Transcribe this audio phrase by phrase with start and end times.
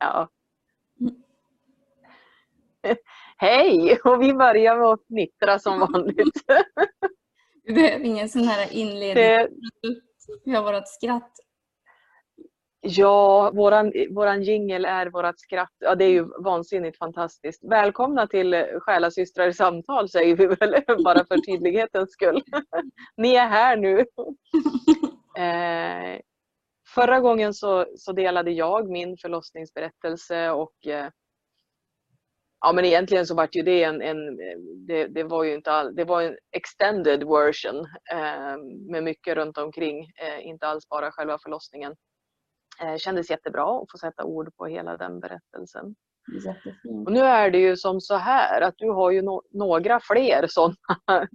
[0.00, 0.28] Ja.
[3.36, 3.98] Hej!
[4.04, 6.42] Och vi börjar med att fnittra som vanligt.
[7.64, 9.14] Vi behöver ingen sån här inledning.
[9.14, 9.48] Det,
[10.44, 11.32] Vi har vårt skratt.
[12.80, 15.72] ja, våran, våran jingel är vårat skratt.
[15.78, 17.64] Ja, det är ju vansinnigt fantastiskt.
[17.70, 22.42] Välkomna till Själasystrar i samtal säger vi väl bara för tydlighetens skull.
[23.16, 24.04] Ni är här nu.
[25.38, 26.20] Eh,
[26.94, 31.08] förra gången så, så delade jag min förlossningsberättelse och eh,
[32.60, 34.36] Ja men egentligen så var ju det en, en
[34.86, 37.78] det, det, var ju inte all, det var en extended version
[38.12, 38.56] eh,
[38.90, 41.94] med mycket runt omkring, eh, inte alls bara själva förlossningen.
[42.82, 45.94] Eh, kändes jättebra att få sätta ord på hela den berättelsen.
[46.46, 47.06] Jättefint.
[47.06, 50.46] Och nu är det ju som så här att du har ju no några fler
[50.48, 50.76] sådana.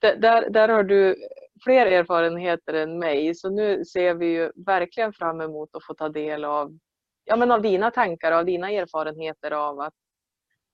[0.00, 1.16] där, där har du
[1.64, 6.08] fler erfarenheter än mig så nu ser vi ju verkligen fram emot att få ta
[6.08, 6.78] del av
[7.24, 9.94] ja, men av dina tankar och av dina erfarenheter av att,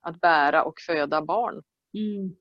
[0.01, 1.63] att bära och föda barn.
[1.93, 2.35] Mm.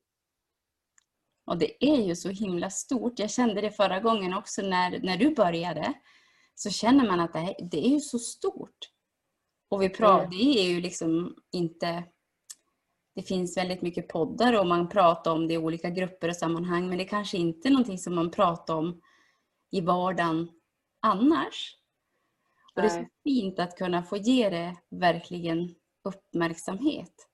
[1.46, 3.18] Och det är ju så himla stort.
[3.18, 5.92] Jag kände det förra gången också när, när du började.
[6.54, 8.78] Så känner man att det, här, det är ju så stort.
[9.70, 10.30] Och vi pratar, Mm.
[10.30, 12.04] det är ju liksom inte...
[13.14, 16.88] Det finns väldigt mycket poddar och man pratar om det i olika grupper och sammanhang.
[16.88, 19.00] Men det kanske inte är någonting som man pratar om
[19.70, 20.50] i vardagen
[21.00, 21.76] annars.
[22.74, 23.10] Och det är så Nej.
[23.24, 27.28] fint att kunna få ge det verkligen uppmärksamhet.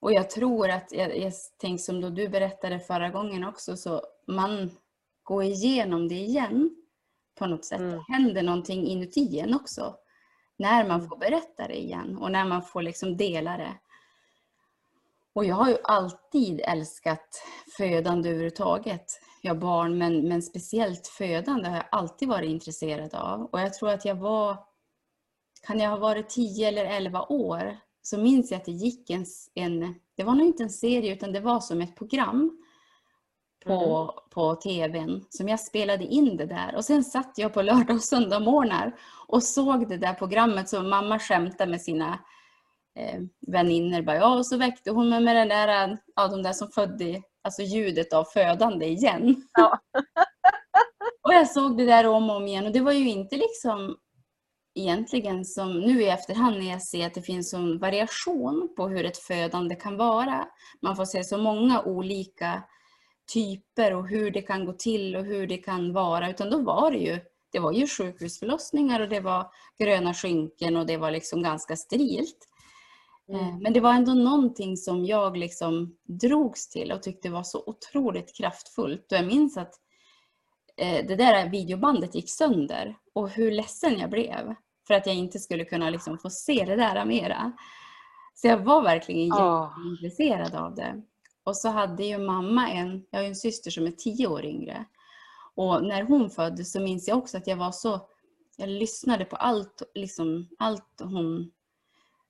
[0.00, 4.02] Och jag tror att, jag, jag tänker som då du berättade förra gången också, så
[4.26, 4.70] man
[5.22, 6.76] går igenom det igen
[7.38, 7.80] på något sätt.
[7.80, 7.92] Mm.
[7.96, 9.94] Det händer någonting inuti en också.
[10.56, 11.08] När man Mm.
[11.08, 13.74] får berätta det igen och när man får liksom dela det.
[15.38, 17.42] Och jag har ju alltid älskat
[17.76, 19.04] födande överhuvudtaget.
[19.42, 23.48] Jag har barn, men, men speciellt födande har jag alltid varit intresserad av.
[23.52, 24.58] Och jag tror att jag var,
[25.66, 29.26] kan jag ha varit 10 eller 11 år, så minns jag att det gick en,
[29.54, 32.62] en det var nog inte en serie utan det var som ett program
[33.64, 36.74] på, på tvn som jag spelade in det där.
[36.76, 38.96] Och sen satt jag på lördag och söndagsmorgnar
[39.26, 42.18] och såg det där programmet som mamma skämtade med sina
[42.98, 44.02] eh, väninnor.
[44.02, 47.22] Bara, ja, och så väckte hon mig med den där, ja, de där som födde,
[47.42, 49.48] alltså ljudet av födande igen.
[49.52, 49.78] Ja.
[51.22, 53.96] och jag såg det där om och om igen och det var ju inte liksom
[54.74, 59.04] egentligen som nu i efterhand när jag ser att det finns en variation på hur
[59.04, 60.46] ett födande kan vara.
[60.82, 62.62] Man får se så många olika
[63.32, 66.30] typer och hur det kan gå till och hur det kan vara.
[66.30, 67.20] Utan då var det ju,
[67.52, 69.46] det var ju sjukhusförlossningar och det var
[69.78, 72.48] gröna skynken och det var liksom ganska sterilt.
[73.32, 73.58] Eh, Mm.
[73.62, 78.36] Men det var ändå någonting som jag liksom drogs till och tyckte var så otroligt
[78.36, 79.12] kraftfullt.
[79.12, 79.74] Och jag minns att
[80.76, 84.54] eh, det där videobandet gick sönder och hur ledsen jag blev
[84.86, 87.52] för att jag inte skulle kunna liksom få se det där mera.
[88.34, 89.72] Så jag var verkligen Ja.
[89.76, 91.02] jätteintresserad av det.
[91.44, 94.84] Och så hade ju mamma en, jag har en syster som är tio år yngre.
[95.54, 98.00] Och när hon föddes så minns jag också att jag var så,
[98.56, 101.50] jag lyssnade på allt, liksom, allt hon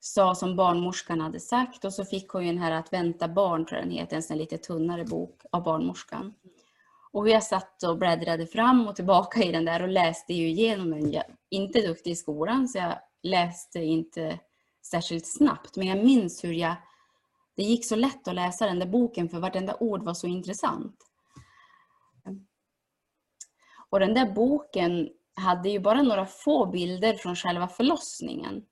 [0.00, 3.66] sa som barnmorskan hade sagt och så fick hon ju den här Att vänta barn,
[3.66, 6.34] tror jag den heter, en sån lite tunnare bok av barnmorskan.
[7.12, 10.90] Och jag satt och bläddrade fram och tillbaka i den där och läste ju igenom
[10.90, 11.12] den.
[11.12, 14.38] Jag är inte duktig i skolan så jag läste inte
[14.82, 16.74] särskilt snabbt men jag minns hur jag
[17.56, 20.96] det gick så lätt att läsa den där boken för vartenda ord var så intressant.
[23.90, 28.64] Och den där boken hade ju bara några få bilder från själva förlossningen.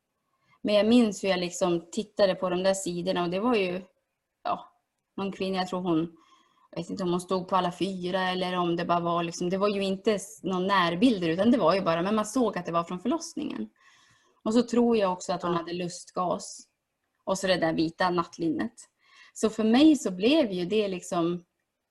[0.67, 3.83] Men jag minns hur jag liksom tittade på de där sidorna och det var ju
[4.45, 4.73] ja,
[5.17, 6.17] någon kvinna, jag tror hon,
[6.71, 9.51] jag vet inte om hon stod på alla fyra eller om det bara var liksom,
[9.51, 12.67] det var ju inte någon närbilder utan det var ju bara, men man såg att
[12.67, 13.69] det var från förlossningen.
[14.45, 16.69] Och så tror jag också att hon hade lustgas
[17.25, 18.75] och så det där vita nattlinnet.
[19.35, 21.45] Så för mig så blev ju det liksom,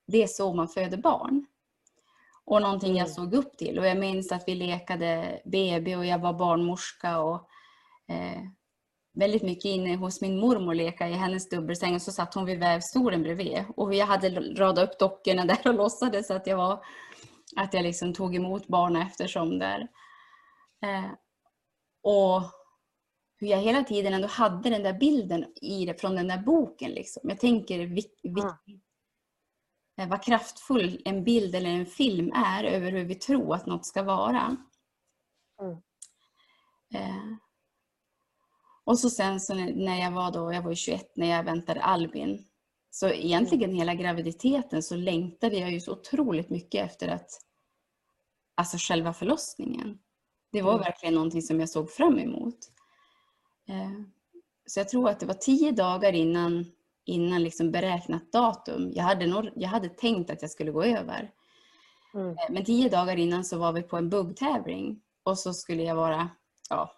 [0.07, 1.45] det är så man föder barn.
[2.45, 3.13] Och någonting jag Mm.
[3.15, 3.79] såg upp till.
[3.79, 7.49] Och jag minns att vi lekade BB och jag var barnmorska och
[8.07, 8.41] eh,
[9.15, 12.59] väldigt mycket inne hos min mormor leka i hennes dubbelsäng och så satt hon vid
[12.59, 13.63] vävstolen bredvid.
[13.75, 16.85] Och jag hade radat upp dockorna där och låtsades att jag var
[17.55, 19.87] att jag liksom tog emot barnen eftersom där.
[20.85, 21.11] Eh,
[22.03, 22.41] och
[23.37, 26.91] hur jag hela tiden ändå hade den där bilden i det, från den där boken.
[26.91, 27.29] Liksom.
[27.29, 27.79] Jag tänker
[29.97, 33.85] eh, vad kraftfull en bild eller en film är över hur vi tror att något
[33.85, 34.57] ska vara.
[35.61, 35.77] Mm.
[36.93, 37.37] Eh,
[38.85, 41.81] och så sen så när- jag var då, jag var ju 21 när jag väntade
[41.81, 42.45] Albin.
[42.91, 47.29] Så egentligen hela graviditeten så längtade jag ju så otroligt mycket efter att,
[48.55, 49.99] alltså själva förlossningen.
[50.51, 50.83] Det var Mm.
[50.83, 52.57] verkligen någonting som jag såg fram emot.
[53.69, 53.91] Eh,
[54.67, 56.65] Så jag tror att det var tio dagar innan,
[57.05, 58.91] innan liksom beräknat datum.
[58.95, 61.31] Jag hade, nog, jag hade tänkt att jag skulle gå över.
[62.13, 62.29] Mm.
[62.29, 65.95] Eh, Men tio dagar innan så var vi på en buggtävling och så skulle jag
[65.95, 66.29] vara
[66.69, 66.91] ja,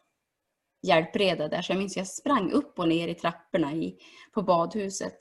[0.81, 1.61] hjälpreda där.
[1.61, 3.97] Så jag minns att jag sprang upp och ner i trapporna i,
[4.33, 5.17] på badhuset.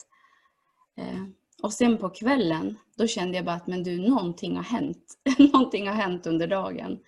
[0.96, 1.24] Eh,
[1.62, 5.18] och sen på kvällen, då kände jag bara att men du, någonting har hänt.
[5.38, 6.98] någonting har hänt under dagen.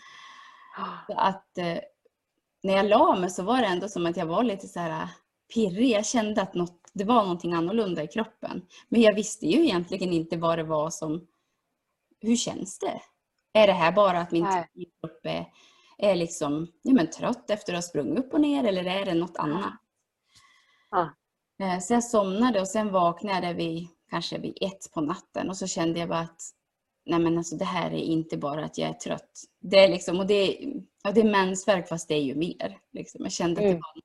[1.06, 1.78] Så att eh,
[2.62, 5.08] när jag la mig så var det ändå som att jag var lite så här
[5.54, 5.90] pirrig.
[5.90, 8.66] Jag kände att något, det var någonting annorlunda i kroppen.
[8.88, 11.26] Men jag visste ju egentligen inte vad det var som...
[12.20, 13.00] Hur känns det?
[13.52, 14.46] Är det här bara att min
[15.00, 15.46] kropp är,
[15.98, 19.14] är liksom, ja, men trött efter att ha sprungit upp och ner eller är det
[19.14, 19.72] något annat?
[20.90, 21.14] Ja.
[21.62, 25.66] Eh, Så jag somnade och sen vaknade vid, kanske vid ett på natten och så
[25.66, 26.42] kände jag bara att
[27.06, 29.30] nej men alltså det här är inte bara att jag är trött.
[29.60, 30.58] Det är liksom, och det
[31.04, 32.78] ja, det är mensvärk fast det är ju mer.
[32.92, 33.20] Liksom.
[33.22, 33.80] Jag kände att det Mm.
[33.80, 34.02] var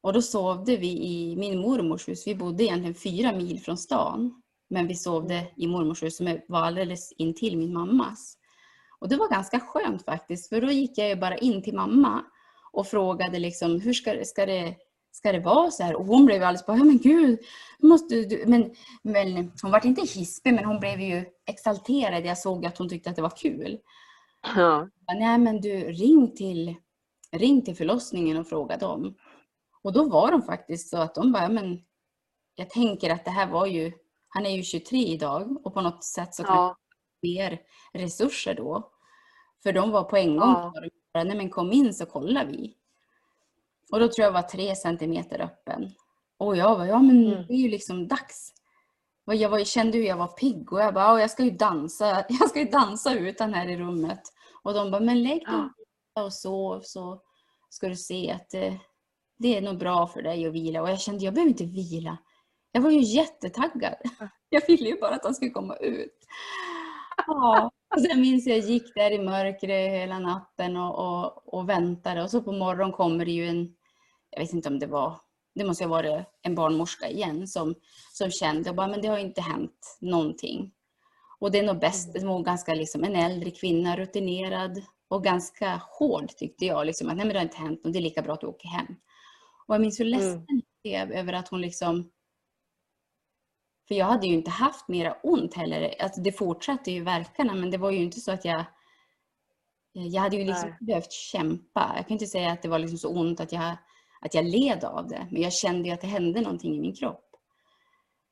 [0.00, 2.26] och då sovde vi i min mormors hus.
[2.26, 4.42] Vi bodde egentligen fyra mil från stan.
[4.70, 8.38] Men vi sovde i mormors hus som var alldeles intill min mammas.
[8.98, 10.48] Och det var ganska skönt faktiskt.
[10.48, 12.24] För då gick jag bara in till mamma
[12.72, 14.74] och frågade liksom hur ska, ska, det,
[15.12, 15.94] ska det vara så här?
[15.94, 17.38] Och hon blev alldeles bara, ja men gud,
[17.78, 18.44] måste du...
[18.46, 18.70] Men,
[19.02, 22.26] men hon var inte hispig men hon blev ju exalterad.
[22.26, 23.78] Jag såg att hon tyckte att det var kul.
[24.56, 24.88] Ja.
[25.18, 26.74] Nej men du, ring till,
[27.32, 29.14] ring till förlossningen och fråga dem.
[29.82, 31.82] Och då var de faktiskt så att de bara, men
[32.54, 33.92] jag tänker att det här var ju,
[34.28, 36.76] han är ju 23 idag och på något sätt så Ja.
[37.22, 37.60] Mer
[37.92, 38.90] resurser då.
[39.62, 40.72] För de var på en gång Ja.
[41.14, 42.74] Bara, Nej men kom in så kollar vi.
[43.92, 45.90] Och då tror jag var tre centimeter öppen.
[46.38, 47.46] Och jag var, ja men Mm.
[47.46, 48.52] det är ju liksom dags.
[49.26, 51.50] Och jag var, kände hur jag var pigg och jag bara, "Ja, jag ska ju
[51.50, 54.20] dansa, jag ska ju dansa utan här i rummet.
[54.62, 55.68] Och de bara, men lägg dig
[56.14, 56.22] Ja.
[56.24, 57.22] och sov så
[57.68, 58.78] ska du se att det,
[59.38, 60.82] det är nog bra för dig att vila.
[60.82, 62.18] Och jag kände, jag behöver inte vila.
[62.72, 63.94] Jag var ju jättetaggad.
[64.50, 66.18] Jag ville ju bara att han skulle komma ut.
[67.28, 67.70] Ja.
[67.94, 72.22] Och sen minns jag, jag gick där i mörkret hela natten och, och, och väntade.
[72.22, 73.74] Och så på morgonen kommer det ju en,
[74.30, 75.20] jag vet inte om det var,
[75.54, 77.74] det måste ha varit en barnmorska igen som,
[78.12, 80.72] som kände, bara, men det har inte hänt någonting.
[81.40, 85.80] Och det är nog bäst, det var ganska liksom en äldre kvinna, rutinerad och ganska
[85.98, 86.86] hård tyckte jag.
[86.86, 88.46] Liksom, att nej men det har inte hänt och det är lika bra att du
[88.46, 88.86] åker hem.
[89.66, 90.46] Och jag minns hur ledsen
[90.82, 92.10] jag blev över att hon liksom
[93.88, 95.94] för jag hade ju inte haft mera ont heller.
[96.02, 98.64] Alltså det fortsatte ju verkarna men det var ju inte så att jag
[99.92, 100.78] jag hade ju liksom Nej.
[100.80, 101.92] behövt kämpa.
[101.96, 103.76] Jag kan inte säga att det var liksom så ont att jag,
[104.20, 105.28] att jag led av det.
[105.30, 107.24] Men jag kände ju att det hände någonting i min kropp.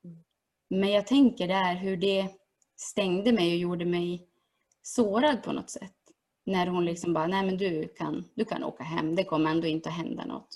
[0.03, 0.23] Mm.
[0.69, 2.27] Men jag tänker där hur det
[2.75, 4.27] stängde mig och gjorde mig
[4.81, 5.93] sårad på något sätt.
[6.45, 9.15] När hon liksom bara, nej men du kan, du kan åka hem.
[9.15, 10.49] Det kommer ändå inte att hända något.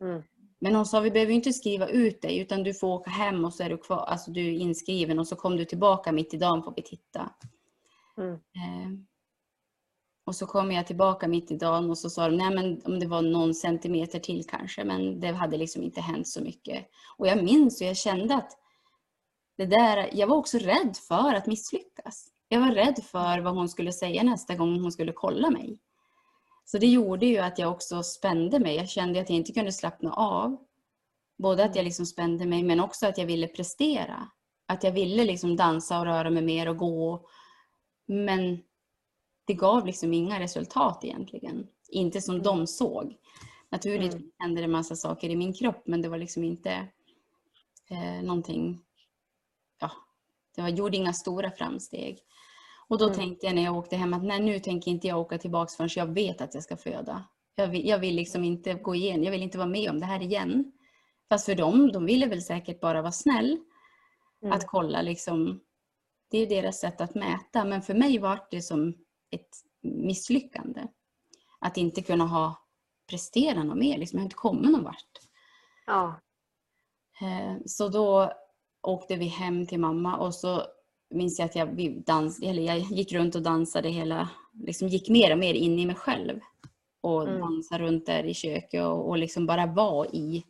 [0.00, 0.22] Mm.
[0.58, 3.54] Men hon sa vi behöver inte skriva ut dig utan du får åka hem och
[3.54, 6.36] så är du kvar, alltså du är inskriven och så kom du tillbaka mitt i
[6.36, 7.30] dagen får vi titta.
[8.18, 8.32] Mm.
[8.34, 9.00] Eh,
[10.24, 13.00] och så kom jag tillbaka mitt i dagen och så sa de nej men om
[13.00, 16.86] det var någon centimeter till kanske men det hade liksom inte hänt så mycket.
[17.16, 18.58] Och jag minns och jag kände att
[19.56, 22.28] det där, jag var också rädd för att misslyckas.
[22.48, 25.80] Jag var rädd för vad hon skulle säga nästa gång hon skulle kolla mig.
[26.70, 28.76] Så det gjorde ju att jag också spände mig.
[28.76, 30.56] Jag kände att jag inte kunde slappna av.
[31.38, 34.30] Både att jag liksom spände mig men också att jag ville prestera.
[34.66, 37.28] Att jag ville liksom dansa och röra mig mer och gå.
[38.06, 38.62] Men
[39.44, 41.66] det gav liksom inga resultat egentligen.
[41.88, 42.44] Inte som Mm.
[42.44, 43.16] de såg.
[43.70, 44.30] Naturligtvis Mm.
[44.38, 46.88] hände det massa saker i min kropp men det var liksom inte
[47.90, 48.80] eh, någonting...
[49.80, 49.90] Ja,
[50.56, 52.18] det var, gjorde inga stora framsteg.
[52.88, 53.16] Och då Mm.
[53.16, 55.90] tänkte jag när jag åkte hem att nej, nu tänker inte jag åka tillbaka förrän
[55.96, 57.24] jag vet att jag ska föda.
[57.54, 60.06] Jag vill, jag vill liksom inte gå igen, jag vill inte vara med om det
[60.06, 60.72] här igen.
[61.28, 63.58] Fast för dem, de ville väl säkert bara vara snäll.
[64.42, 64.52] Mm.
[64.52, 65.60] Att kolla liksom,
[66.30, 67.64] det är deras sätt att mäta.
[67.64, 68.94] Men för mig var det som
[69.30, 69.48] ett
[69.82, 70.86] misslyckande.
[71.58, 72.56] Att inte kunna ha
[73.10, 74.16] presterat något mer, liksom.
[74.16, 75.12] jag har inte kommit någon vart.
[75.86, 76.20] Ja.
[77.20, 78.32] Eh, Så då
[78.82, 80.62] åkte vi hem till mamma och så
[81.10, 84.28] minns jag att jag, dans, eller jag gick runt och dansade hela,
[84.64, 86.40] liksom gick mer och mer in i mig själv.
[87.00, 87.40] Och Mm.
[87.40, 90.44] dansade runt där i köket och, och liksom bara var i.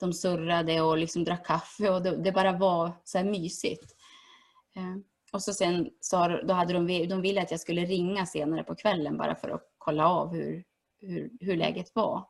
[0.00, 3.94] De surrade och liksom drack kaffe och det, det bara var så här mysigt.
[4.76, 4.96] Eh,
[5.32, 8.74] Och så sen sa, då hade de, de ville att jag skulle ringa senare på
[8.74, 10.64] kvällen bara för att kolla av hur,
[11.00, 12.24] hur, hur läget var.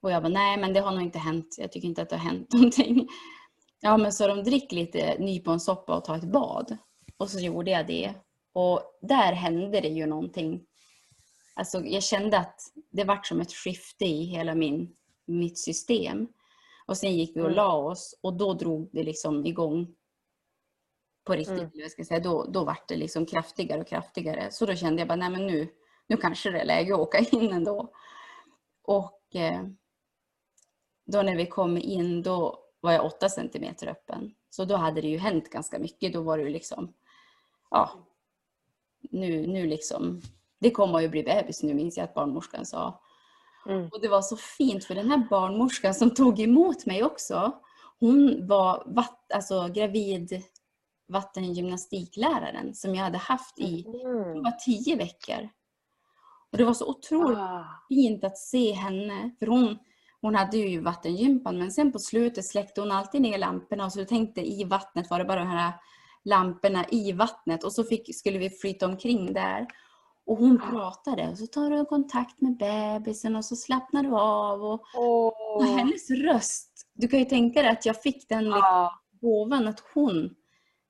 [0.00, 1.56] Och jag bara, nej men det har nog inte hänt.
[1.58, 3.08] Jag tycker inte att det har hänt någonting.
[3.80, 6.76] Ja men så de drick lite nyponsoppa och ta ett bad.
[7.16, 8.14] Och så gjorde jag det.
[8.52, 10.66] Och där hände det ju någonting
[11.56, 16.28] Alltså jag kände att det vart som ett skifte i hela min, mitt system.
[16.86, 17.56] Och sen gick vi och Mm.
[17.56, 19.94] la oss och då drog det liksom igång
[21.24, 21.58] på riktigt.
[21.58, 21.70] Mm.
[21.72, 22.20] Jag ska säga.
[22.20, 24.48] Då, då vart det liksom kraftigare och kraftigare.
[24.50, 25.68] Så då kände jag bara, nej men nu,
[26.06, 27.92] nu kanske det är läge att åka in ändå.
[28.82, 29.62] Och eh,
[31.06, 34.34] då när vi kom in då var jag åtta centimeter öppen.
[34.50, 36.12] Så då hade det ju hänt ganska mycket.
[36.12, 36.94] Då var det ju liksom,
[37.74, 37.90] ja,
[39.10, 40.20] nu, nu liksom,
[40.60, 43.00] det kommer ju bli bebis nu minns jag att barnmorskan sa.
[43.68, 43.88] Mm.
[43.92, 47.52] Och det var så fint för den här barnmorskan som tog emot mig också,
[48.00, 50.42] hon var vatt, alltså gravid
[51.08, 54.42] vattengymnastikläraren som jag hade haft i Mm.
[54.42, 55.48] var tio veckor.
[56.52, 57.64] Och det var så otroligt Ah.
[57.88, 59.30] fint att se henne.
[59.38, 59.78] För hon,
[60.20, 64.04] hon hade ju vattengympan men sen på slutet släckte hon alltid ner lamporna och så
[64.04, 65.72] tänkte i vattnet var det bara de här
[66.24, 69.66] lamporna i vattnet och så fick, skulle vi flyta omkring där.
[70.26, 74.62] Och hon pratade och så tar du kontakt med bebisen och så slappnar du av.
[74.64, 75.76] Och, och Åh.
[75.76, 79.00] hennes röst, du kan ju tänka dig att jag fick den liksom Ja.
[79.20, 80.30] gåvan att hon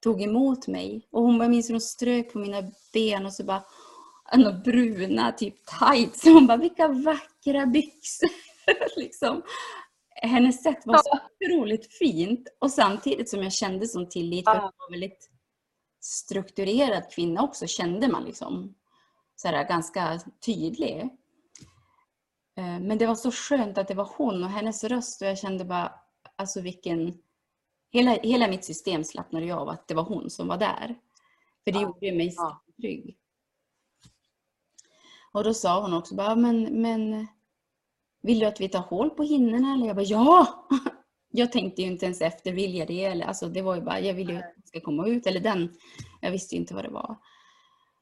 [0.02, 1.08] tog emot mig.
[1.12, 2.62] Och hon bara minns hur hon strök på mina
[2.92, 3.62] ben och så bara
[4.36, 6.24] några bruna typ tights.
[6.24, 8.30] Hon bara vilka vackra byxor.
[8.96, 9.42] liksom.
[10.26, 14.70] Hennes sätt var så otroligt fint och samtidigt som jag kände som tillit för hon
[14.78, 15.30] var väldigt
[16.00, 18.74] strukturerad kvinna också kände man liksom
[19.36, 21.00] så här, ganska tydlig.
[22.56, 25.38] Eh, Men det var så skönt att det var hon och hennes röst och jag
[25.38, 25.92] kände bara
[26.36, 27.18] alltså vilken
[27.90, 30.86] hela, hela mitt system slappnade ju av att det var hon som var där.
[31.64, 32.62] För det Ja, gjorde mig ja.
[32.80, 33.16] trygg.
[35.32, 37.26] Och då sa hon också bara, men, men
[38.24, 39.74] vill du att vi tar hål på hinnorna?
[39.74, 40.66] Eller jag bara, ja!
[41.36, 43.04] Jag tänkte ju inte ens efter, vill jag det?
[43.04, 45.26] Eller, alltså, det var ju bara, jag vill ju att det ska komma ut.
[45.26, 45.74] Eller den,
[46.20, 47.16] jag visste ju inte vad det var.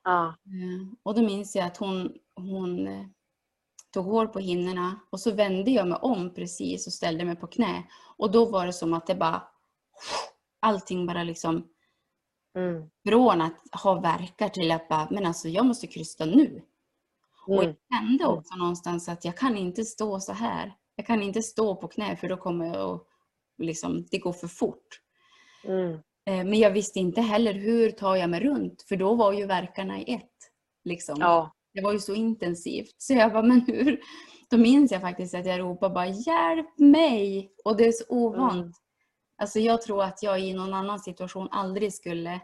[0.05, 0.26] Ja.
[0.26, 3.07] Eh, Och då minns jag att hon, hon eh,
[3.95, 7.47] tog hål på hinnorna och så vände jag mig om precis och ställde mig på
[7.47, 7.83] knä.
[8.17, 9.43] Och då var det som att det bara,
[10.61, 11.69] allting bara liksom
[12.57, 12.91] Mm.
[13.09, 16.62] från att ha verkar till att bara, men alltså jag måste krysta nu.
[17.47, 17.75] Och Mm.
[17.89, 18.39] jag kände Mm.
[18.39, 20.75] också någonstans att jag kan inte stå så här.
[20.97, 23.07] Jag kan inte stå på knä för då kommer jag att,
[23.59, 25.01] liksom, det går för fort.
[25.65, 25.93] Mm.
[26.27, 29.47] Eh, Men jag visste inte heller hur tar jag mig runt för då var ju
[29.47, 30.31] verkarna i ett.
[30.85, 31.17] Liksom.
[31.21, 31.53] Ja.
[31.75, 32.95] Det var ju så intensivt.
[32.99, 34.01] Så jag bara, men hur?
[34.51, 37.53] Då minns jag faktiskt att jag ropade bara hjälp mig!
[37.65, 38.53] Och det är så ovant.
[38.63, 38.73] Mm.
[39.39, 42.41] Alltså jag tror att jag i någon annan situation aldrig skulle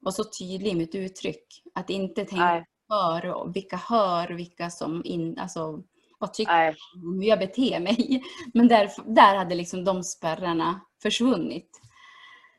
[0.00, 1.62] vara så tydlig i mitt uttryck.
[1.74, 2.64] Att inte tänka Nej.
[2.92, 5.82] För och vilka hör, vilka som in, alltså
[6.18, 6.76] vad tycker Nej.
[6.96, 8.22] om hur jag beter mig.
[8.54, 11.80] Men där, där hade liksom de spärrarna försvunnit.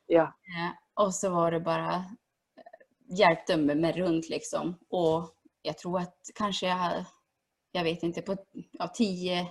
[0.08, 0.24] Ja.
[0.24, 4.78] Eh, Och så var det bara eh, hjälpte mig med runt liksom.
[4.90, 5.30] Och
[5.62, 7.06] jag tror att kanske jag,
[7.72, 8.36] jag vet inte, på
[8.72, 9.48] ja, tio,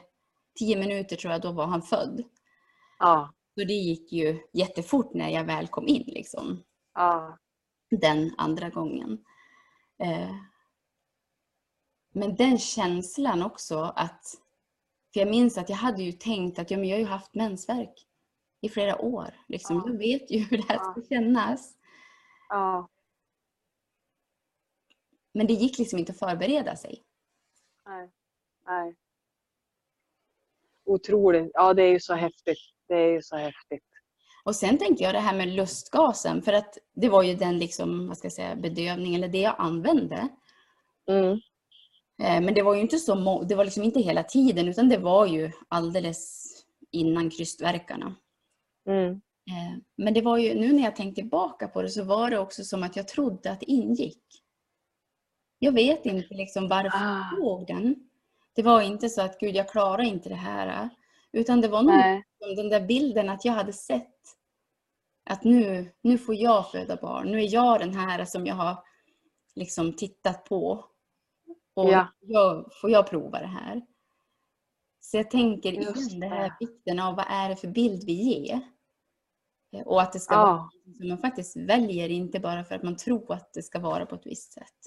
[0.59, 2.23] tio minuter tror jag då var han född.
[2.99, 3.33] Ja.
[3.55, 6.63] Så det gick ju jättefort när jag väl kom in liksom.
[6.95, 7.39] Ja.
[7.91, 9.25] Den andra gången.
[12.13, 14.35] Men den känslan också att,
[15.13, 17.35] för jag minns att jag hade ju tänkt att ja, men jag har ju haft
[17.35, 18.07] mensvärk
[18.61, 19.35] i flera år.
[19.49, 19.77] Liksom.
[19.77, 19.83] Ja.
[19.87, 21.77] Jag vet ju hur det här ska kännas.
[22.49, 22.89] Ja.
[25.35, 27.03] Men det gick liksom inte att förbereda sig.
[27.87, 28.11] Nej.
[28.67, 28.97] Nej.
[30.85, 31.51] Otroligt.
[31.55, 32.59] Ja, det är ju så häftigt.
[32.89, 33.85] Det är ju så häftigt.
[34.45, 38.09] Och sen tänker jag det här med lustgasen, för att det var ju den liksom,
[38.09, 40.29] vad ska jag säga, bedövning, eller det jag använde.
[41.07, 41.41] Mm.
[42.23, 44.99] Eh, Men det var ju inte så det var liksom inte hela tiden, utan det
[44.99, 46.49] var ju alldeles
[46.91, 48.15] innan krystverkarna.
[48.87, 49.11] Mm.
[49.51, 52.39] Eh, Men det var ju, nu när jag tänkte tillbaka på det så var det
[52.39, 54.23] också som att jag trodde att det ingick.
[55.59, 57.19] Jag vet inte liksom varför Ah.
[57.31, 58.09] jag såg den.
[58.55, 60.89] Det var inte så att gud, jag klarar inte det här.
[61.33, 62.23] Utan det var nog
[62.57, 64.17] den där bilden att jag hade sett
[65.31, 67.31] att nu, nu får jag föda barn.
[67.31, 68.77] Nu är jag den här som jag har
[69.55, 70.85] liksom tittat på.
[71.75, 72.09] Och Ja.
[72.21, 73.87] jag, får jag prova det här?
[75.01, 78.61] Så jag tänker igen det här vikten av vad är det för bild vi ger.
[79.73, 80.71] Eh, Och att det ska vara Ja.
[80.87, 84.07] något som man faktiskt väljer, inte bara för att man tror att det ska vara
[84.07, 84.79] på ett visst sätt.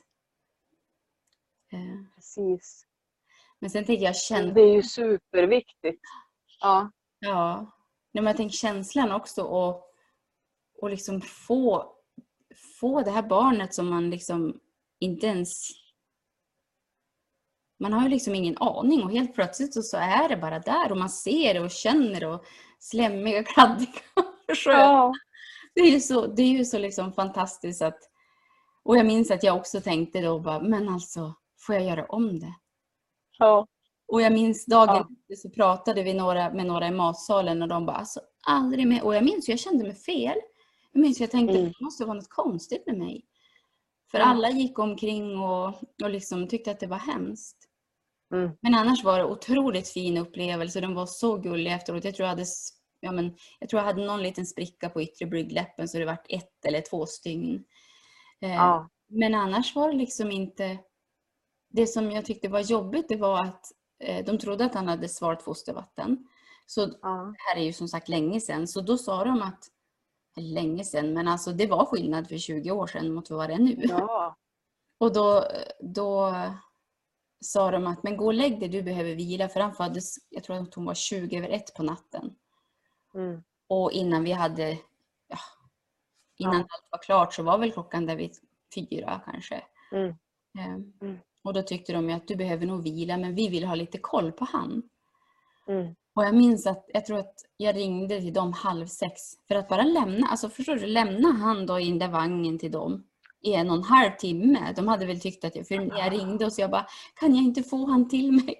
[1.72, 2.86] Eh, Precis.
[3.60, 4.54] Men sen tänker jag känslan.
[4.54, 6.01] Det är ju superviktigt.
[6.62, 6.92] Ja.
[7.20, 7.72] Ja,
[8.13, 9.84] men jag tänker känslan också och,
[10.82, 11.94] och liksom få,
[12.80, 14.60] få det här barnet som man liksom
[15.00, 15.70] inte ens...
[17.79, 20.91] Man har ju liksom ingen aning och helt plötsligt så, så är det bara där
[20.91, 22.46] och man ser det och känner det och
[22.79, 23.89] slemmiga, kladdiga.
[24.65, 25.13] Ja.
[25.75, 28.00] Det är ju så, det är ju så liksom fantastiskt att...
[28.84, 32.39] Och jag minns att jag också tänkte då bara, men alltså får jag göra om
[32.39, 32.53] det?
[33.39, 33.67] Ja.
[34.08, 35.08] Och jag minns dagen Ja.
[35.22, 39.03] efter så pratade vi några, med några i matsalen och de bara alltså aldrig mer.
[39.05, 40.38] Och jag minns jag kände mig fel.
[40.91, 41.72] Jag minns jag tänkte Mm.
[41.72, 43.25] det måste vara något konstigt med mig.
[44.12, 45.67] För alla gick omkring och,
[46.03, 47.64] och liksom tyckte att det var hemskt.
[48.34, 48.51] Mm.
[48.62, 50.82] Men annars var det otroligt fin upplevelse.
[50.82, 52.03] De var så gulliga efteråt.
[52.03, 52.46] Jag tror jag hade,
[53.00, 56.25] ja, men, jag, tror jag hade någon liten spricka på yttre blygdläppen så det vart
[56.29, 57.63] ett eller två stygn.
[58.41, 58.89] Eh, Ja.
[59.08, 60.77] Men annars var det liksom inte...
[61.70, 63.65] Det som jag tyckte var jobbigt det var att
[64.00, 66.27] eh, de trodde att han hade svalt fostervatten.
[66.65, 67.34] Så det Ja.
[67.38, 68.67] här är ju som sagt länge sedan.
[68.67, 69.67] Så då sa de att,
[70.38, 73.60] länge sedan, men alltså det var skillnad för 20 år sedan mot vad det är
[73.60, 73.75] nu.
[73.89, 74.36] Ja.
[74.98, 75.44] Och då,
[75.79, 76.34] då
[77.42, 79.50] sa de att men gå och lägg dig, du behöver vila.
[79.50, 82.36] För han föddes, jag tror att hon var 20 över ett på natten.
[83.15, 83.44] Mm.
[83.68, 84.70] Och innan vi hade,
[85.27, 85.38] ja,
[86.38, 86.60] innan Ja.
[86.60, 88.32] allt var klart så var väl klockan där vid
[88.75, 89.63] fyra kanske.
[89.92, 90.15] Mm.
[90.60, 91.18] Ehm, Mm.
[91.44, 94.32] Och då tyckte de att du behöver nog vila men vi vill ha lite koll
[94.32, 94.84] på han.
[95.68, 95.96] Mm.
[96.13, 99.70] Och jag minns att jag tror att jag ringde till dem halv sex för att
[99.70, 103.04] bara lämna, alltså förstår du, lämna han då i den där vagnen till dem
[103.42, 104.74] i en och en halv timme.
[104.75, 106.88] De hade väl tyckt att jag, för jag ringde och så jag bara,
[107.20, 108.56] kan jag inte få han till mig?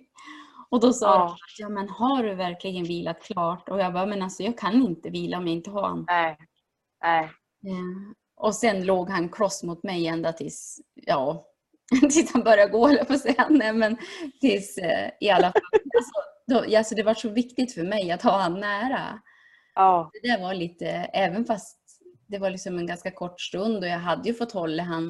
[0.70, 1.38] Och då sa Ja.
[1.58, 3.70] de, ja men har du verkligen vilat klart?
[3.70, 6.04] Och jag bara, men alltså jag kan inte vila om jag inte har han.
[6.08, 6.38] Nej.
[7.04, 7.24] Nej.
[7.68, 11.46] Eh, Och sen låg han kloss mot mig ända tills, ja,
[12.02, 13.48] tills han började gå jag på att säga.
[13.50, 13.98] Nej men
[14.42, 15.62] tills eh, i alla fall.
[15.98, 16.12] Alltså,
[16.48, 19.20] då, alltså det var så viktigt för mig att ha han nära.
[19.76, 20.10] Ja.
[20.22, 21.80] Det där var lite, även fast
[22.28, 25.08] det var liksom en ganska kort stund och jag hade ju fått hålla han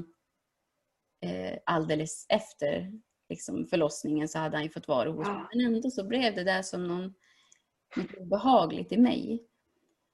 [1.22, 2.92] eh, alldeles efter
[3.30, 5.46] liksom förlossningen så hade han ju fått vara hos mig.
[5.54, 7.14] Men ändå så blev det där som någon,
[7.96, 9.44] något obehagligt i mig.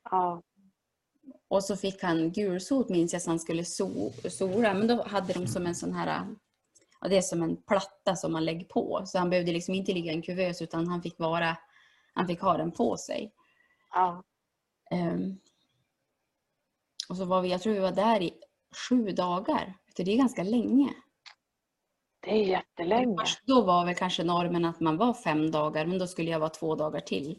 [0.04, 0.42] Ja.
[1.48, 4.74] Och så fick han gulsot minns jag så han skulle so, sola.
[4.74, 6.28] Men då hade de som en sån här,
[7.02, 9.04] ja, det är som en platta som man lägger på.
[9.06, 11.58] Så han behövde liksom inte ligga i en kuvös utan han fick vara,
[12.14, 13.34] han fick ha den på sig.
[13.94, 14.24] Ja.
[14.92, 15.38] Ehm,
[17.12, 18.34] och så var vi, jag tror vi var där i
[18.90, 19.74] sju dagar.
[19.96, 20.94] Det är ganska länge.
[22.20, 23.16] Det är jättelänge.
[23.46, 26.50] Då var väl kanske normen att man var fem dagar men då skulle jag vara
[26.50, 27.32] två dagar till.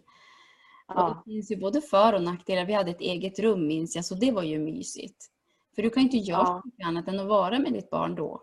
[0.89, 1.23] Och Ja.
[1.27, 2.65] det finns ju både för och nackdelar.
[2.65, 5.27] Vi hade ett eget rum minns jag så det var ju mysigt.
[5.75, 6.63] För du kan ju inte göra Ja.
[6.65, 8.43] mycket annat än att vara med ditt barn då.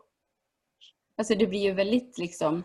[1.17, 2.63] Alltså det blir ju väldigt liksom,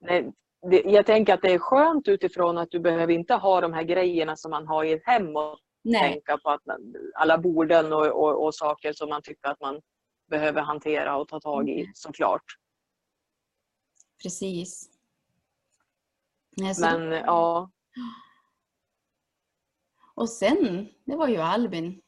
[0.00, 0.32] Nej,
[0.70, 3.82] det, jag tänker att det är skönt utifrån att du behöver inte ha de här
[3.82, 6.62] grejerna som man har i ett hem och nej, tänka på att
[7.14, 9.80] alla borden och, och, och saker som man tycker att man
[10.30, 12.44] behöver hantera och ta tag i såklart.
[14.22, 14.90] precis.
[16.56, 17.70] Nej, så Men ja,
[20.14, 22.02] Och sen, det var ju Albin,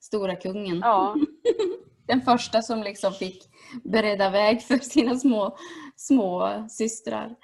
[0.00, 0.78] stora kungen.
[0.78, 1.16] ja,
[2.06, 3.48] Den första som liksom fick
[3.84, 5.56] bereda väg för sina små,
[5.96, 7.36] små systrar.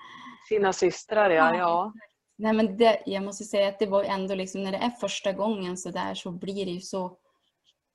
[0.48, 1.56] sina systrar ja.
[1.56, 1.92] Ja.
[2.36, 5.32] Nej, men det, jag måste säga att det var ändå liksom, när det är första
[5.32, 7.18] gången så där så blir det ju så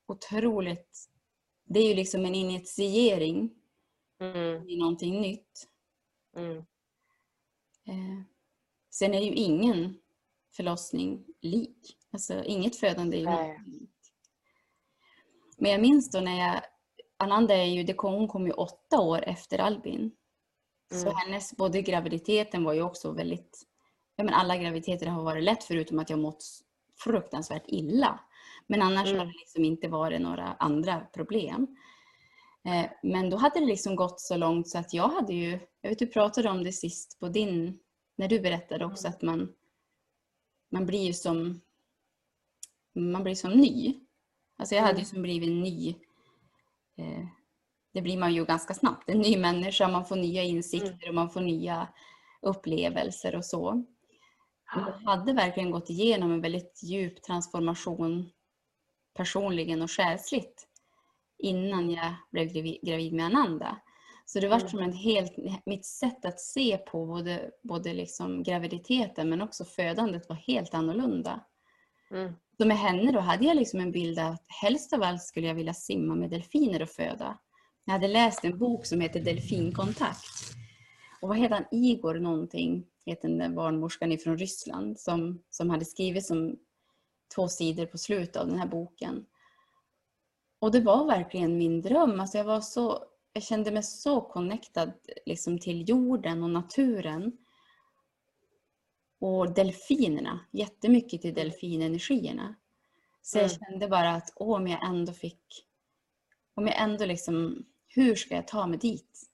[0.07, 1.09] otroligt.
[1.65, 3.55] Det är ju liksom en initiering
[4.19, 5.67] Mm, i någonting nytt.
[6.35, 6.57] mm,
[7.87, 8.21] Eh,
[8.91, 9.99] sen är det ju ingen
[10.55, 11.97] förlossning lik.
[12.11, 13.59] Alltså inget födande är ju Nej.
[13.65, 14.11] likt.
[15.57, 16.61] Men jag minns då när jag,
[17.17, 20.11] Ananda är ju, det kom, hon kom ju åtta år efter Albin.
[20.91, 21.13] Så Mm.
[21.15, 23.63] hennes, både graviditeten var ju också väldigt,
[24.15, 26.45] ja men alla graviditeter har varit lätt förutom att jag mått
[27.03, 28.19] fruktansvärt illa.
[28.67, 29.19] Men annars Mm.
[29.19, 31.77] har det liksom inte varit några andra problem.
[32.65, 35.89] Eh, Men då hade det liksom gått så långt så att jag hade ju, jag
[35.89, 37.79] vet du pratade om det sist på din,
[38.15, 39.15] när du berättade också Mm.
[39.15, 39.53] att man,
[40.71, 41.61] man blir ju som,
[42.93, 43.99] man blir som ny.
[44.57, 45.05] Alltså jag hade ju Mm.
[45.05, 45.89] som blivit ny,
[46.97, 47.25] eh,
[47.93, 51.29] det blir man ju ganska snabbt, en ny människa, man får nya insikter och man
[51.29, 51.87] får nya
[52.41, 53.83] upplevelser och så.
[54.75, 58.29] Jag hade verkligen gått igenom en väldigt djup transformation
[59.13, 60.67] personligen och själsligt
[61.37, 63.77] innan jag blev gravi- gravid med Ananda.
[64.25, 64.69] Så det var Mm.
[64.69, 65.33] som en helt,
[65.65, 71.45] mitt sätt att se på både, både liksom graviditeten men också födandet var helt annorlunda.
[72.11, 72.33] Mm.
[72.57, 75.47] Så med henne då hade jag liksom en bild av att helst av allt skulle
[75.47, 77.37] jag vilja simma med delfiner och föda.
[77.85, 80.53] Jag hade läst en bok som heter Delfinkontakt.
[81.21, 81.65] Och vad heter han?
[81.71, 86.59] Igor någonting, heter den där barnmorskan ifrån Ryssland som, som hade skrivit som
[87.35, 89.25] två sidor på slutet av den här boken.
[90.59, 92.19] Och det var verkligen min dröm.
[92.19, 94.91] Alltså jag, var så, jag kände mig så connectad
[95.25, 97.37] liksom till jorden och naturen.
[99.19, 102.55] Och delfinerna, jättemycket till delfinenergierna.
[103.21, 103.57] Så jag Mm.
[103.59, 105.67] kände bara att åh, om jag ändå fick,
[106.53, 109.29] om jag ändå liksom, hur ska jag ta mig dit?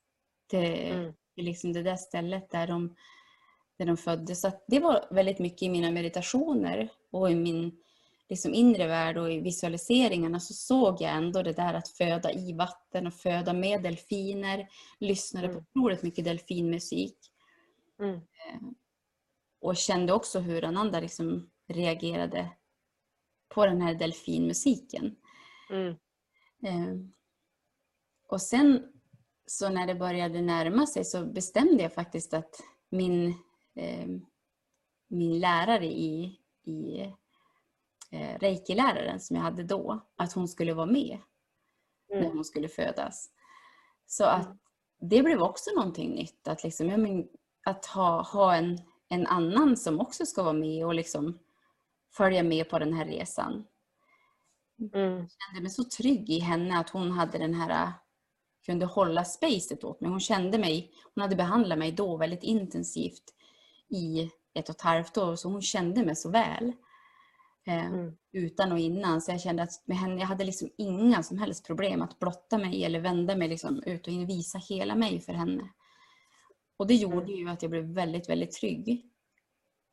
[0.47, 0.59] Till,
[0.91, 1.13] Mm.
[1.35, 2.95] till liksom det där stället där de,
[3.77, 4.41] där de föddes.
[4.41, 7.79] Så det var väldigt mycket i mina meditationer och i min
[8.29, 12.53] liksom inre värld och i visualiseringarna så såg jag ändå det där att föda i
[12.53, 14.67] vatten och föda med delfiner.
[14.99, 15.57] Lyssnade mm.
[15.57, 17.17] på otroligt mycket delfinmusik.
[17.99, 18.15] Mm.
[18.15, 18.61] Eh,
[19.61, 22.49] och kände också hur Ananda liksom reagerade
[23.49, 25.15] på den här delfinmusiken.
[25.69, 25.95] Mm.
[26.63, 26.95] Eh,
[28.27, 28.93] och sen
[29.45, 33.33] så när det började närma sig så bestämde jag faktiskt att min,
[35.07, 36.99] min lärare i, i
[38.11, 41.19] eh, reiki-läraren som jag hade då, att hon skulle vara med
[42.11, 42.23] mm.
[42.23, 43.29] när hon skulle födas.
[44.05, 44.57] Så att mm.
[44.99, 46.47] det blev också någonting nytt.
[46.47, 47.27] Att, liksom, ja, men,
[47.65, 51.39] att ha, ha en, en annan som också ska vara med och liksom
[52.13, 53.65] följa med på den här resan.
[54.93, 55.17] Mm.
[55.17, 57.93] Jag kände mig så trygg i henne att hon hade den här
[58.65, 60.09] kunde hålla spacet åt mig.
[60.09, 63.23] Hon kände mig, hon hade behandlat mig då väldigt intensivt
[63.89, 66.73] i ett och ett halvt år så hon kände mig så väl.
[67.67, 68.17] Eh, mm.
[68.31, 69.21] Utan och innan.
[69.21, 72.57] Så jag kände att med henne, jag hade liksom inga som helst problem att blotta
[72.57, 75.69] mig eller vända mig liksom ut och in, visa hela mig för henne.
[76.77, 77.35] Och det gjorde mm.
[77.35, 79.05] ju att jag blev väldigt, väldigt trygg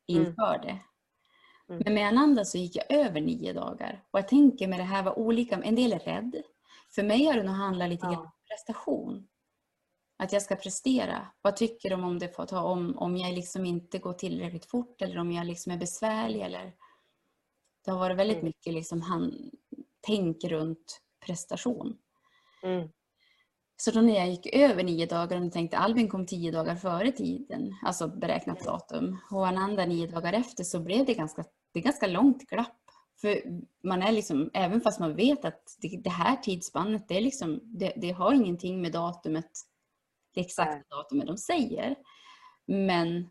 [0.07, 0.67] inför mm.
[0.67, 0.79] det.
[1.69, 1.83] Mm.
[1.85, 4.05] Men med Ananda så gick jag över nio dagar.
[4.11, 5.57] Och jag tänker med det här var olika.
[5.57, 6.43] En del är rädd.
[6.95, 9.29] För mig har det nog handlat lite grann om prestation.
[10.17, 11.27] Att jag ska prestera.
[11.43, 15.03] Vad tycker de om det får ta om, om jag liksom inte går tillräckligt fort
[15.03, 16.73] eller om jag liksom är besvärlig eller
[17.85, 18.47] det har varit väldigt mm.
[18.47, 19.51] mycket liksom han,
[20.01, 21.97] tänk runt prestation.
[22.63, 22.89] Mm.
[23.77, 27.13] Så då när jag gick över nio dagar och tänkte Albin kom tio dagar före
[27.13, 28.73] tiden, alltså beräknat mm.
[28.73, 32.81] datum, och Ananda nio dagar efter så blev det ganska, det ganska långt glapp.
[33.21, 33.43] För
[33.83, 37.61] man är liksom, även fast man vet att det, det här tidsspannet, det, är liksom,
[37.63, 39.51] det, det, har ingenting med datumet,
[40.35, 41.97] det exakta datumet de säger.
[42.67, 43.31] Men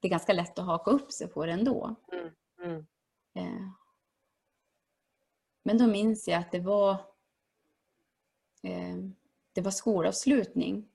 [0.00, 1.96] det är ganska lätt att haka upp sig på det ändå.
[2.12, 2.34] Mm.
[2.62, 2.86] Mm.
[3.34, 3.68] Eh.
[5.64, 6.90] Men då minns jag att det var
[8.62, 8.96] eh,
[9.52, 10.88] det var skolavslutning.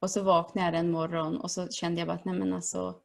[0.00, 3.00] Och så vaknade jag en morgon och så kände jag bara att nej men alltså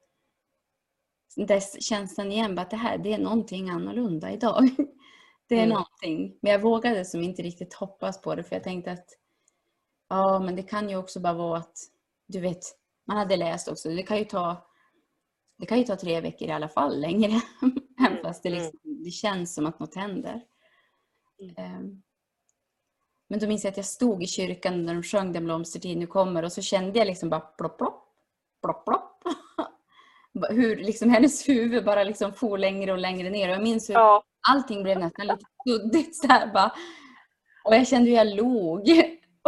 [1.35, 4.69] det känslan igen bara att det här det är någonting annorlunda idag.
[5.47, 5.69] Det är mm.
[5.69, 6.37] någonting.
[6.41, 9.09] Men jag vågade som inte riktigt hoppas på det för jag tänkte att
[10.11, 11.77] ja men det kan ju också bara vara att
[12.27, 12.63] du vet
[13.07, 14.71] man hade läst också det kan ju ta
[15.61, 17.31] det kan ju ta tre veckor i alla fall längre.
[17.99, 18.61] Även mm, fast det, mm.
[18.61, 20.41] liksom, det känns som att något händer.
[21.57, 22.01] Mm.
[23.27, 26.07] Men då minns jag att jag stod i kyrkan när de sjöng Den blomstertid nu
[26.07, 28.03] kommer och så kände jag liksom bara plopp, plopp,
[28.61, 29.23] plopp, plopp.
[30.49, 33.49] Hur liksom hennes huvud bara liksom for längre och längre ner.
[33.49, 34.23] Och jag minns hur ja.
[34.49, 36.15] allting blev nästan lite suddigt.
[36.15, 36.71] Så här bara.
[37.63, 38.89] Och jag kände hur jag log.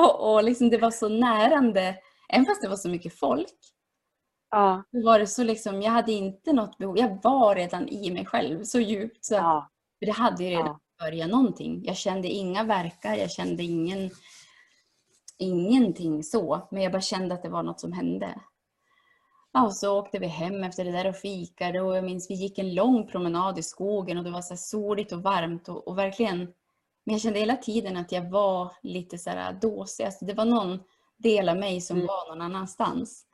[0.02, 1.96] Och, och liksom det var så närande,
[2.30, 3.54] även fast det var så mycket folk.
[4.52, 4.84] Ja.
[4.92, 6.98] Var det så liksom, jag hade inte något behov.
[6.98, 9.26] Jag var redan i mig själv så djupt.
[9.26, 9.70] Så ja.
[10.00, 11.06] För det hade ju redan ja.
[11.06, 11.84] börjat någonting.
[11.86, 14.10] Jag kände inga verkar, jag kände ingen,
[15.38, 16.68] ingenting så.
[16.72, 18.42] Men jag bara kände att det var något som hände.
[19.54, 22.36] Ja, och så åkte vi hem efter det där och fikade och jag minns vi
[22.36, 25.98] gick en lång promenad i skogen och det var så soligt och varmt och, och
[25.98, 26.54] verkligen
[27.06, 30.04] men jag kände hela tiden att jag var lite så här dåsig.
[30.04, 30.80] Alltså det var någon
[31.18, 32.08] del av mig som mm.
[32.08, 33.26] var någon annanstans.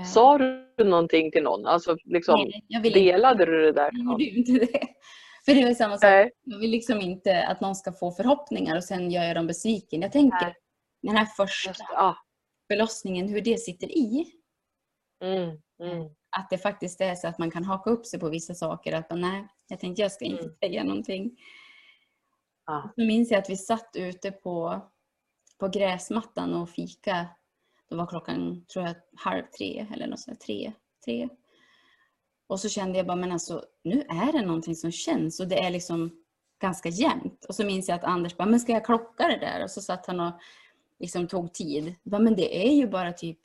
[0.00, 0.04] Eh.
[0.04, 1.66] Sa du någonting till någon?
[1.66, 3.52] Alltså, liksom, Nej, delade inte.
[3.52, 3.90] du det där?
[3.92, 4.88] Jag gjorde inte det.
[5.44, 6.02] För det är samma sak.
[6.02, 6.30] Nej.
[6.42, 10.02] Jag vill liksom inte att någon ska få förhoppningar och sen gör jag dem besviken.
[10.02, 10.54] Jag tänker Nej.
[11.02, 12.16] den här första ja.
[12.72, 14.26] förlossningen, hur det sitter i.
[15.24, 15.42] Mm,
[15.82, 16.10] mm.
[16.36, 18.92] Att det faktiskt är så att man kan haka upp sig på vissa saker.
[18.92, 20.56] Att man, nej, jag tänkte jag ska inte mm.
[20.62, 21.36] säga någonting.
[22.66, 22.90] Ja.
[22.94, 24.80] Så minns jag att vi satt ute på,
[25.58, 27.26] på gräsmattan och fika
[27.88, 30.72] då var klockan, tror jag, halv tre eller något sånt, tre,
[31.04, 31.28] tre.
[32.46, 35.58] Och så kände jag bara, men alltså nu är det någonting som känns och det
[35.58, 36.10] är liksom
[36.60, 37.44] ganska jämnt.
[37.44, 39.64] Och så minns jag att Anders bara, men ska jag klocka det där?
[39.64, 40.32] Och så satt han och
[40.98, 41.94] liksom tog tid.
[42.02, 43.38] Bara, men det är ju bara typ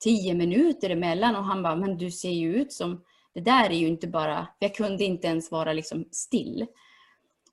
[0.00, 3.04] tio minuter emellan och han bara, men du ser ju ut som,
[3.34, 6.66] det där är ju inte bara, jag kunde inte ens vara liksom still.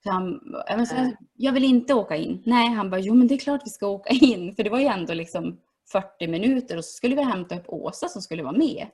[0.05, 2.43] Han, jag, jag vill inte åka in.
[2.45, 4.55] Nej, han bara, jo men det är klart vi ska åka in.
[4.55, 5.59] För det var ju ändå liksom
[5.91, 8.87] 40 minuter och så skulle vi hämta upp Åsa som skulle vara med.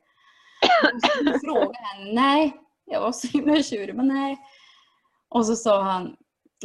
[0.84, 1.02] Och
[1.34, 2.54] så frågade henne, nej,
[2.86, 4.38] jag var så himla tjurig, men nej.
[5.30, 6.16] Och så sa han,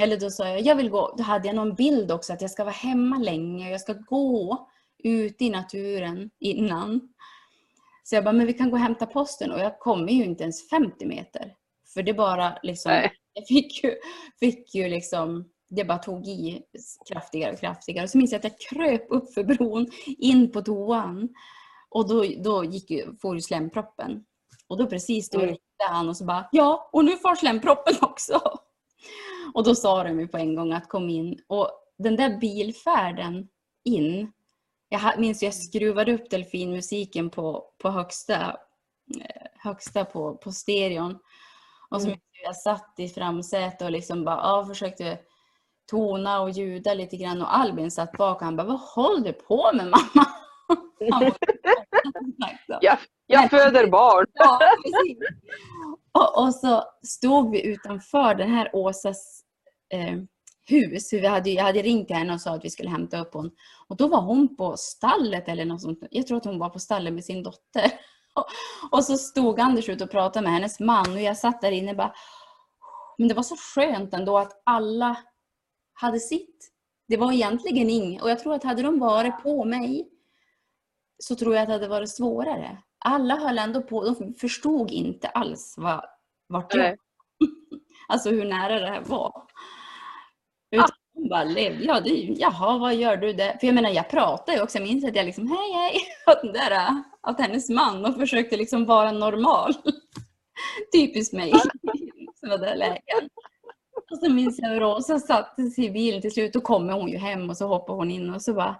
[0.00, 2.50] eller då sa jag, jag vill gå, då hade jag någon bild också att jag
[2.50, 7.00] ska vara hemma länge och jag ska gå ute i naturen innan.
[8.04, 10.42] Så jag bara, men vi kan gå och hämta posten och jag kommer ju inte
[10.42, 11.54] ens 50 meter.
[11.94, 13.12] För det bara liksom, Nej.
[13.32, 13.94] jag fick ju,
[14.40, 16.62] fick ju liksom det bara tog i
[17.12, 18.04] kraftigare och kraftigare.
[18.04, 21.28] Och så minns jag att jag kröp upp för bron in på toan.
[21.90, 24.24] Och då, då gick ju, får ju slemproppen.
[24.68, 25.48] Och då precis då Mm.
[25.48, 28.40] ringde han och så bara ja, och nu får slemproppen också.
[29.54, 31.40] Och då sa de ju på en gång att kom in.
[31.46, 33.48] Och den där bilfärden
[33.84, 34.32] in.
[34.88, 38.56] Jag minns jag skruvade upp delfinmusiken på, på högsta,
[39.20, 41.18] eh, högsta på, på stereon.
[41.90, 42.20] Och så Mm.
[42.44, 45.18] jag satt i framsätet och liksom bara, ja, försökte
[45.90, 47.42] tona och ljuda lite grann.
[47.42, 50.26] Och Albin satt bak och han bara, vad håller du på med mamma?
[52.80, 54.26] Jag, jag föder barn.
[54.34, 54.58] Ja.
[56.12, 59.42] Och, och så stod vi utanför den här Åsas
[59.92, 60.18] eh,
[60.66, 61.12] hus.
[61.12, 63.50] Vi hade, jag hade ringt henne och sa att vi skulle hämta upp hon.
[63.88, 65.98] Och då var hon på stallet eller något sånt.
[66.10, 67.90] Jag tror att hon var på stallet med sin dotter.
[68.90, 71.90] Och, så stod Anders ute och pratade med hennes man och jag satt där inne
[71.90, 72.14] och bara
[73.18, 75.16] Men det var så skönt ändå att alla
[75.92, 76.70] hade sitt.
[77.08, 78.22] Det var egentligen inget.
[78.22, 80.08] Och jag tror att hade de varit på mig
[81.18, 82.82] så tror jag att det hade varit svårare.
[82.98, 84.04] Alla höll ändå på.
[84.04, 86.04] De förstod inte alls vad,
[86.48, 86.96] vart jag.
[88.08, 89.46] Alltså hur nära det här var.
[90.70, 90.88] Utan
[91.30, 91.84] bara levde.
[91.84, 93.56] Ja, det, jaha, vad gör du där?
[93.60, 94.78] För jag menar, jag pratade ju också.
[94.78, 98.56] Jag minns att jag liksom, hej, hej, åt den där, åt hennes man och försökte
[98.56, 99.74] liksom vara normal.
[100.92, 101.52] Typiskt mig.
[102.40, 103.28] Sådana där lägen.
[104.10, 106.52] Och så minns jag hur Rosa satte sig i bilen till slut.
[106.52, 108.76] Då kommer hon ju hem och så hoppar hon in och så bara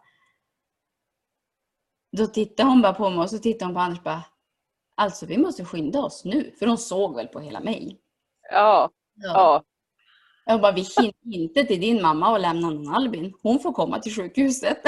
[2.16, 4.22] då tittar hon bara på mig och så tittar hon på Anders och bara
[4.96, 6.54] Alltså vi måste skynda oss nu.
[6.58, 8.00] För hon såg väl på hela mig.
[8.50, 9.64] Ja, ja.
[10.44, 13.32] Jag bara, vi hinner inte till din mamma och lämna någon Albin.
[13.42, 14.78] Hon får komma till sjukhuset.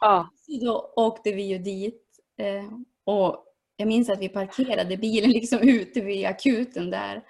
[0.00, 0.28] ja.
[0.46, 2.02] Så då åkte vi ju dit.
[2.38, 2.72] Eh,
[3.04, 3.44] och
[3.76, 7.22] jag minns att vi parkerade bilen liksom ute vid akuten där.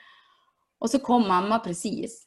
[0.79, 2.27] Och så kom mamma precis.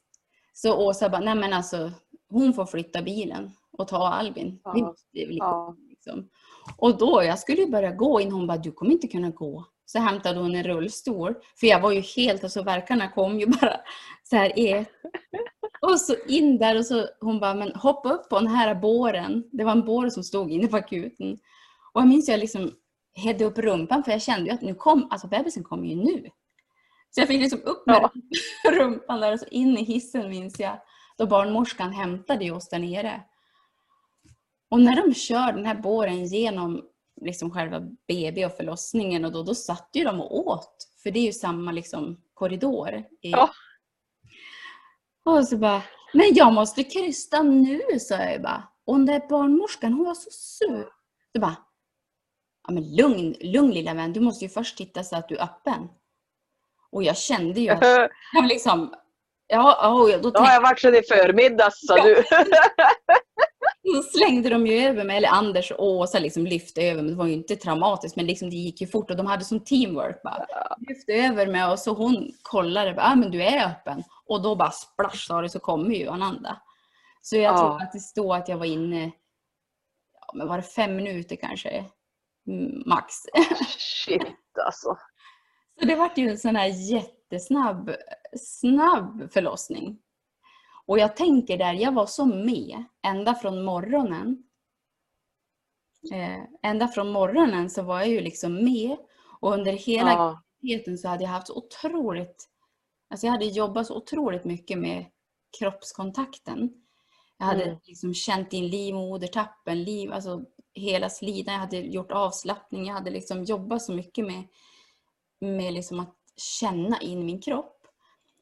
[0.54, 1.92] Så Åsa bara, nej men alltså
[2.30, 4.60] hon får flytta bilen och ta Albin.
[4.74, 4.86] Vi Ja.
[4.86, 5.76] måste bli ja.
[5.90, 6.30] Liksom.
[6.78, 9.66] Och då, jag skulle ju börja gå in, hon bara, du kommer inte kunna gå.
[9.86, 11.34] Så hämtade hon en rullstol.
[11.60, 13.80] För jag var ju helt, alltså verkarna kom ju bara
[14.34, 14.90] så här i ett.
[15.82, 19.44] Och så in där och så hon bara, men hoppa upp på den här båren.
[19.52, 21.38] Det var en bår som stod inne på akuten.
[21.94, 22.72] Och jag minns jag liksom
[23.16, 26.30] hädde upp rumpan för jag kände ju att nu kom, alltså bebisen kommer ju nu.
[27.10, 28.12] Så jag fick liksom upp med Ja.
[28.72, 30.82] rumpan där och så in i hissen minns jag.
[31.18, 33.22] Då barnmorskan hämtade oss där nere.
[34.70, 36.82] Och när de kör den här båren genom
[37.22, 40.90] liksom själva BB och förlossningen och då, då satt ju de och åt.
[41.04, 43.04] För det är ju samma liksom korridor.
[43.22, 43.32] I...
[43.32, 43.50] Ja.
[45.26, 45.82] Och så bara,
[46.14, 48.64] men jag måste krysta nu, sa jag bara.
[48.86, 50.88] Och den där barnmorskan, hon var så sur.
[51.36, 51.56] Så bara,
[52.68, 55.44] ja men lugn, lugn lilla vän, du måste ju först titta så att du är
[55.44, 55.88] öppen.
[56.92, 57.84] Och jag kände ju att
[58.34, 58.94] jag liksom,
[59.48, 59.80] ja,
[60.12, 62.04] ja, då tänkte jag varit sedan i förmiddags, sa Ja.
[62.04, 62.16] du.
[63.94, 67.12] Då slängde de ju över mig, eller Anders och Åsa liksom lyfte över mig.
[67.12, 69.60] Det var ju inte traumatiskt men liksom det gick ju fort och de hade som
[69.60, 70.24] teamwork.
[70.24, 70.46] Bara.
[70.88, 74.04] Lyfte över mig och så hon kollade, ja ah, men du är öppen.
[74.34, 76.62] Och då bara splash sa det så kommer ju Ananda.
[77.22, 77.58] Så jag Ja.
[77.58, 79.04] tror att det står att jag var inne,
[80.22, 81.86] ja, men var det fem minuter kanske?
[82.48, 83.16] Mm, Max.
[83.78, 84.22] Shit
[84.66, 84.98] alltså.
[85.80, 87.92] Så det vart ju en sån här jättesnabb
[88.40, 90.00] snabb förlossning.
[90.86, 94.44] Och jag tänker där, jag var så med ända från morgonen.
[96.14, 98.98] Eh, ända från morgonen så var jag ju liksom med
[99.40, 100.42] och under hela Ja.
[100.62, 102.50] graviditeten så hade jag haft så otroligt,
[103.14, 105.06] alltså jag hade jobbat så otroligt mycket med
[105.60, 106.74] kroppskontakten.
[107.38, 107.78] Jag hade Mm.
[107.86, 110.42] liksom känt in livmodertappen, liv, alltså
[110.74, 114.44] hela slidan, jag hade gjort avslappning, jag hade liksom jobbat så mycket med,
[115.42, 116.16] med liksom att
[116.60, 117.88] känna in min kropp.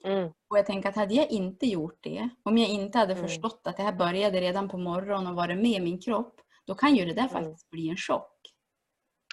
[0.04, 0.32] Mm.
[0.50, 3.28] Och jag tänker att hade jag inte gjort det, om jag inte hade Mm.
[3.28, 6.96] förstått att det här började redan på morgonen och varit med min kropp, då kan
[6.96, 7.32] ju det där Mm.
[7.34, 8.38] faktiskt bli en chock.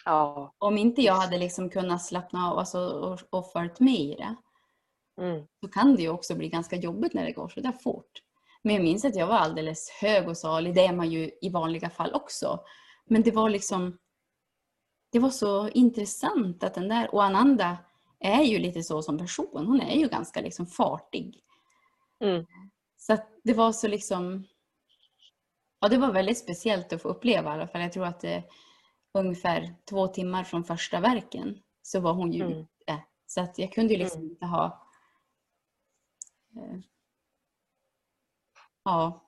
[0.04, 0.54] Ja.
[0.58, 4.34] Om inte jag hade liksom kunnat slappna av alltså, och, och följt med i det,
[5.18, 5.46] Mm.
[5.60, 8.10] så kan det ju också bli ganska jobbigt när det går så där fort.
[8.62, 11.50] Men jag minns att jag var alldeles hög och salig, det är man ju i
[11.50, 12.60] vanliga fall också.
[13.06, 13.98] Men det var liksom,
[15.12, 17.76] det var så intressant att den där, och Ananda
[18.20, 21.40] är ju lite så som person, hon är ju ganska liksom fartig.
[22.24, 22.46] Mm.
[22.96, 24.44] Så det var så liksom,
[25.80, 27.80] ja det var väldigt speciellt att få uppleva i alla fall.
[27.80, 28.44] Jag tror att det
[29.14, 32.58] ungefär två timmar från första verken så var hon ju Mm.
[32.58, 33.02] ute.
[33.26, 34.30] Så att jag kunde ju liksom Mm.
[34.30, 34.72] inte ha eh,
[38.84, 39.24] Ja,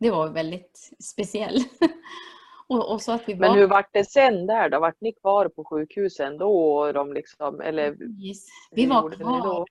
[0.00, 1.58] det var väldigt speciell.
[2.68, 3.48] och, och så att vi var...
[3.48, 4.80] Men hur vart det sen där då?
[4.80, 6.92] Vart ni kvar på sjukhusen då?
[6.92, 8.34] De liksom, eller hur
[8.70, 9.66] Vi var kvar då?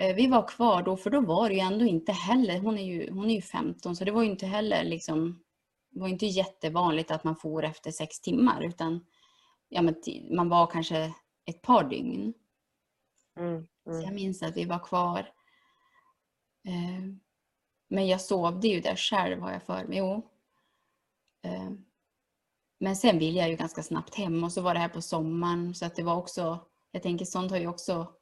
[0.00, 2.84] Eh, Vi var kvar då, för då var det ju ändå inte heller, hon är
[2.84, 5.42] ju, hon är ju 15, så det var ju inte heller liksom,
[5.90, 9.06] det var inte jättevanligt att man for efter sex timmar, utan
[9.68, 9.94] ja, men
[10.36, 11.12] man var kanske
[11.46, 12.34] ett par dygn.
[13.38, 13.62] Mm.
[13.84, 14.14] Så jag Mm.
[14.14, 15.32] minns att vi var kvar.
[16.64, 17.04] Eh,
[17.88, 19.98] men jag sovde ju där själv har jag för mig.
[19.98, 20.30] Jo.
[21.44, 21.70] Eh,
[22.80, 25.74] men sen ville jag ju ganska snabbt hem och så var det här på sommaren
[25.74, 26.58] så att det var också,
[26.90, 28.12] jag tänker sånt har ju också,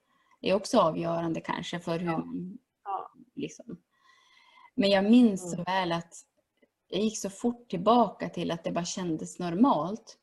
[0.41, 3.13] är också avgörande kanske för hur man Ja.
[3.35, 3.77] liksom.
[4.75, 5.65] Men jag minns så Mm.
[5.65, 6.15] väl att
[6.89, 10.19] jag gick så fort tillbaka till att det bara kändes normalt.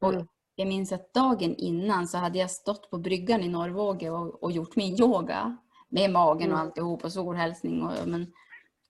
[0.00, 0.26] Och Mm.
[0.54, 4.52] jag minns att dagen innan så hade jag stått på bryggan i Norrvåge och, och
[4.52, 5.56] gjort min yoga.
[5.88, 6.66] Med magen och Mm.
[6.66, 7.82] alltihop och solhälsning.
[7.82, 8.32] Och, men,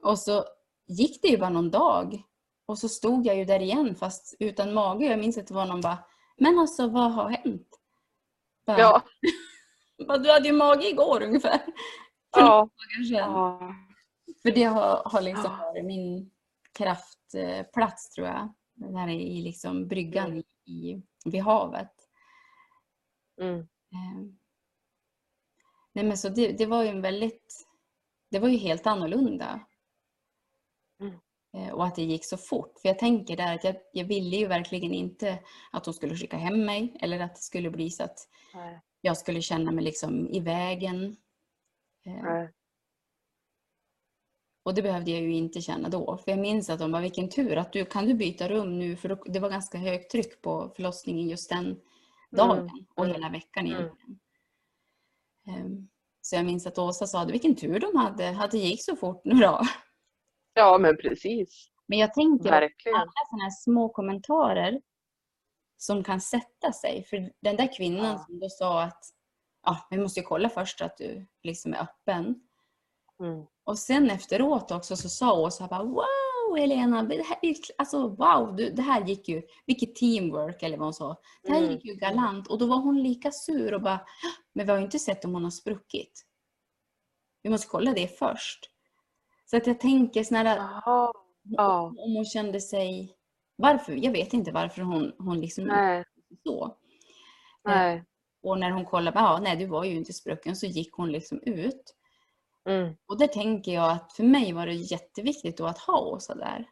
[0.03, 0.45] och så
[0.89, 2.23] gick det ju bara någon dag.
[2.67, 5.07] Och så stod jag ju där igen fast utan mage.
[5.07, 5.99] Jag minns att det var någon bara,
[6.39, 7.69] men alltså vad har hänt?
[8.67, 9.03] Bara, Ja.
[10.09, 11.59] "Bara, Du hade ju mage igår ungefär.
[12.35, 12.69] För Ja.
[13.11, 13.75] Ja.
[14.43, 15.57] För det har, har liksom Ja.
[15.67, 16.31] varit min
[16.73, 18.55] kraftplats tror jag.
[18.75, 20.39] Den här i liksom bryggan Mm.
[20.67, 21.93] i, i, vid havet.
[23.41, 23.67] Mm.
[25.93, 27.67] Nej men så det, det var ju en väldigt,
[28.31, 29.61] det var ju helt annorlunda.
[31.01, 31.19] Mm.
[31.57, 32.79] Eh, Och att det gick så fort.
[32.79, 35.39] För jag tänker där att jag, jag ville ju verkligen inte
[35.73, 38.19] att de skulle skicka hem mig eller att det skulle bli så att
[38.55, 38.81] Nej.
[39.01, 41.17] jag skulle känna mig liksom i vägen.
[42.07, 42.53] Eh, Nej.
[44.63, 46.17] Och det behövde jag ju inte känna då.
[46.17, 48.97] För jag minns att de bara, vilken tur att du kan du byta rum nu?
[48.97, 51.81] För det var ganska högt tryck på förlossningen just den
[52.31, 53.81] dagen och mm, hela veckan mm.
[53.81, 54.11] egentligen.
[54.11, 54.19] Ehm,
[56.21, 59.21] Så jag minns att Åsa sa, vilken tur de hade, att det gick så fort
[59.25, 59.61] nu då.
[60.55, 61.69] Ja, men precis.
[61.87, 62.97] Men jag tänker Verkligen.
[62.97, 64.81] alla sådana här små kommentarer
[65.77, 67.05] som kan sätta sig.
[67.05, 68.19] För den där kvinnan Ja.
[68.27, 69.05] som då sa att
[69.67, 72.41] ja, vi måste kolla först att du liksom är öppen.
[73.21, 73.47] Mm.
[73.65, 76.05] Och sen efteråt också så sa Åsa bara Wow
[76.57, 77.39] Helena, det här,
[77.79, 81.17] alltså, wow, du, det här gick ju, vilket teamwork eller vad hon sa.
[81.43, 81.73] Det här Mm.
[81.73, 82.47] gick ju galant.
[82.47, 84.01] Och då var hon lika sur och bara
[84.53, 86.25] Men vi har ju inte sett om hon har spruckit.
[87.43, 88.71] Vi måste kolla det först.
[89.51, 90.83] Så att jag tänker snälla.
[90.85, 91.83] Ja.
[91.99, 93.15] om hon kände sig...
[93.57, 93.93] Varför?
[93.93, 96.05] Jag vet inte varför hon, hon liksom Nej.
[96.45, 96.77] så.
[97.65, 98.05] Nej.
[98.43, 101.41] Och när hon kollade, ja, nej du var ju inte sprucken, så gick hon liksom
[101.43, 101.95] ut.
[102.69, 102.95] Mm.
[103.07, 106.69] Och där tänker jag att för mig var det jätteviktigt att ha Åsa där.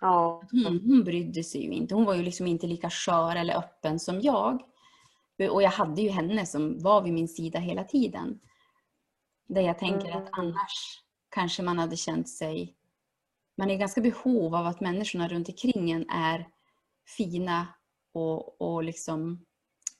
[0.00, 0.42] Ja.
[0.50, 1.94] Hon, hon brydde sig ju inte.
[1.94, 4.62] Hon var ju liksom inte lika skör eller öppen som jag.
[5.50, 8.40] Och jag hade ju henne som var vid min sida hela tiden.
[9.48, 10.30] Där jag tänker att Mm.
[10.32, 12.76] annars kanske man hade känt sig...
[13.58, 16.48] Man är ganska behov av att människorna runt omkring en är
[17.16, 17.66] fina
[18.12, 19.46] och, och liksom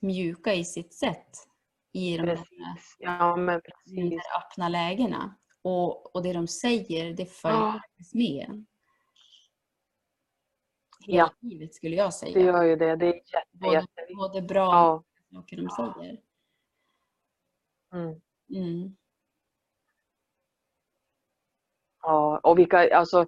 [0.00, 1.48] mjuka i sitt sätt.
[1.96, 2.96] I de Precis.
[2.98, 4.20] Ja, men precis.
[4.38, 5.36] öppna lägena.
[5.62, 7.80] Och, och det de säger, det följer Ja.
[8.14, 8.66] med.
[11.06, 11.30] Hela Ja.
[11.40, 12.34] livet skulle jag säga.
[12.34, 12.96] Det gör ju det.
[12.96, 14.16] Det är jätte, både, jätteviktigt.
[14.16, 15.04] både bra Ja.
[15.32, 15.94] saker de Ja.
[15.96, 16.20] säger.
[17.92, 18.20] Mm.
[18.54, 18.96] Mm.
[22.02, 23.26] Ja, och vilka, alltså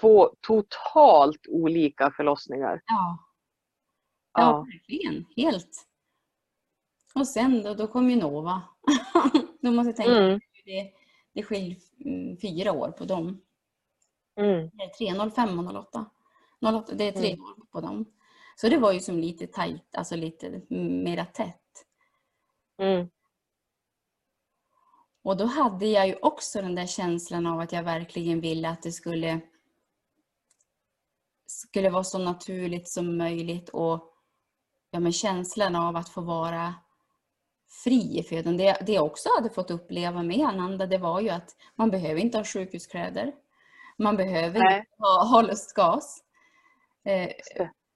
[0.00, 2.82] två totalt olika förlossningar.
[2.86, 3.18] Ja.
[4.32, 4.66] ja, Ja.
[4.72, 5.24] verkligen.
[5.36, 5.86] Helt.
[7.14, 8.62] Och sen då, då kom ju Nova.
[9.60, 10.40] då måste jag tänka, Mm.
[10.64, 10.92] det,
[11.32, 13.40] det skiljer mm, fyra år på dem.
[14.36, 14.70] Mm.
[14.72, 16.10] Det är 3, 05 och 08.
[16.60, 17.44] 08 det är tre Mm.
[17.44, 18.04] år på dem.
[18.56, 20.62] Så det var ju som lite tajt, alltså lite
[21.04, 21.86] mera tätt.
[22.78, 23.08] Mm.
[25.22, 28.82] Och då hade jag ju också den där känslan av att jag verkligen ville att
[28.82, 29.40] det skulle
[31.46, 34.14] skulle vara så naturligt som möjligt och
[34.90, 36.74] ja, men känslan av att få vara
[37.84, 38.56] fri i födan.
[38.56, 42.20] Det, det jag också hade fått uppleva med Ananda det var ju att man behöver
[42.20, 43.32] inte ha sjukhuskläder.
[43.98, 44.78] Man behöver Nej.
[44.78, 46.22] inte ha, ha lustgas.
[47.04, 47.30] Eh,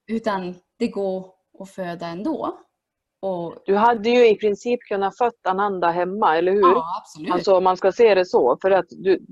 [0.07, 2.59] utan det går att föda ändå.
[3.21, 6.61] Och, Du hade ju i princip kunnat fött Ananda hemma, eller hur?
[6.61, 7.33] ja, absolut.
[7.33, 8.59] Alltså om man ska se det så.
[8.63, 9.27] För att du,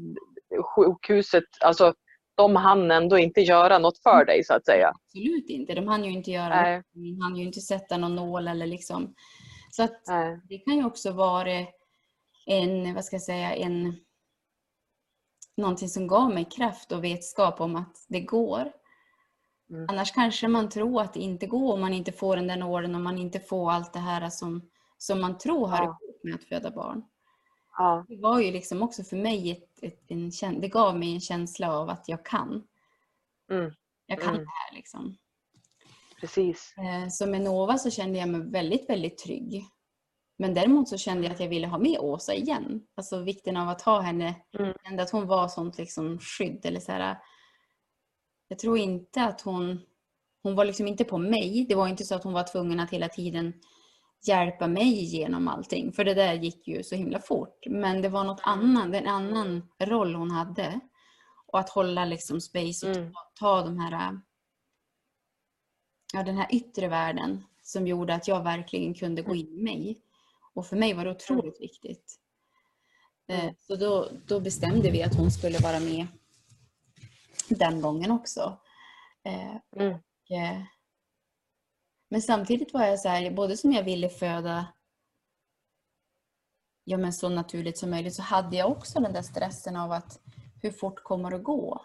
[0.75, 1.95] sjukhuset, alltså
[2.37, 4.89] de hann ändå inte göra något för dig så att säga.
[4.89, 5.75] Absolut inte.
[5.75, 6.71] De hann ju inte göra Nej.
[6.71, 7.17] någonting.
[7.17, 9.15] De hann ju inte sätta någon nål eller liksom.
[9.77, 10.05] Så att
[10.49, 11.67] det kan ju också vara
[12.47, 13.97] en, vad ska jag säga, en
[15.57, 18.73] någonting som gav mig kraft och vetskap om att det går.
[19.71, 19.87] Mm.
[19.89, 22.95] Annars kanske man tror att det inte går om man inte får den där nålen
[22.95, 25.99] och man inte får allt det här som, som man tror hör Ja.
[26.23, 27.05] med att föda barn.
[27.77, 28.05] Ja.
[28.09, 30.11] Det var ju liksom också för mig ett, ett,
[30.43, 32.67] en, det gav mig en känsla av att jag kan.
[33.51, 33.73] Mm.
[34.07, 34.41] Jag kan Mm.
[34.45, 35.17] det här liksom.
[36.21, 36.75] Precis.
[36.79, 39.65] Eh, Så med Nova så kände jag mig väldigt, väldigt trygg.
[40.39, 42.83] Men däremot så kände jag att jag ville ha med Åsa igen.
[42.97, 44.35] Alltså vikten av att ha henne.
[44.59, 44.75] Mm.
[44.85, 46.67] Kände att hon var sånt liksom skydd.
[46.67, 47.19] Eller så här,
[48.49, 49.81] jag tror inte att hon,
[50.43, 51.67] hon var liksom inte på mig.
[51.69, 53.53] Det var inte så att hon var tvungen att hela tiden
[54.27, 55.93] hjälpa mig genom allting.
[55.93, 57.59] För det där gick ju så himla fort.
[57.71, 60.81] Men det var något annat, en annan roll hon hade.
[61.47, 63.13] Och att hålla liksom space och Mm.
[63.13, 64.21] ta, ta de här,
[66.15, 70.01] ja, den här yttre världen som gjorde att jag verkligen kunde gå in i mig.
[70.55, 72.21] Och för mig var det otroligt viktigt.
[73.29, 73.55] Eh, Mm.
[73.59, 76.07] Så då, då bestämde vi att hon skulle vara med
[77.49, 78.59] den gången också.
[79.25, 79.93] Eh, Mm.
[80.31, 80.63] Eh,
[82.09, 84.67] Men samtidigt var jag så här, både som jag ville föda
[86.85, 90.21] ja, men så naturligt som möjligt så hade jag också den där stressen av att
[90.63, 91.85] hur fort kommer det gå?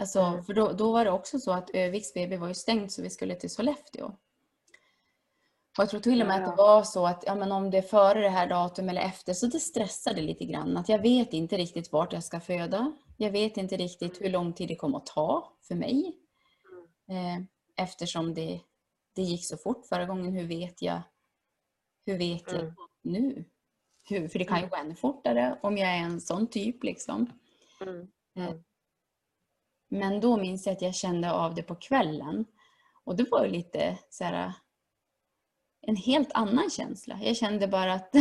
[0.00, 0.44] Alltså, Mm.
[0.44, 3.10] för då, då var det också så att Öviks BB var ju stängt så vi
[3.10, 4.06] skulle till Sollefteå.
[5.78, 7.78] Och jag tror till och med att det var så att ja, men om det
[7.78, 10.76] är före det här datum eller efter så det stressade lite grann.
[10.76, 12.92] Att jag vet inte riktigt vart jag ska föda.
[13.16, 16.16] Jag vet inte riktigt hur lång tid det kommer att ta för mig.
[17.08, 17.42] Eh,
[17.84, 18.60] eftersom det,
[19.14, 20.32] det gick så fort förra gången.
[20.32, 21.02] Hur vet jag,
[22.06, 22.74] hur vet jag Mm.
[23.02, 23.44] nu?
[24.08, 26.84] Hur, för det kan ju gå ännu fortare om jag är en sån typ.
[26.84, 27.32] Liksom.
[27.80, 28.08] Mm.
[28.36, 28.54] Eh,
[29.90, 32.44] Men då minns jag att jag kände av det på kvällen.
[33.04, 34.52] Och det var lite så här,
[35.80, 37.18] en helt annan känsla.
[37.22, 38.14] Jag kände bara att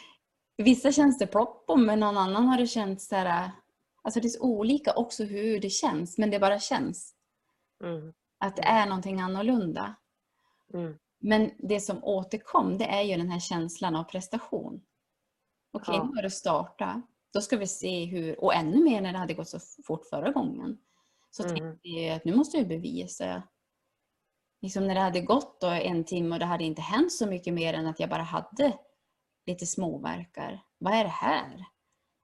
[0.56, 3.50] vissa känns det plopp om, men någon annan har det känts så här,
[4.02, 7.14] alltså det är så olika också hur det känns, men det bara känns.
[7.84, 8.12] Mm.
[8.38, 9.94] Att det är någonting annorlunda.
[10.74, 10.98] Mm.
[11.18, 14.82] Men det som återkom, det är ju den här känslan av prestation.
[15.72, 16.04] Okej, Ja.
[16.04, 16.96] nu har det startat.
[17.32, 20.32] Då ska vi se hur, och ännu mer när det hade gått så fort förra
[20.32, 20.78] gången.
[21.36, 21.54] Så Mm.
[21.56, 23.42] tänkte jag att nu måste jag bevisa.
[24.62, 27.74] Liksom när det hade gått en timme och det hade inte hänt så mycket mer
[27.74, 28.78] än att jag bara hade
[29.46, 30.62] lite småverkar.
[30.78, 31.64] Vad är det här?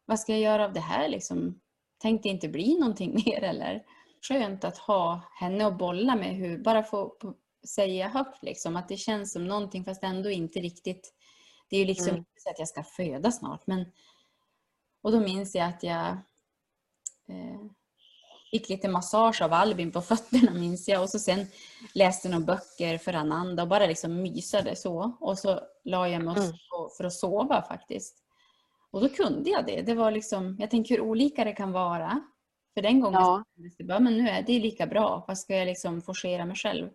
[0.04, 1.60] Vad ska jag göra av det här liksom?
[1.98, 3.84] Tänkte inte bli någonting mer eller?
[4.28, 7.34] Skönt att ha henne att bolla med, hur, bara få få
[7.68, 11.14] säga högt liksom att det känns som någonting fast ändå inte riktigt.
[11.68, 12.18] Det är ju liksom Mm.
[12.18, 13.92] inte så att jag ska föda snart men
[15.02, 16.06] och då minns jag att jag
[17.28, 17.60] eh,
[18.52, 21.46] fick lite massage av Albin på fötterna minns jag och så sen
[21.94, 26.34] läste några böcker för Ananda och bara liksom mysade så och så la jag mig
[26.36, 26.44] Mm.
[26.48, 26.56] mm.
[26.96, 28.18] för att sova faktiskt.
[28.90, 29.82] Och då kunde jag det.
[29.82, 32.20] Det var liksom, jag tänker hur olika det kan vara.
[32.74, 33.44] För den gången Ja.
[33.78, 35.24] det bara, men nu är det lika bra.
[35.28, 36.90] Vad ska jag liksom forcera mig själv?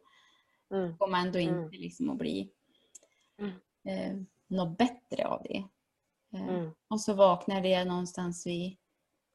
[0.74, 0.97] Mm.
[0.97, 1.72] kommer ändå inte Mm.
[1.72, 2.49] liksom att bli
[3.39, 3.51] Mm.
[3.88, 5.64] eh, något bättre av det.
[6.34, 6.72] Eh, Mm.
[6.89, 8.78] Och så vaknade jag någonstans vid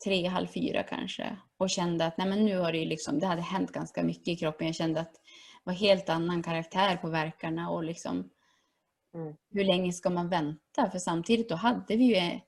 [0.04, 3.26] tre, halv fyra kanske och kände att nej, men nu har det, ju liksom, det
[3.26, 4.66] hade hänt ganska mycket i kroppen.
[4.66, 5.20] Jag kände att det
[5.64, 8.30] var helt annan karaktär på verkarna och liksom
[9.14, 9.36] Mm.
[9.50, 10.90] hur länge ska man vänta?
[10.90, 12.40] För samtidigt då hade vi ju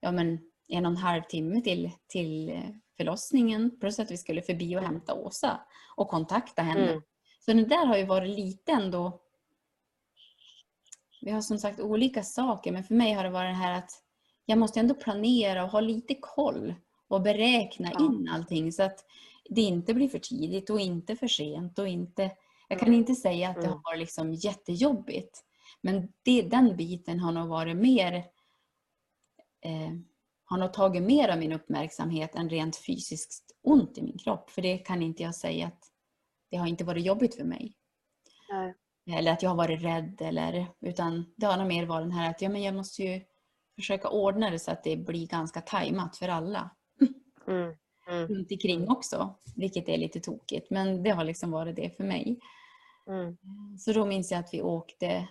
[0.00, 0.38] ja, men
[0.68, 2.62] en och en halv timme till, till
[2.96, 5.60] förlossningen plus att vi skulle förbi och hämta Åsa
[5.96, 6.90] och kontakta henne.
[6.90, 7.02] Mm.
[7.40, 9.20] Så det där har ju varit lite ändå...
[11.20, 13.90] Vi har som sagt olika saker men för mig har det varit det här att
[14.44, 16.74] jag måste ändå planera och ha lite koll
[17.14, 18.04] och beräkna Ja.
[18.06, 19.04] in allting så att
[19.50, 22.30] det inte blir för tidigt och inte för sent och inte...
[22.68, 23.00] Jag kan Mm.
[23.00, 23.72] inte säga att det Mm.
[23.72, 25.44] har varit liksom jättejobbigt
[25.82, 28.14] men det, den biten har nog varit mer...
[29.60, 29.90] Eh,
[30.46, 34.50] har nog tagit mer av min uppmärksamhet än rent fysiskt ont i min kropp.
[34.50, 35.90] För det kan inte jag säga att
[36.50, 37.74] det har inte varit jobbigt för mig.
[38.50, 38.74] Nej.
[39.18, 40.20] Eller att jag har varit rädd.
[40.20, 43.20] Eller, utan det har nog mer varit den här att ja, men jag måste ju
[43.76, 46.70] försöka ordna det så att det blir ganska tajmat för alla
[47.46, 47.76] Mm.
[48.06, 48.26] Mm.
[48.28, 49.34] runt omkring också.
[49.56, 50.70] Vilket är lite tokigt.
[50.70, 52.40] Men det har liksom varit det för mig.
[53.06, 53.36] Mm.
[53.78, 55.28] Så då minns jag att vi åkte,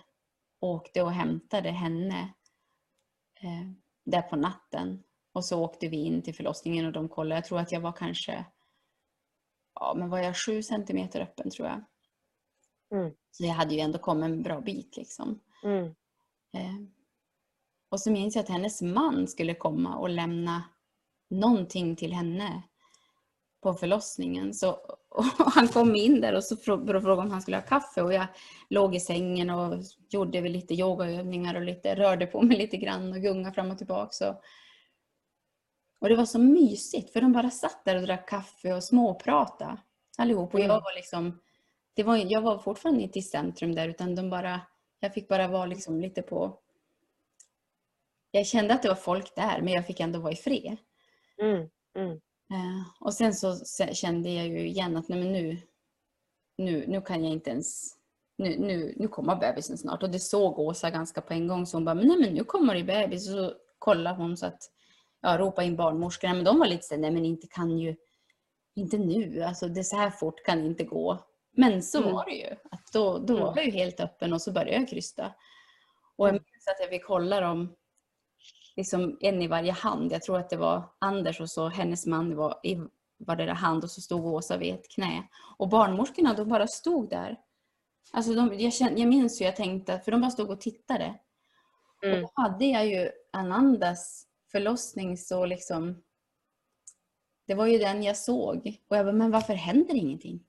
[0.60, 2.34] åkte och hämtade henne
[3.40, 3.70] eh,
[4.04, 5.02] där på natten.
[5.32, 7.34] Och så åkte vi in till förlossningen och de kollade.
[7.34, 8.44] Jag tror att jag var kanske,
[9.74, 11.84] ja men var jag sju centimeter öppen tror jag.
[13.00, 13.14] Mm.
[13.30, 15.40] Så jag hade ju ändå kommit en bra bit liksom.
[15.64, 15.84] Mm.
[16.52, 16.74] Eh,
[17.88, 20.64] och så minns jag att hennes man skulle komma och lämna
[21.30, 22.62] någonting till henne
[23.62, 24.54] på förlossningen.
[24.54, 24.78] Så,
[25.54, 28.26] han kom in där och så frå- frågade om han skulle ha kaffe och jag
[28.70, 33.12] låg i sängen och gjorde väl lite yogaövningar och lite, rörde på mig lite grann
[33.12, 34.10] och gungade fram och tillbaka.
[34.10, 34.40] Så.
[36.00, 39.76] Och det var så mysigt för de bara satt där och drack kaffe och småpratade
[40.18, 40.54] allihop.
[40.54, 40.82] Och jag Mm.
[40.82, 41.40] var liksom,
[41.94, 44.60] det var, jag var fortfarande inte i centrum där utan de bara,
[45.00, 46.58] jag fick bara vara liksom lite på...
[48.30, 50.76] Jag kände att det var folk där men jag fick ändå vara i fred.
[51.42, 51.68] Mm.
[51.98, 52.12] Mm.
[52.52, 53.56] Eh, och sen så
[53.92, 55.58] kände jag ju igen att nej men nu,
[56.58, 57.96] nu, nu kan jag inte ens...
[58.38, 60.02] Nu, nu, nu kommer bebisen snart.
[60.02, 62.44] Och det såg Åsa ganska på en gång så hon bara, men nej men nu
[62.44, 63.28] kommer det bebis.
[63.28, 64.70] Och så kollade hon så att,
[65.20, 66.34] ja ropa in barnmorskorna.
[66.34, 67.96] Men de var lite så här, nej men inte kan ju,
[68.74, 69.42] inte nu.
[69.42, 71.18] Alltså det så här fort kan inte gå.
[71.56, 72.12] Men så Mm.
[72.12, 72.50] var det ju.
[72.70, 73.46] Att då då Mm.
[73.46, 75.34] var jag ju helt öppen och så började jag krysta.
[76.16, 76.42] Och jag Mm.
[76.52, 77.74] minns att jag fick hålla dem
[78.76, 80.12] liksom en i varje hand.
[80.12, 82.80] Jag tror att det var Anders och så hennes man var i
[83.18, 85.28] vardera hand och så stod Åsa vid ett knä.
[85.56, 87.40] Och barnmorskorna de bara stod där.
[88.12, 91.18] Alltså de, jag, kände, jag minns hur jag tänkte, för de bara stod och tittade.
[91.96, 92.22] Och Mm.
[92.22, 96.02] då hade jag ju Anandas förlossning så liksom...
[97.46, 98.80] Det var ju den jag såg.
[98.88, 100.44] Och jag bara, men varför händer ingenting?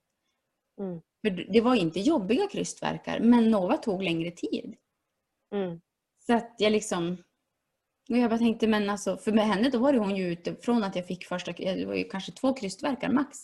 [0.80, 1.00] Mm.
[1.20, 4.76] För det var inte jobbiga krystvärkar, men Nova tog längre tid.
[5.52, 5.80] Mm.
[6.26, 7.16] Så att jag liksom...
[8.10, 10.54] Och jag bara tänkte, men alltså, för med henne då var det hon ju ute
[10.54, 13.38] från att jag fick första, det var ju kanske två krystvärkar max.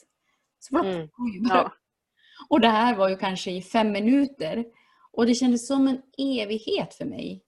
[0.59, 1.09] Så var Mm.
[1.49, 1.73] Ja.
[2.49, 4.65] Och det här var ju kanske i fem minuter.
[5.13, 7.43] Och det kändes som en evighet för mig.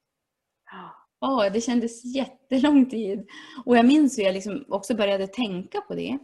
[1.21, 3.27] Ja, det kändes jättelång tid.
[3.65, 6.19] Och jag minns hur jag liksom också började tänka på det.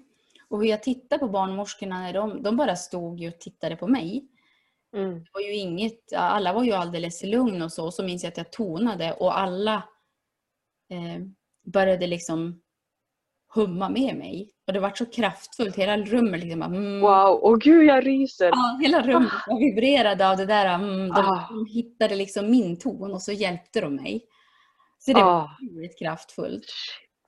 [0.49, 3.86] Och hur jag tittade på barnmorskorna när de, de bara stod ju och tittade på
[3.86, 4.28] mig.
[4.97, 5.14] Mm.
[5.14, 7.86] Det var ju inget, alla var ju alldeles lugn och så.
[7.86, 9.82] Och så minns jag att jag tonade och alla
[10.91, 11.22] eh,
[11.72, 12.61] började liksom
[13.55, 14.51] humma med mig.
[14.66, 15.76] Och det var så kraftfullt.
[15.76, 18.47] Hela rummet liksom mm, Wow, åh gud jag ryser!
[18.47, 20.74] Ja, hela rummet var vibrerade av det där.
[20.74, 21.49] Mm, de, Ah.
[21.49, 24.24] de hittade liksom min ton och så hjälpte de mig.
[24.99, 25.49] Så det var Ah.
[25.62, 26.64] otroligt kraftfullt.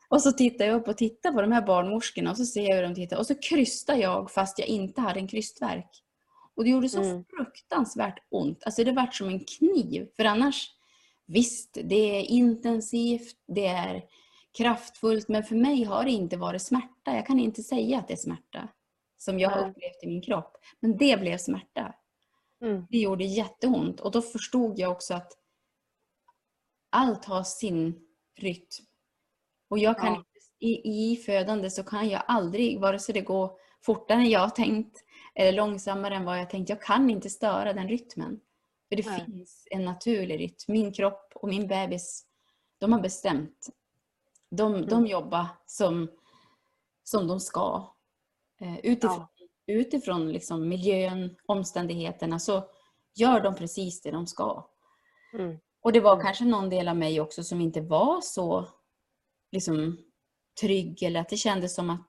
[0.08, 2.76] Och så tittar jag upp och tittar på de här barnmorskorna och så ser jag
[2.76, 3.18] hur de tittar.
[3.18, 5.90] Och så krystar jag fast jag inte hade en krystvärk.
[6.56, 7.24] Och det gjorde så Mm.
[7.24, 8.62] fruktansvärt ont.
[8.64, 10.08] Alltså det vart som en kniv.
[10.16, 10.70] För annars,
[11.32, 14.04] visst, det är intensivt, det är
[14.58, 15.28] kraftfullt.
[15.28, 17.14] Men för mig har det inte varit smärta.
[17.14, 18.68] Jag kan inte säga att det är smärta.
[19.18, 20.56] Som jag har upplevt i min kropp.
[20.80, 21.94] Men det blev smärta.
[22.62, 22.86] Mm.
[22.90, 24.00] Det gjorde jätteont.
[24.00, 25.32] Och då förstod jag också att
[26.90, 28.00] allt har sin
[28.38, 28.86] rytm.
[29.68, 30.24] Och jag kan Ja.
[30.58, 35.04] i, i födande så kan jag aldrig, vare sig det går fortare än jag tänkt
[35.34, 38.40] eller långsammare än vad jag tänkt, jag kan inte störa den rytmen.
[38.92, 39.24] För det Nej.
[39.26, 40.64] finns en naturlig rytm.
[40.68, 42.26] Min kropp och min bebis,
[42.78, 43.66] de har bestämt.
[44.50, 45.06] De, de Mm.
[45.06, 46.10] jobbar som,
[47.04, 47.94] som de ska.
[48.60, 49.46] Eh, utifrån Ja.
[49.66, 52.68] utifrån liksom miljön, omständigheterna så
[53.14, 54.66] gör de precis det de ska.
[55.34, 55.58] Mm.
[55.82, 56.24] Och det var Mm.
[56.24, 58.68] kanske någon del av mig också som inte var så
[59.52, 59.98] liksom,
[60.60, 62.08] trygg eller att det kändes som att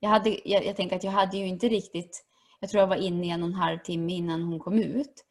[0.00, 2.24] jag, hade, jag, jag tänker att jag hade ju inte riktigt,
[2.60, 5.24] jag tror jag var inne i en och en halv timme innan hon kom ut.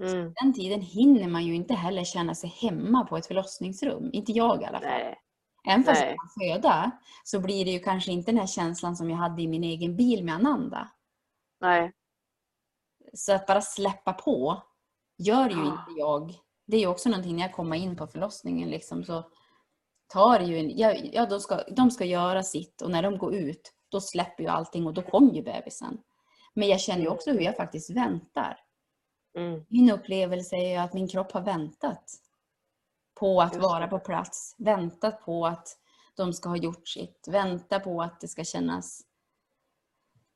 [0.00, 0.32] Mm.
[0.42, 4.10] Den tiden hinner man ju inte heller känna sig hemma på ett förlossningsrum.
[4.12, 4.88] Inte jag i alla fall.
[4.88, 5.18] Nej.
[5.68, 6.08] Även fast Nej.
[6.08, 6.90] jag kan föda
[7.24, 9.96] så blir det ju kanske inte den här känslan som jag hade i min egen
[9.96, 10.88] bil med Ananda.
[11.60, 11.92] Nej.
[13.12, 14.62] Så att bara släppa på
[15.18, 16.34] gör ju inte jag.
[16.66, 19.30] Det är ju också någonting när jag kommer in på förlossningen liksom så
[20.08, 23.34] tar ju en, ja, ja de, ska, de ska göra sitt och när de går
[23.34, 25.98] ut då släpper ju allting och då kommer ju bebisen.
[26.54, 28.67] Men jag känner ju också hur jag faktiskt väntar.
[29.38, 29.64] Mm.
[29.68, 32.14] Min upplevelse är ju att min kropp har väntat
[33.14, 34.54] på att vara på plats.
[34.58, 35.78] Väntat på att
[36.16, 37.28] de ska ha gjort sitt.
[37.28, 39.04] Vänta på att det ska kännas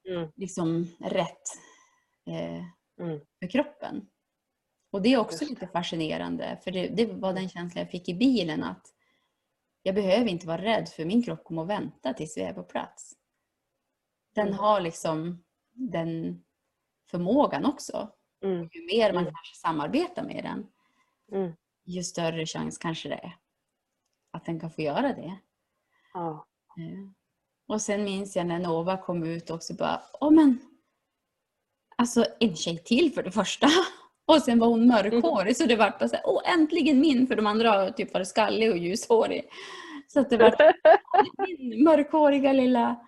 [0.08, 0.32] Mm.
[0.36, 1.42] liksom rätt
[2.26, 2.64] eh,
[3.00, 3.20] Mm.
[3.40, 4.08] för kroppen.
[4.90, 8.14] Och det är också lite fascinerande för det, det var den känslan jag fick i
[8.14, 8.86] bilen att
[9.82, 12.62] jag behöver inte vara rädd för min kropp kommer att vänta tills vi är på
[12.62, 13.12] plats.
[14.34, 14.58] Den Mm.
[14.58, 16.44] har liksom den
[17.10, 18.10] förmågan också.
[18.42, 18.68] Mm.
[18.72, 19.34] Ju mer man Mm.
[19.34, 20.66] kanske samarbetar med den
[21.40, 21.52] Mm.
[21.84, 23.36] ju större chans kanske det är
[24.30, 25.38] att den kan få göra det.
[26.14, 26.46] Ja.
[26.78, 27.08] Eh,
[27.68, 30.58] Och sen minns jag när Nova kom ut också bara, åh men,
[31.96, 33.66] alltså en tjej till för det första.
[34.26, 37.36] Och sen var hon mörkhårig så det var bara så här, åh äntligen min, för
[37.36, 39.44] de andra har typ varit skallig och ljushårig.
[40.08, 40.54] Så att det var
[41.58, 43.06] min mörkhåriga lilla,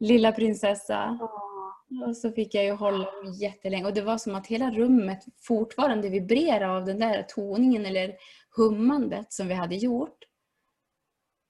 [0.00, 1.18] lilla prinsessa.
[2.06, 3.08] Och så fick jag ju hålla
[3.40, 8.16] jättelänge och det var som att hela rummet fortfarande vibrerade av den där toningen eller
[8.56, 10.24] hummandet som vi hade gjort.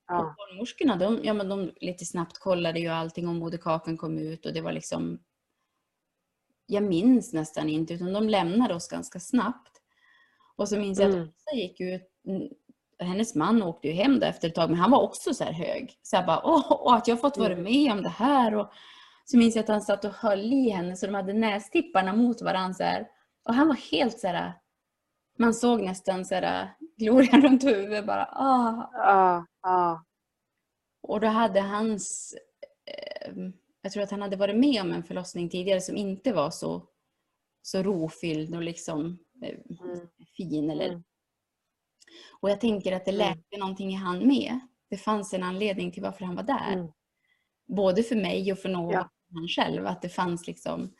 [0.09, 0.35] Och Ja.
[0.39, 4.53] barnmorskorna, de, ja, men de lite snabbt kollade ju allting om moderkakan kom ut och
[4.53, 5.19] det var liksom...
[6.67, 9.81] Jag minns nästan inte, utan de lämnade oss ganska snabbt.
[10.57, 11.29] Och så minns jag att Mm.
[11.29, 12.49] Åsa gick ut, mm,
[12.99, 15.99] hennes man åkte ju hem efter ett tag, men han var också så här hög.
[16.03, 17.65] Så jag bara, åh, och att jag fått vara Mm.
[17.65, 18.55] med om det här.
[18.55, 18.73] Och
[19.31, 22.43] så minns jag att han satt och höll i henne så de hade nästipparna mot
[22.43, 23.09] varandra så här.
[23.45, 24.53] Och han var helt så här,
[25.39, 26.69] man såg nästan så här
[26.99, 29.47] glorian runt huvudet bara, ah, Ja.
[29.63, 30.05] Ja.
[31.03, 32.35] och då hade hans,
[32.87, 33.33] eh,
[33.83, 36.87] jag tror att han hade varit med om en förlossning tidigare som inte var så,
[37.63, 39.49] så rofylld och liksom eh,
[39.85, 40.09] Mm.
[40.37, 40.71] fin.
[40.71, 41.03] Eller, Mm.
[42.41, 43.29] Och jag tänker att det Mm.
[43.29, 44.61] läkte någonting i han med.
[44.91, 46.73] Det fanns en anledning till varför han var där.
[46.73, 46.89] Mm.
[47.77, 49.11] Både för mig och för någon Ja.
[49.33, 49.87] Han själv.
[49.87, 50.95] Att det fanns liksom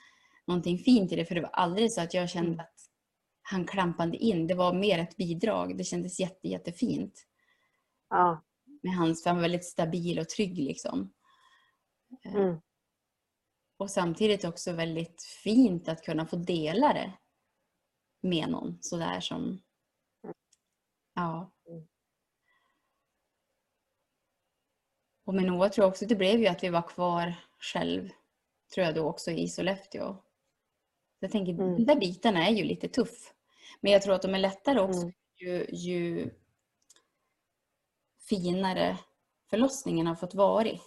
[0.47, 1.25] någonting fint i det.
[1.25, 2.61] För det var aldrig så att jag kände Mm.
[2.61, 2.75] att
[3.43, 4.47] han klampade in.
[4.47, 5.79] Det var mer ett bidrag.
[5.79, 7.27] Det kändes jätte, jättefint.
[8.09, 8.45] Ja.
[8.83, 11.13] Med hans, för han var väldigt stabil och trygg liksom.
[12.25, 12.61] Eh, Mm.
[13.77, 17.13] Och samtidigt också väldigt fint att kunna få dela det
[18.21, 19.63] med någon sådär som...
[21.15, 21.53] Ja.
[21.69, 21.87] Mm.
[25.25, 28.11] Och med Noah tror jag också det blev ju att vi var kvar själv.
[28.75, 30.17] Tror jag då också i Sollefteå.
[31.19, 31.77] Jag tänker, Mm.
[31.77, 33.35] de där bitarna är ju lite tuff.
[33.81, 35.13] Men jag tror att de är lättare också Mm.
[35.37, 36.31] ju, ju
[38.29, 38.99] finare
[39.51, 40.79] förlossningen har fått vara.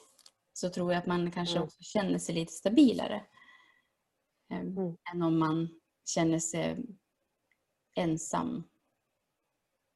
[0.53, 1.63] Så tror jag att man kanske Mm.
[1.65, 3.25] också känner sig lite stabilare.
[4.49, 4.97] Ehm, Mm.
[5.13, 6.77] Än om man känner sig
[7.95, 8.63] ensam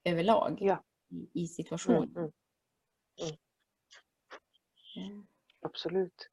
[0.04, 0.84] överlag Ja.
[1.10, 2.18] i, i situationen.
[2.18, 2.32] Mm.
[3.22, 5.18] Mm.
[5.20, 5.24] Eh,
[5.62, 6.30] Absolut.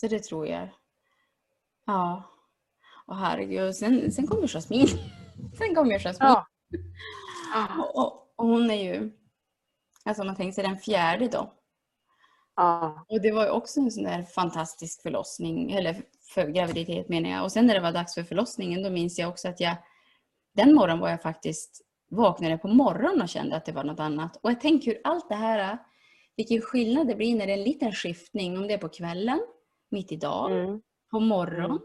[0.00, 0.68] Så det tror jag.
[1.86, 2.22] Ja.
[3.06, 4.88] Och herregud, sen, sen kommer Jasmin.
[5.58, 6.28] Sen kommer Jasmin.
[6.28, 6.46] Ja.
[7.54, 7.90] Ja.
[7.94, 7.98] Och,
[8.36, 9.12] och, hon är ju,
[10.04, 11.52] alltså man tänker sig den fjärde då.
[12.56, 13.06] Ja.
[13.08, 16.02] Och det var ju också en sån där fantastisk förlossning, eller
[16.34, 17.44] för graviditet menar jag.
[17.44, 19.76] Och sen när det var dags för förlossningen då minns jag också att jag,
[20.54, 24.36] den morgonen var jag faktiskt, vaknade på morgonen och kände att det var något annat.
[24.42, 25.78] Och jag tänker hur allt det här,
[26.36, 29.40] vilken skillnad det blir när det är en liten skiftning, om det är på kvällen,
[29.90, 30.82] mitt i dagen, Mm.
[31.10, 31.70] på morgonen.
[31.70, 31.82] Mm.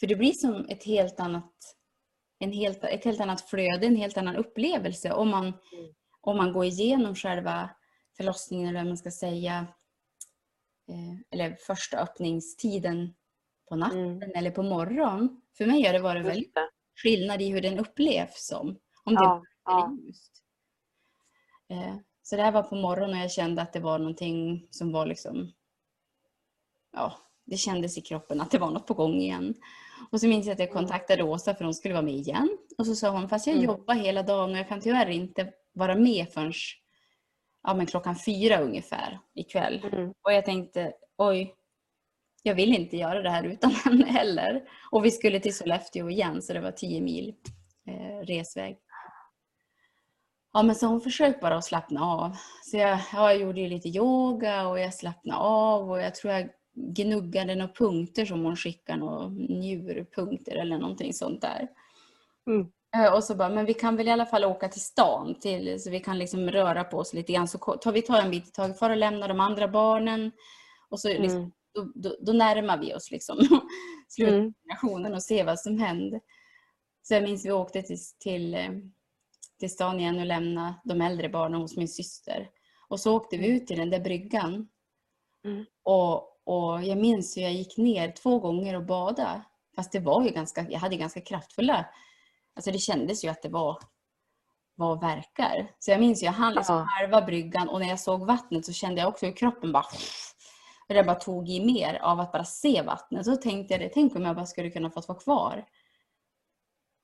[0.00, 1.52] För det blir som ett helt annat,
[2.38, 5.94] en helt, ett helt annat flöde, en helt annan upplevelse om man, Mm.
[6.20, 7.70] om man går igenom själva
[8.16, 9.66] förlossningen eller vad man ska säga,
[10.88, 13.14] eh, eller första öppningstiden
[13.68, 14.30] på natten Mm.
[14.34, 15.42] eller på morgonen.
[15.56, 16.54] För mig har det varit Just väldigt
[17.02, 18.68] skillnad i hur den upplevs som.
[19.04, 19.42] Om det Ja.
[19.64, 19.96] Ja.
[20.06, 20.32] ljust.
[21.68, 24.92] Eh, Så det här var på morgonen och jag kände att det var någonting som
[24.92, 25.52] var liksom,
[26.92, 27.12] ja,
[27.46, 29.54] det kändes i kroppen att det var något på gång igen.
[30.10, 30.78] Och så minns jag att jag Mm.
[30.82, 32.58] kontaktade Åsa för hon skulle vara med igen.
[32.78, 33.64] Och så sa hon, fast jag Mm.
[33.66, 36.52] jobbar hela dagen och jag kan tyvärr inte vara med förrän
[37.62, 39.84] ja, men klockan fyra ungefär ikväll.
[39.92, 40.10] Mm.
[40.22, 41.54] Och jag tänkte, oj,
[42.42, 44.62] jag vill inte göra det här utan henne heller.
[44.90, 47.34] Och vi skulle till Sollefteå igen så det var 10 mil
[47.86, 48.78] eh, resväg.
[50.52, 52.36] Ja men så hon försökte bara att slappna av.
[52.64, 56.48] Så jag, ja, jag gjorde lite yoga och jag slappnade av och jag tror jag
[56.74, 61.68] gnuggade några punkter som hon skickade, några njurpunkter eller någonting sånt där.
[62.46, 62.66] Mm.
[62.96, 65.82] Eh, Och så bara, men vi kan väl i alla fall åka till stan till,
[65.82, 67.48] så vi kan liksom röra på oss lite grann.
[67.48, 70.32] Så tar vi tar en bit i taget, far och lämnar de andra barnen.
[70.88, 71.52] Och så liksom, Mm.
[71.74, 73.60] då, då, då närmar vi oss liksom Mm.
[74.08, 76.20] slutdestinationen och ser vad som händer.
[77.02, 78.56] Så jag minns vi åkte till, till,
[79.58, 82.50] till stan igen och lämnade de äldre barnen hos min syster.
[82.88, 84.68] Och så åkte vi ut till den där bryggan.
[85.44, 85.64] Mm.
[85.82, 89.42] Och, och jag minns hur jag gick ner två gånger och badade.
[89.76, 91.86] Fast det var ju ganska, jag hade ganska kraftfulla,
[92.56, 93.78] alltså det kändes ju att det var,
[94.74, 95.70] var verkar.
[95.78, 96.86] Så jag minns ju, jag hann liksom Ja.
[96.98, 99.86] halva bryggan och när jag såg vattnet så kände jag också hur kroppen bara
[100.88, 103.24] och det bara tog i mer av att bara se vattnet.
[103.24, 105.64] Så tänkte jag det, tänk om jag bara skulle kunna fått vara kvar.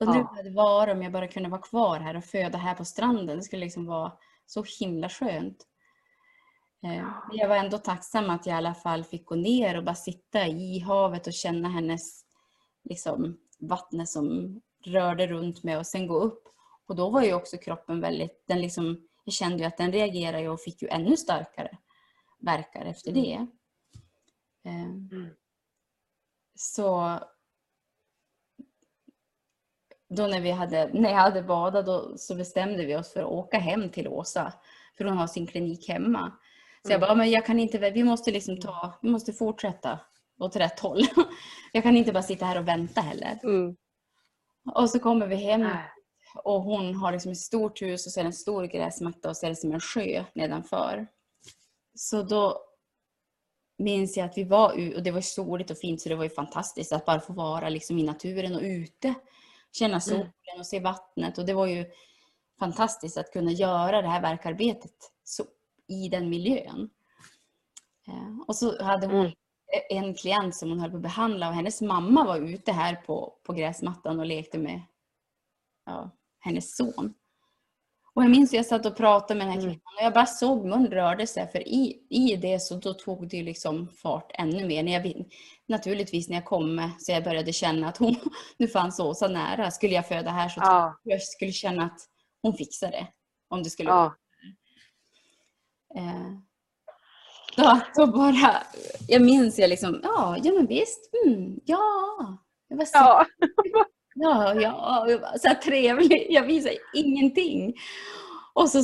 [0.01, 0.33] Undrar Ja.
[0.37, 3.37] hur det var om jag bara kunde vara kvar här och föda här på stranden.
[3.37, 4.13] Det skulle liksom vara
[4.47, 5.67] så himla skönt.
[6.83, 9.85] Eh, Men jag var ändå tacksam att jag i alla fall fick gå ner och
[9.85, 12.25] bara sitta i havet och känna hennes
[12.85, 16.43] liksom, vattnet som rörde runt mig och sen gå upp.
[16.87, 20.49] Och då var ju också kroppen väldigt, den liksom, jag kände ju att den reagerade
[20.49, 21.79] och fick ju ännu starkare
[22.41, 23.23] verkar efter Mm.
[23.23, 23.35] det.
[24.71, 25.29] Eh, Mm.
[26.55, 27.19] Så
[30.09, 33.27] då när, vi hade, när jag hade badat då, så bestämde vi oss för att
[33.31, 34.53] åka hem till Åsa.
[34.99, 36.33] För hon har sin klinik hemma.
[36.83, 37.01] Så jag Mm.
[37.01, 40.01] bara, men jag kan inte, vi måste liksom ta, vi måste fortsätta
[40.41, 41.01] åt rätt håll.
[41.73, 43.39] Jag kan inte bara sitta här och vänta heller.
[43.43, 43.77] Mm.
[44.75, 45.69] Och så kommer vi hem
[46.45, 49.37] och hon har liksom ett stort hus och så är det en stor gräsmatta och
[49.37, 51.07] så är det som en sjö nedanför.
[51.95, 52.61] Så då
[53.79, 56.25] minns jag att vi var ute och det var soligt och fint så det var
[56.25, 59.15] ju fantastiskt att bara få vara liksom i naturen och ute.
[59.73, 61.85] Känna solen och se vattnet och det var ju
[62.59, 65.45] fantastiskt att kunna göra det här verkarbetet så,
[65.89, 66.91] i den miljön.
[68.09, 69.33] Eh, Och så hade hon
[69.91, 70.07] Mm.
[70.07, 73.35] en klient som hon höll på att behandla och hennes mamma var ute här på,
[73.43, 74.81] på gräsmattan och lekte med
[75.87, 76.11] ja,
[76.41, 77.15] hennes son.
[78.15, 79.71] Och jag minns att jag satt och pratade med den här Mm.
[79.71, 83.29] kvinnan och jag bara såg mun rörde sig för i, i det så då tog
[83.29, 84.83] det liksom fart ännu mer.
[84.83, 85.25] När jag,
[85.67, 88.17] naturligtvis när jag kom så jag började känna att hon,
[88.57, 89.71] nu fanns Åsa nära.
[89.71, 90.99] Skulle jag föda här så Ja.
[91.03, 92.01] jag skulle känna att
[92.43, 93.07] hon fixar det.
[93.49, 94.15] Om det skulle Ja.
[95.97, 96.33] Eh,
[97.97, 98.63] då bara,
[99.09, 101.79] jag minns jag liksom, ja, ja men visst, mm, ja,
[102.69, 103.27] Jag var så, Ja.
[104.15, 106.27] ja, ja, jag var så trevlig.
[106.31, 107.75] Jag visade ingenting.
[108.55, 108.83] Och så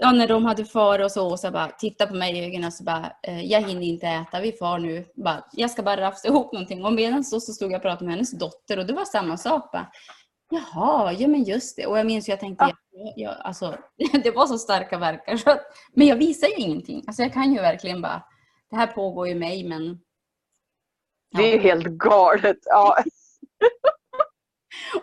[0.00, 2.66] ja, när de hade far och så, och så bara titta på mig i ögonen
[2.66, 5.04] och så bara, eh, jag hinner inte äta, vi far nu.
[5.16, 6.84] Bara, jag ska bara rafsa ihop någonting.
[6.84, 9.36] Och medan så, så stod jag och pratade med hennes dotter och det var samma
[9.36, 9.72] sak.
[9.72, 9.90] Bara,
[10.50, 11.86] Jaha, ja men just det.
[11.86, 13.12] Och jag minns jag tänkte, ja.
[13.16, 13.78] jag, alltså,
[14.22, 15.36] det var så starka verkar.
[15.36, 15.60] Så att,
[15.92, 17.04] men jag visar ju ingenting.
[17.06, 18.22] Alltså jag kan ju verkligen bara,
[18.70, 20.00] det här pågår ju mig men...
[21.30, 22.58] Det är ju helt galet.
[22.64, 22.96] Ja.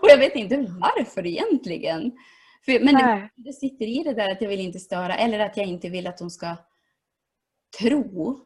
[0.02, 2.12] Och jag vet inte varför egentligen.
[2.66, 5.58] För, men det, det sitter i det där att jag vill inte störa eller att
[5.58, 6.56] jag inte vill att de ska
[7.80, 8.40] tro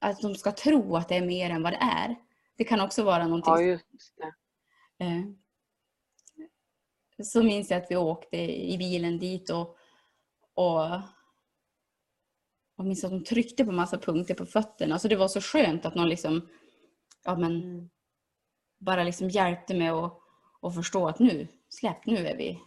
[0.00, 2.16] att de ska tro att det är mer än vad det är.
[2.56, 3.52] Det kan också vara någonting.
[3.52, 4.32] ja, just det.
[5.04, 5.22] Eh,
[7.24, 8.36] Så minns jag att vi åkte
[8.72, 9.76] i bilen dit och,
[10.54, 11.00] och
[12.76, 14.98] jag minns att de tryckte på massa punkter på fötterna.
[14.98, 16.48] Så det var så skönt att någon liksom,
[17.24, 17.90] ja men Mm.
[18.78, 20.18] bara liksom hjälpte mig att,
[20.62, 22.58] att förstå att nu, släpp, nu är vi,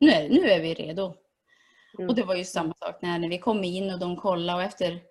[0.00, 1.14] nu är, nu är vi redo.
[1.98, 2.08] Mm.
[2.08, 4.62] Och det var ju samma sak när, när vi kom in och de kollade och
[4.62, 5.02] efter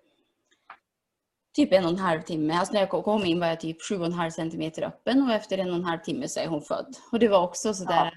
[1.56, 3.98] typ en och en halv timme, alltså när jag kom in var jag typ sju
[3.98, 6.62] och en halv centimeter öppen och efter en och en halv timme så är hon
[6.62, 6.96] född.
[7.12, 8.10] Och det var också sådär, ja,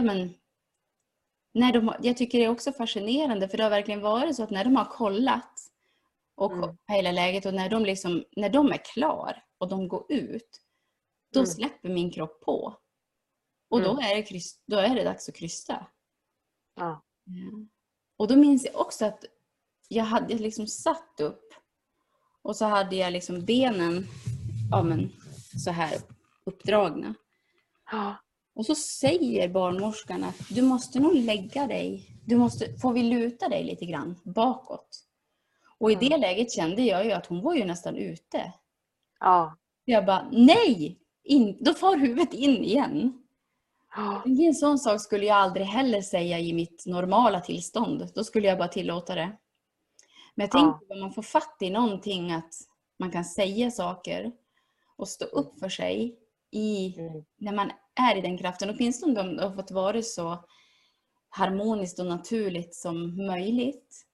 [0.00, 0.34] men
[1.54, 4.42] när de, har- jag tycker det är också fascinerande för det har verkligen varit så
[4.42, 5.60] att när de har kollat
[6.34, 6.76] och Mm.
[6.88, 10.60] hela läget och när de, liksom, när de är klar och de går ut,
[11.32, 11.46] då Mm.
[11.50, 12.76] släpper min kropp på.
[13.70, 14.04] Och då, Mm.
[14.10, 15.86] är det kryst, då är det dags att krysta.
[16.76, 17.04] Ja.
[17.26, 17.68] Mm.
[18.16, 19.24] Och då minns jag också att
[19.88, 21.54] jag hade liksom satt upp
[22.42, 24.06] och så hade jag liksom benen
[24.70, 25.12] ja, men,
[25.64, 25.98] så här
[26.44, 27.14] uppdragna.
[27.90, 28.16] Ja.
[28.54, 33.48] Och så säger barnmorskan att du måste nog lägga dig, du måste, får vi luta
[33.48, 35.04] dig lite grann bakåt?
[35.78, 38.52] Och i det läget kände jag ju att hon var ju nästan ute.
[39.20, 39.56] Ja.
[39.84, 40.98] Jag bara, nej!
[41.24, 43.22] In, då far huvudet in igen.
[43.96, 44.22] Ja.
[44.24, 48.10] En sån sak skulle jag aldrig heller säga i mitt normala tillstånd.
[48.14, 49.36] Då skulle jag bara tillåta det.
[50.34, 50.78] Men jag Ja.
[50.78, 52.54] tänker om man får fatt i någonting att
[52.98, 54.32] man kan säga saker
[54.96, 56.16] och stå upp för sig
[56.52, 57.24] i, Mm.
[57.36, 58.70] när man är i den kraften.
[58.70, 60.44] Åtminstone om det har fått vara så
[61.28, 64.06] harmoniskt och naturligt som möjligt.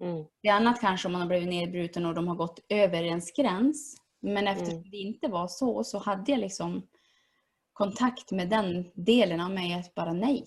[0.00, 0.24] Mm.
[0.42, 3.32] Det är annat kanske om man har blivit nedbruten och de har gått över ens
[3.32, 3.96] gräns.
[4.20, 4.90] Men eftersom Mm.
[4.90, 6.86] det inte var så, så hade jag liksom
[7.72, 10.44] kontakt med den delen av mig att bara nej.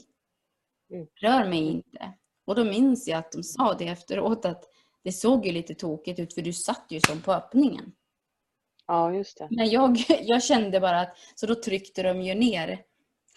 [0.94, 1.08] Mm.
[1.16, 2.14] Rör mig inte.
[2.46, 4.64] Och då minns jag att de sa det efteråt att
[5.04, 7.92] det såg ju lite tokigt ut för du satt ju som på öppningen.
[8.90, 9.48] Ja, just det.
[9.52, 12.82] Men jag, jag kände bara att, så då tryckte de ju ner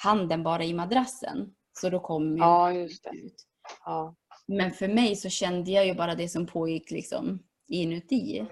[0.03, 1.55] handen bara i madrassen.
[1.81, 3.11] Så då kom ju Ja, just det.
[3.11, 3.47] ut.
[3.85, 4.15] Ja.
[4.47, 7.39] Men för mig så kände jag ju bara det som pågick liksom
[7.69, 8.47] inuti.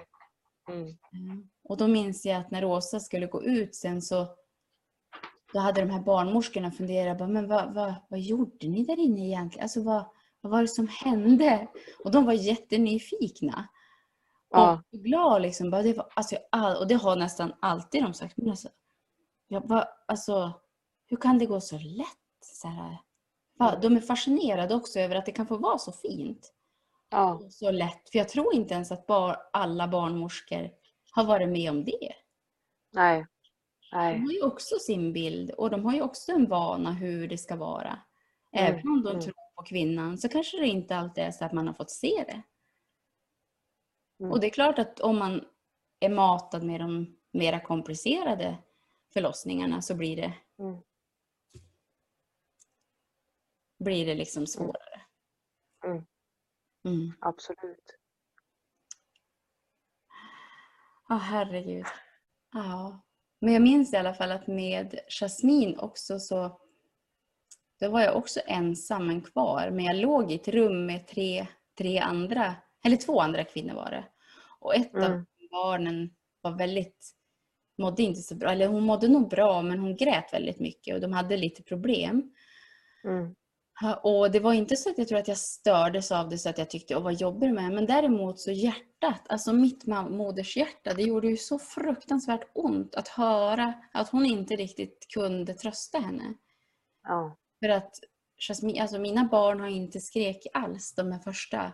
[0.68, 0.82] Mm.
[0.82, 1.48] Mm.
[1.64, 4.26] Och då minns jag att när Rosa skulle gå ut sen så
[5.52, 9.26] då hade de här barnmorskorna funderat, bara, men vad, vad, vad gjorde ni där inne
[9.26, 9.62] egentligen?
[9.64, 10.04] Alltså vad,
[10.40, 11.68] vad var det som hände?
[12.04, 13.68] Och de var jättenyfikna.
[14.50, 14.82] Ja.
[14.92, 15.70] Och glad liksom.
[15.70, 18.36] Bara, det var, alltså, jag och det har nästan alltid de sagt.
[18.36, 18.68] Men alltså,
[19.48, 20.52] jag bara, alltså,
[21.06, 22.06] hur kan det gå så lätt?
[22.44, 22.98] Så här,
[23.58, 26.52] bara, de är fascinerade också över att det kan få vara så fint
[27.10, 27.40] Ja.
[27.50, 28.10] så lätt.
[28.10, 30.70] För jag tror inte ens att bar, alla barnmorskor
[31.12, 32.12] har varit med om det.
[32.92, 33.26] Nej.
[33.90, 34.18] De Nej.
[34.18, 37.56] har ju också sin bild och de har ju också en vana hur det ska
[37.56, 37.98] vara.
[38.52, 39.20] Mm, Även om de mm.
[39.22, 42.24] tror på kvinnan så kanske det inte alltid är så att man har fått se
[42.26, 42.42] det.
[44.20, 44.32] Mm.
[44.32, 45.44] Och det är klart att om man
[46.00, 48.58] är matad med de mera komplicerade
[49.12, 50.80] förlossningarna så blir det, Mm.
[53.78, 55.02] blir det liksom svårare.
[55.84, 56.04] Mm.
[56.84, 57.12] Mm.
[57.20, 57.96] Absolut.
[61.08, 61.86] Ja, herregud.
[62.52, 63.00] Ja.
[63.40, 66.60] Men jag minns i alla fall att med Jasmine också så
[67.80, 69.70] då var jag också ensam men kvar.
[69.70, 71.46] Men jag låg i ett rum med tre,
[71.78, 74.04] tre andra, eller två andra kvinnor var det.
[74.58, 75.26] Och ett av Mm.
[75.50, 76.10] barnen
[76.40, 77.10] var väldigt,
[77.78, 78.50] mådde inte så bra.
[78.50, 82.34] Eller hon mådde nog bra men hon grät väldigt mycket och de hade lite problem.
[83.04, 83.34] Mm.
[84.02, 86.58] Och det var inte så att jag tror att jag stördes av det så att
[86.58, 87.70] jag tyckte, åh vad jobbig du är.
[87.70, 93.74] Men däremot så hjärtat, alltså mitt modershjärta, det gjorde ju så fruktansvärt ont att höra
[93.92, 96.34] att hon inte riktigt kunde trösta henne.
[97.02, 97.36] Ja.
[97.60, 97.94] För att
[98.80, 101.72] alltså mina barn har inte skrek alls de här första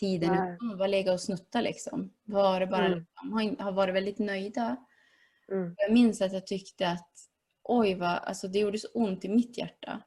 [0.00, 0.30] tiden.
[0.34, 0.54] Nej.
[0.54, 2.12] utan De var lägga och snutta liksom.
[2.24, 3.06] Var bara, Mm.
[3.32, 4.76] De har, varit väldigt nöjda.
[5.52, 5.74] Mm.
[5.76, 7.10] Jag minns att jag tyckte att
[7.62, 10.02] oj vad, alltså det gjorde så ont i mitt hjärta.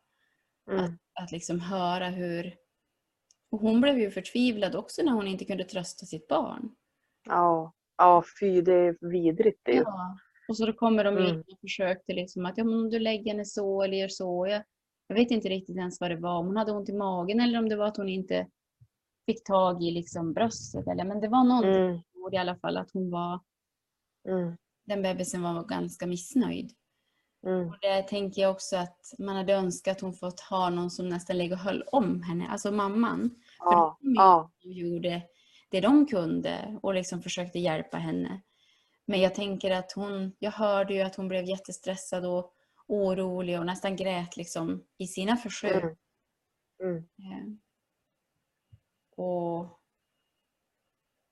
[0.71, 0.97] Mm.
[1.21, 2.55] Att liksom höra hur...
[3.51, 6.75] Och hon blev ju förtvivlad också när hon inte kunde trösta sitt barn.
[7.25, 7.73] Ja.
[7.97, 9.75] Ja, fy det är vidrigt det.
[9.75, 10.17] Ja.
[10.49, 11.39] Och så då kommer de in Mm.
[11.41, 14.47] och försökte liksom att ja, men om du lägger henne så eller gör så.
[14.47, 14.63] Jag,
[15.07, 16.37] jag vet inte riktigt ens vad det var.
[16.39, 18.47] Om hon hade ont i magen eller om det var att hon inte
[19.26, 20.88] fick tag i liksom bröstet.
[20.88, 22.01] Eller, men det var någonting Mm.
[22.11, 23.39] som gjorde i alla fall att hon var,
[24.28, 24.57] Mm.
[24.86, 26.71] den bebisen var ganska missnöjd.
[27.45, 27.67] Mm.
[27.69, 31.09] Och det tänker jag också att man hade önskat att hon fått ha någon som
[31.09, 33.36] nästan låg och höll om henne, alltså mamman.
[33.59, 33.97] Ja.
[34.01, 34.51] de Ja.
[34.61, 35.21] gjorde
[35.69, 38.41] det de kunde och liksom försökte hjälpa henne.
[39.05, 42.53] Men jag tänker att hon, jag hörde ju att hon blev jättestressad och
[42.88, 45.84] orolig och nästan grät liksom i sina försök.
[46.84, 46.95] Mm.
[47.19, 47.59] Mm.
[49.18, 49.80] Och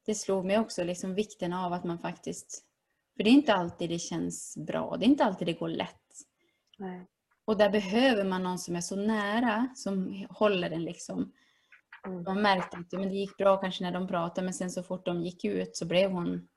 [0.06, 2.66] det slog mig också liksom vikten av att man faktiskt,
[3.18, 5.98] för det är inte alltid det känns bra, det är inte alltid det går lätt.
[6.78, 7.08] Nej.
[7.46, 11.34] Och där behöver man någon som är så nära, som håller den liksom.
[12.08, 12.24] Mm.
[12.24, 15.06] Man märkte att men det gick bra kanske när de pratade men sen så fort
[15.06, 16.50] de gick ut så blev hon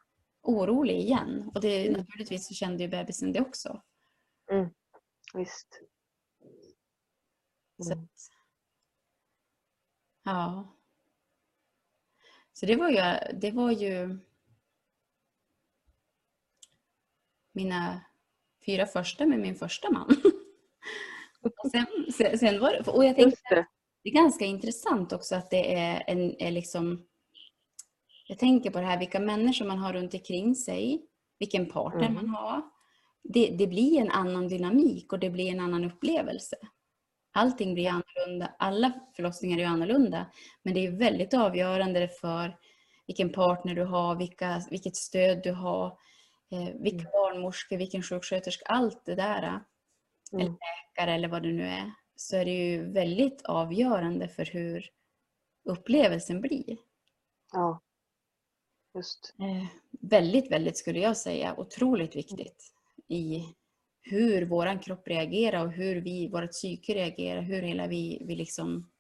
[0.43, 1.51] orolig igen.
[1.55, 2.01] Och det, Mm.
[2.01, 3.83] naturligtvis så kände ju bebisen det också.
[5.35, 5.81] Visst.
[7.83, 8.05] Så, Mm.
[8.05, 8.31] att-
[10.25, 10.75] ja.
[12.55, 14.19] Så det var ju, det var ju
[17.53, 18.01] mina
[18.67, 20.09] fyra första med min första man.
[21.43, 23.67] Och sen, sen, sen var det, och jag tänkte det.
[24.03, 27.07] Det är ganska intressant också att det är en är liksom...
[28.29, 31.07] Jag tänker på det här, vilka människor man har runt omkring sig,
[31.39, 32.15] vilken partner Mm.
[32.15, 32.63] man har.
[33.23, 36.57] Det, det blir en annan dynamik och det blir en annan upplevelse.
[37.35, 38.55] Allting blir annorlunda.
[38.59, 40.27] Alla förlossningar är annorlunda.
[40.63, 42.59] Men det är väldigt avgörande för
[43.07, 45.87] vilken partner du har, vilka, vilket stöd du har,
[46.53, 47.11] eh, vilka Mm.
[47.13, 49.61] barnmorskor, vilken sjuksköterska, allt det där
[50.33, 50.47] Mm.
[50.47, 54.91] läkare eller vad det nu är, så är det ju väldigt avgörande för hur
[55.65, 56.77] upplevelsen blir.
[57.53, 57.81] Ja.
[58.95, 59.35] Just.
[59.39, 59.67] Eh,
[60.01, 62.73] väldigt, väldigt skulle jag säga, otroligt viktigt
[63.09, 63.45] i
[64.07, 68.91] hur våran kropp reagerar och hur vi, vårt psyke reagerar, hur hela vi, vi liksom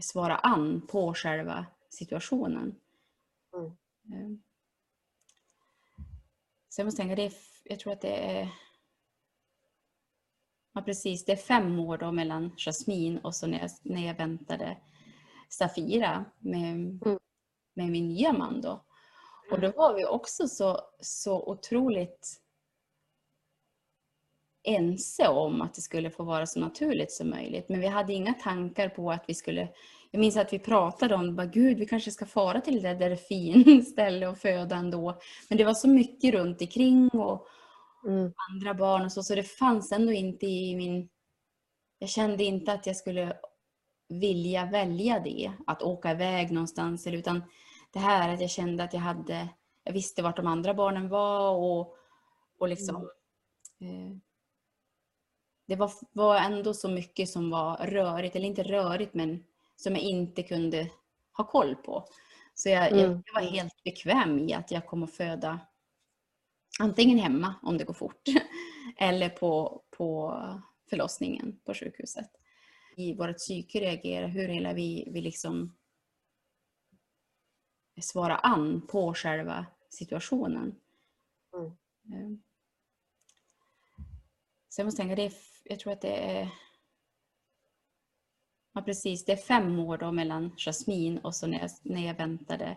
[0.00, 2.74] svarar an på själva situationen.
[3.54, 3.70] Mm.
[4.12, 4.38] Eh,
[6.68, 7.32] Så jag måste tänka, det är,
[7.64, 8.48] jag tror att det är
[10.72, 14.14] Ja precis, det är fem år då mellan Jasmine och så när jag, när jag
[14.14, 14.76] väntade
[15.48, 16.76] Safira med,
[17.74, 18.84] med min nya man då.
[19.50, 22.39] Och då var vi också så, så otroligt
[24.62, 27.68] ense om att det skulle få vara så naturligt som möjligt.
[27.68, 29.68] Men vi hade inga tankar på att vi skulle...
[30.10, 32.94] Jag minns att vi pratade om, bara, gud vi kanske ska fara till det där
[32.94, 35.20] där det är fin ställe och föda ändå.
[35.48, 37.46] Men det var så mycket runt omkring och,
[38.06, 38.32] Mm.
[38.50, 41.08] andra barn och så, så det fanns ändå inte i min...
[41.98, 43.36] Jag kände inte att jag skulle
[44.08, 47.06] vilja välja det, att åka iväg någonstans.
[47.06, 47.42] Utan
[47.92, 49.48] det här att jag kände att jag hade...
[49.84, 51.94] Jag visste vart de andra barnen var och,
[52.58, 52.96] och liksom...
[53.80, 54.16] Eh,
[55.70, 59.44] det var, var ändå så mycket som var rörigt, eller inte rörigt men
[59.76, 60.90] som jag inte kunde
[61.32, 62.04] ha koll på.
[62.54, 63.22] Så jag, Mm.
[63.26, 65.60] jag var helt bekväm i att jag kommer föda
[66.80, 68.22] antingen hemma om det går fort
[68.96, 70.36] eller på, på
[70.90, 72.30] förlossningen på sjukhuset.
[72.96, 75.76] I vårt psyke reagerar, hur hela vi, vi liksom
[78.00, 80.74] svarar an på själva situationen.
[81.54, 81.66] Mm.
[82.12, 82.38] Eh,
[84.72, 85.32] Så jag måste tänka, det är,
[85.64, 86.50] jag tror att det är
[88.72, 92.14] Ja precis, det är fem år då mellan Jasmine och så när jag, när jag
[92.14, 92.76] väntade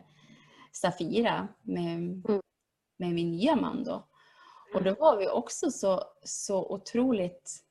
[0.72, 2.00] Safira med,
[2.98, 4.08] med min nya man då.
[4.74, 7.64] Och då var vi också så, så otroligt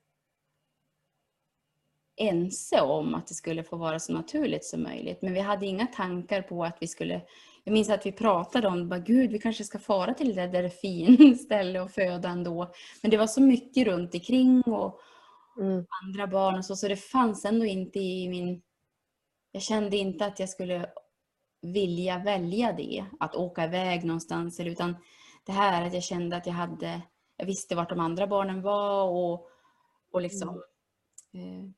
[2.15, 5.21] ense om att det skulle få vara så naturligt som möjligt.
[5.21, 7.21] Men vi hade inga tankar på att vi skulle...
[7.63, 10.69] Jag minns att vi pratade om, bara, gud vi kanske ska fara till det där
[10.69, 12.73] fin ställe och föda ändå.
[13.01, 14.99] Men det var så mycket runt omkring och
[15.59, 15.85] Mm.
[16.03, 18.61] andra barn och så, så det fanns ändå inte i min...
[19.51, 20.89] Jag kände inte att jag skulle
[21.61, 24.59] vilja välja det, att åka iväg någonstans.
[24.59, 24.95] Utan
[25.45, 27.01] det här att jag kände att jag hade...
[27.37, 29.47] Jag visste vart de andra barnen var och,
[30.11, 30.49] och liksom...
[31.33, 31.69] Eh,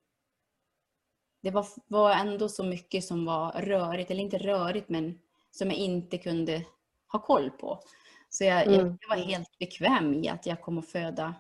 [1.42, 5.20] det var, var ändå så mycket som var rörigt, eller inte rörigt men
[5.58, 6.66] som jag inte kunde
[7.12, 7.80] ha koll på.
[8.30, 8.98] Så jag, Mm.
[9.02, 11.36] jag var helt bekväm i att jag kommer föda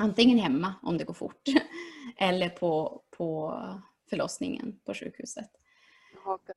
[0.00, 1.42] antingen hemma om det går fort
[2.16, 3.60] eller på, på
[4.10, 5.50] förlossningen på sjukhuset.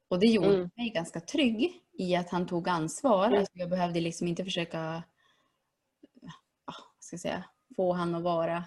[0.07, 0.69] Och det gjorde Mm.
[0.75, 3.27] mig ganska trygg i att han tog ansvar.
[3.27, 3.39] Mm.
[3.39, 5.03] Alltså jag behövde liksom inte försöka
[6.99, 7.43] ska säga,
[7.75, 8.63] få han att vara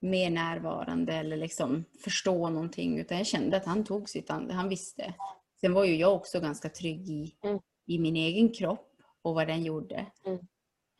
[0.00, 2.98] mer närvarande eller liksom förstå någonting.
[2.98, 5.14] Utan jag kände att han tog sitt an- han visste.
[5.60, 7.58] Sen var ju jag också ganska trygg i, Mm.
[7.86, 8.92] i min egen kropp
[9.22, 10.06] och vad den gjorde.
[10.26, 10.38] Mm.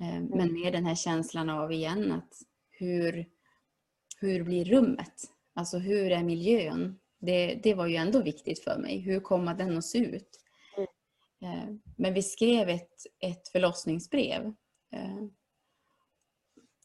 [0.00, 2.32] Eh, Men med den här känslan av igen att
[2.70, 3.26] hur,
[4.20, 5.14] hur blir rummet?
[5.54, 6.98] Alltså hur är miljön?
[7.18, 8.98] Det, det var ju ändå viktigt för mig.
[8.98, 10.28] Hur kommer den att se ut?
[10.76, 10.88] Mm.
[11.42, 14.54] Eh, Men vi skrev ett, ett förlossningsbrev.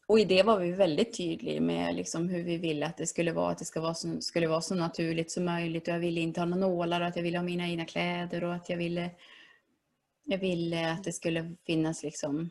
[0.06, 3.32] Och i det var vi väldigt tydliga med liksom hur vi ville att det skulle
[3.32, 3.52] vara.
[3.52, 5.88] Att det skulle vara, så, skulle vara så naturligt som möjligt.
[5.88, 8.44] Och jag ville inte ha några nålar och att jag ville ha mina egna kläder.
[8.44, 9.10] Och att jag ville,
[10.24, 12.50] jag ville att det skulle finnas liksom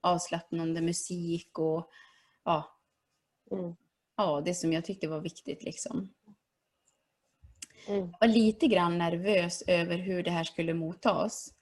[0.00, 1.90] avslappnande musik och
[2.44, 2.78] ja,
[3.52, 3.76] Mm.
[4.16, 5.62] ja, det som jag tyckte var viktigt.
[5.62, 6.12] Liksom.
[7.86, 8.00] Mm.
[8.00, 11.54] Jag var lite grann nervös över hur det här skulle mottas.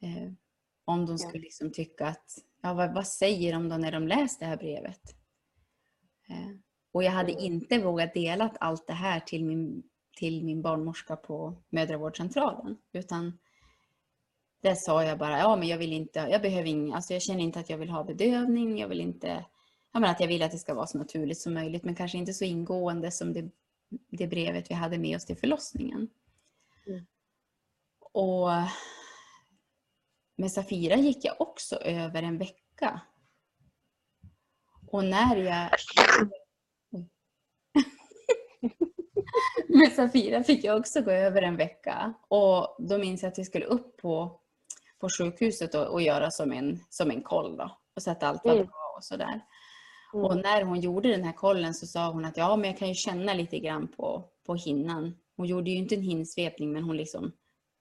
[0.00, 0.32] Eh,
[0.84, 4.40] om de skulle liksom tycka att, ja vad, vad säger de då när de läser
[4.40, 5.16] det här brevet?
[6.28, 6.50] Eh,
[6.92, 9.82] och jag hade inte vågat dela allt det här till min,
[10.16, 12.76] till min barnmorska på mödravårdscentralen.
[12.92, 13.38] Utan
[14.62, 17.40] där sa jag bara, ja men jag vill inte, jag behöver ingen, alltså jag känner
[17.40, 19.44] inte att jag vill ha bedövning, jag vill inte,
[19.92, 22.18] jag menar att jag vill att det ska vara så naturligt som möjligt men kanske
[22.18, 23.50] inte så ingående som det,
[24.10, 26.08] det brevet vi hade med oss till förlossningen.
[26.86, 27.06] Mm.
[28.12, 28.48] Och
[30.36, 33.00] med Safira gick jag också över en vecka.
[34.86, 35.70] Och när jag...
[39.68, 42.14] med Safira fick jag också gå över en vecka.
[42.28, 44.40] Och då minns jag att vi skulle upp på,
[45.00, 47.78] på sjukhuset och, och göra som en, som en koll då.
[47.96, 48.66] Och så att allt var Mm.
[48.66, 49.40] bra och sådär.
[50.14, 50.24] Mm.
[50.26, 52.88] Och när hon gjorde den här kollen så sa hon att ja, men jag kan
[52.88, 55.16] ju känna lite grann på, på hinnan.
[55.36, 57.32] Hon gjorde ju inte en hinnsvepning men hon liksom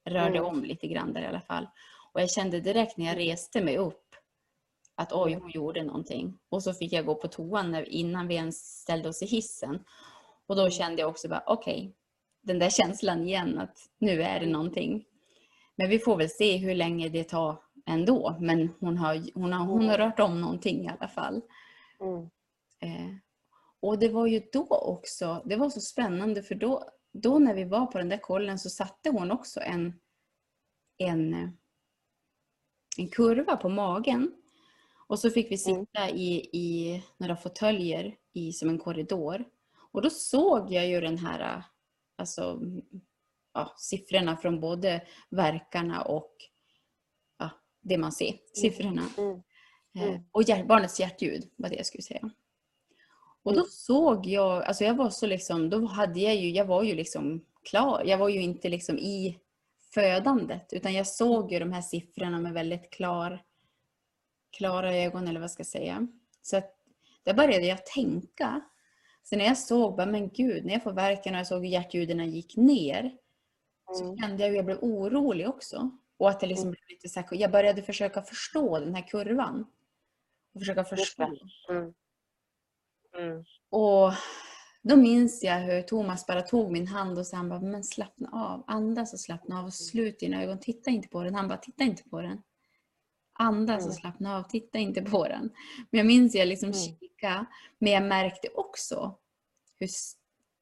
[0.05, 0.45] rörde Mm.
[0.45, 1.67] om lite grann där i alla fall.
[2.15, 4.15] Och jag kände direkt när jag reste mig upp
[4.95, 6.37] att oj, hon gjorde någonting.
[6.49, 9.83] Och så fick jag gå på toan innan vi ens ställde oss i hissen.
[10.47, 11.95] Och då kände jag också bara okej,
[12.41, 15.05] den där känslan igen att nu är det någonting.
[15.75, 18.35] Men vi får väl se hur länge det tar ändå.
[18.39, 21.41] Men hon har, hon har, hon har rört om någonting i alla fall.
[21.99, 22.29] Mm.
[22.79, 23.15] Eh,
[23.79, 27.63] och det var ju då också, det var så spännande för då, då när vi
[27.63, 29.99] var på den där kollen så satte hon också en,
[30.97, 31.57] en,
[33.01, 34.31] en kurva på magen.
[35.07, 39.45] Och så fick vi sitta i, i några fåtöljer i som en korridor.
[39.91, 41.63] Och då såg jag ju den här,
[42.15, 42.59] alltså,
[43.53, 46.31] ja, siffrorna från både verkarna och
[47.39, 47.49] ja,
[47.81, 49.03] det man ser, siffrorna.
[49.17, 49.41] Mm.
[49.97, 52.29] Eh, Och hjärt, barnets hjärtljud var det jag skulle säga.
[53.43, 56.83] Och då såg jag, alltså jag var så liksom, då hade jag ju, jag var
[56.83, 58.03] ju liksom klar.
[58.05, 59.39] Jag var ju inte liksom i
[59.95, 63.43] födandet utan jag såg ju de här siffrorna med väldigt klar,
[64.57, 66.07] klara ögon eller vad ska jag säga.
[66.41, 66.71] Så att
[67.23, 68.61] där började jag tänka.
[69.23, 71.69] Så när jag såg, bara, men gud, när jag får värken och jag såg hur
[71.69, 73.17] hjärtljuden gick ner
[73.91, 74.17] så Mm.
[74.17, 75.89] kände jag hur jag blev orolig också.
[76.17, 79.65] Och att det liksom blev lite så här, jag började försöka förstå den här kurvan.
[80.53, 81.23] Och försöka förstå.
[81.69, 81.93] Mm.
[83.17, 83.43] Mm.
[83.69, 84.11] Och
[84.89, 88.29] då minns jag hur Thomas bara tog min hand och sa han bara, men slappna
[88.31, 91.35] av, andas och slappna av och slut dina ögon, titta inte på den.
[91.35, 92.41] Han bara, titta inte på den.
[93.33, 93.93] Andas och Mm.
[93.95, 95.49] slappna av, titta inte på den.
[95.89, 96.79] Men jag minns jag liksom Mm.
[96.79, 97.45] kika,
[97.79, 99.17] men jag märkte också
[99.79, 99.89] hur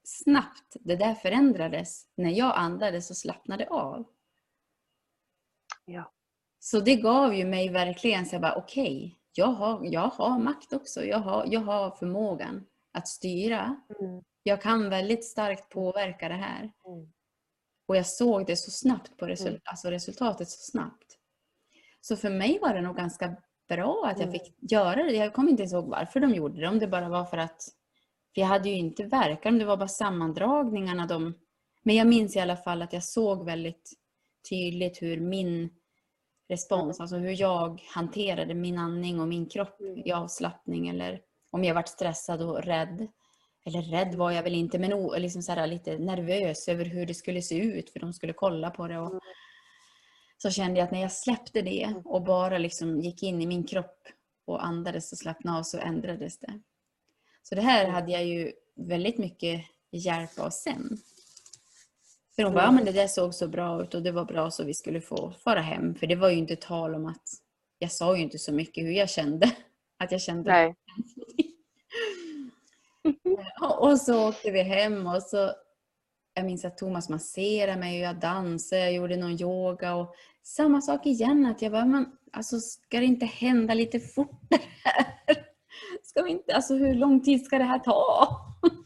[0.03, 4.05] snabbt det där förändrades när jag andades och slappnade av.
[5.85, 6.11] Ja.
[6.59, 10.73] Så det gav ju mig verkligen så jag bara okej, jag, har, jag har makt
[10.73, 11.03] också.
[11.05, 13.81] Jag har, jag har förmågan att styra.
[13.99, 14.23] Mm.
[14.43, 16.59] Jag kan väldigt starkt påverka det här.
[16.87, 17.11] Mm.
[17.87, 19.61] Och jag såg det så snabbt på resul- Mm.
[19.65, 21.17] alltså resultatet så snabbt.
[22.01, 23.35] Så för mig var det nog ganska
[23.69, 24.39] bra att jag Mm.
[24.39, 25.11] fick göra det.
[25.11, 26.67] Jag kommer inte ihåg varför de gjorde det.
[26.67, 27.63] Om det bara var för att
[28.35, 31.05] för jag hade ju inte verkat, om det var bara sammandragningarna.
[31.07, 31.33] De,
[31.83, 33.91] men jag minns i alla fall att jag såg väldigt
[34.49, 35.69] tydligt hur min
[36.49, 39.97] respons, alltså hur jag hanterade min andning och min kropp Mm.
[40.05, 41.21] i avslappning eller
[41.53, 43.07] om jag varit stressad och rädd.
[43.65, 47.13] Eller rädd var jag väl inte, men liksom så här lite nervös över hur det
[47.13, 48.99] skulle se ut för de skulle kolla på det.
[48.99, 49.19] Och Mm.
[50.37, 52.01] så kände jag att när jag släppte det Mm.
[52.01, 54.07] och bara liksom gick in i min kropp
[54.45, 56.59] och andades och slappnade av så ändrades det.
[57.43, 57.93] Så det här Mm.
[57.93, 60.97] hade jag ju väldigt mycket hjälp av sen.
[62.35, 64.51] För hon bara, ja men det där såg så bra ut och det var bra
[64.51, 65.95] så vi skulle få fara hem.
[65.95, 67.23] För det var ju inte tal om att,
[67.79, 69.51] jag sa ju inte så mycket hur jag kände.
[69.97, 70.75] Att jag kände Nej.
[73.83, 75.51] Och så åkte vi hem och så
[76.33, 80.81] jag minns att Thomas masserade mig och jag dansade, jag gjorde någon yoga och samma
[80.81, 85.45] sak igen att jag bara, men alltså ska det inte hända lite fortare här?
[86.03, 88.27] Ska vi inte, alltså hur lång tid ska det här ta?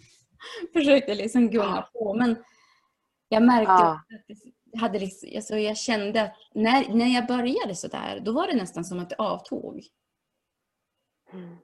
[0.74, 2.36] Försökte liksom gunga på men
[3.30, 3.92] jag märkte Ja.
[3.92, 8.48] att det, hade liksom, alltså jag kände att när, när jag började sådär, då var
[8.48, 9.84] det nästan som att det avtog.
[11.34, 11.58] Mm.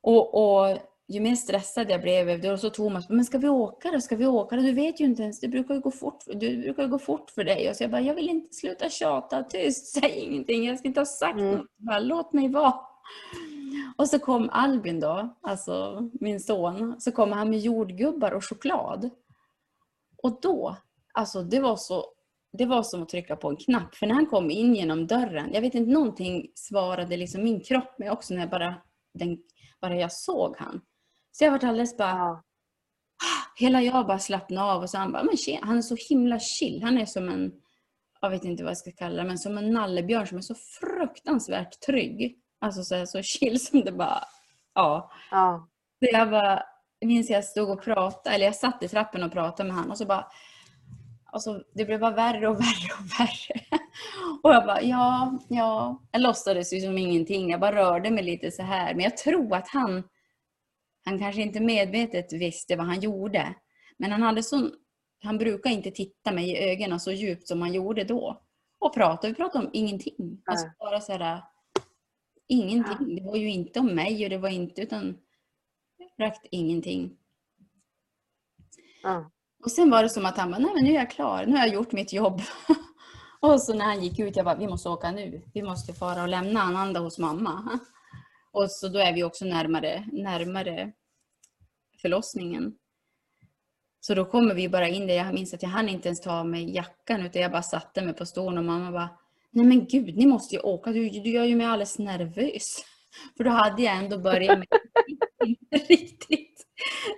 [0.00, 4.00] Och, och ju mer stressad jag blev, då så Thomas, men ska vi åka då?
[4.00, 4.62] Ska vi åka då?
[4.62, 7.44] Du vet ju inte ens, det brukar ju gå fort, du brukar gå fort för
[7.44, 7.70] dig.
[7.70, 11.00] Och så jag bara, jag vill inte sluta tjata, tyst, säg ingenting, jag ska inte
[11.00, 11.56] ha sagt Mm.
[11.56, 12.74] något, bara, låt mig vara.
[13.96, 19.10] Och så kom Albin då, alltså min son, så kom han med jordgubbar och choklad.
[20.22, 20.76] Och då,
[21.14, 22.04] alltså det var så
[22.52, 23.94] det var som att trycka på en knapp.
[23.94, 27.98] För när han kom in genom dörren, jag vet inte, någonting svarade liksom min kropp
[27.98, 28.74] med också när jag bara,
[29.14, 29.38] den,
[29.80, 30.80] bara jag såg han.
[31.32, 32.42] Så jag var alldeles bara, Ja.
[33.56, 36.38] hela jag bara slappnade av och så han bara, men tjena, han är så himla
[36.40, 36.82] chill.
[36.82, 37.52] Han är som en,
[38.20, 40.54] jag vet inte vad jag ska kalla det, men som en nallebjörn som är så
[40.80, 42.38] fruktansvärt trygg.
[42.60, 44.24] Alltså så, här, så chill som det bara,
[44.74, 45.10] ja.
[45.30, 45.68] Ja.
[45.98, 46.62] Så jag bara,
[46.98, 49.90] jag minns jag stod och pratade, eller jag satt i trappen och pratade med honom
[49.90, 50.26] och så bara
[51.32, 53.60] Alltså, det blev bara värre och värre och värre.
[54.42, 56.02] Och jag bara, ja, ja.
[56.12, 57.50] Jag låtsades ju som ingenting.
[57.50, 58.94] Jag bara rörde mig lite så här.
[58.94, 60.04] Men jag tror att han,
[61.04, 63.54] han kanske inte medvetet visste vad han gjorde.
[63.96, 64.72] Men han hade sån,
[65.22, 68.42] han brukar inte titta mig i ögonen så djupt som han gjorde då.
[68.78, 70.42] Och prata, vi pratade om ingenting.
[70.44, 71.42] Alltså bara så här,
[72.48, 73.16] ingenting.
[73.16, 75.18] Det var ju inte om mig och det var inte utan
[76.18, 77.16] rakt ingenting.
[79.02, 79.30] Ja.
[79.64, 81.52] Och sen var det som att han bara, nej men nu är jag klar, nu
[81.52, 82.40] har jag gjort mitt jobb.
[83.40, 85.42] och så när han gick ut, jag bara, vi måste åka nu.
[85.54, 87.78] Vi måste fara och lämna Ananda hos mamma.
[88.52, 90.92] och så då är vi också närmare, närmare
[92.02, 92.74] förlossningen.
[94.00, 96.32] Så då kommer vi bara in där, jag minns att jag hann inte ens ta
[96.32, 99.10] av mig jackan utan jag bara satte mig på stolen och mamma bara,
[99.50, 102.84] nej men gud, ni måste ju åka, du, du gör ju mig alldeles nervös.
[103.36, 104.68] För då hade jag ändå börjat med
[105.46, 106.66] inte riktigt.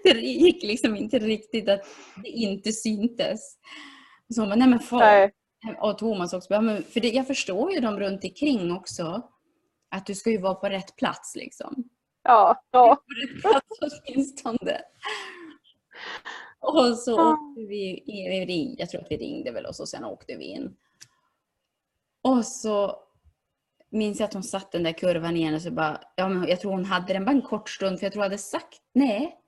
[0.05, 1.81] Det gick liksom inte riktigt att
[2.17, 3.41] det inte syntes.
[4.35, 5.31] Så hon bara, nej men far.
[5.81, 9.23] Och Thomas också, men för det, jag förstår ju dem runt omkring också.
[9.93, 11.85] Att du ska ju vara på rätt plats liksom.
[12.23, 12.63] Ja.
[12.71, 12.97] Ja.
[12.97, 14.81] På rätt plats åtminstone.
[16.61, 17.33] Och så Ja.
[17.33, 18.03] åkte vi,
[18.49, 20.77] ring, jag tror att vi ringde väl och så sen åkte vi in.
[22.23, 22.97] Och så
[23.91, 26.61] minns jag att hon satt den där kurvan igen och så bara, ja men jag
[26.61, 29.39] tror hon hade den bara en kort stund för jag tror jag hade sagt, nej.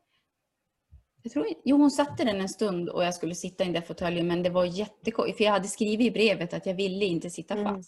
[1.22, 3.80] Jag tror, jo hon satte den en stund och jag skulle sitta i den där
[3.80, 7.30] fåtöljen men det var jättekort, för jag hade skrivit i brevet att jag ville inte
[7.30, 7.82] sitta Mm.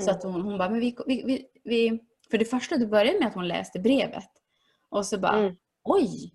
[0.00, 3.18] Så att hon, hon bara, men vi, vi, vi, vi, för det första det började
[3.18, 4.30] med att hon läste brevet.
[4.88, 5.56] Och så bara, Mm.
[5.84, 6.32] oj!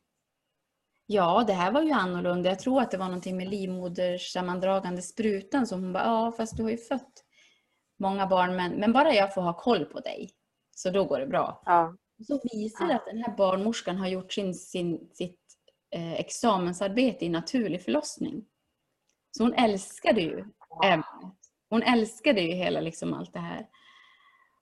[1.06, 2.50] Ja, det här var ju annorlunda.
[2.50, 6.64] Jag tror att det var någonting med livmodersammandragande sprutan som hon bara, ja fast du
[6.64, 7.24] har ju fött
[8.00, 10.30] många barn men, men bara jag får ha koll på dig.
[10.76, 11.62] Så då går det bra.
[11.66, 11.96] Ja.
[12.28, 15.40] Så visar det att den här barnmorskan har gjort sin, sin, sitt
[15.96, 18.46] eh, examensarbete i naturlig förlossning.
[19.38, 20.46] Så hon älskade ju
[20.84, 21.38] ämnet.
[21.72, 23.68] Hon älskade ju hela liksom allt det här.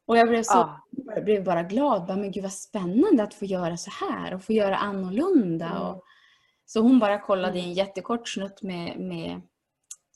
[0.05, 0.87] Och jag blev, så, Ja.
[1.15, 2.05] jag blev bara glad.
[2.05, 5.65] Bara, men gud vad spännande att få göra så här och få göra annorlunda.
[5.65, 5.81] Mm.
[5.81, 6.03] Och,
[6.65, 7.69] så hon bara kollade i Mm.
[7.69, 9.41] en jättekort snutt med, med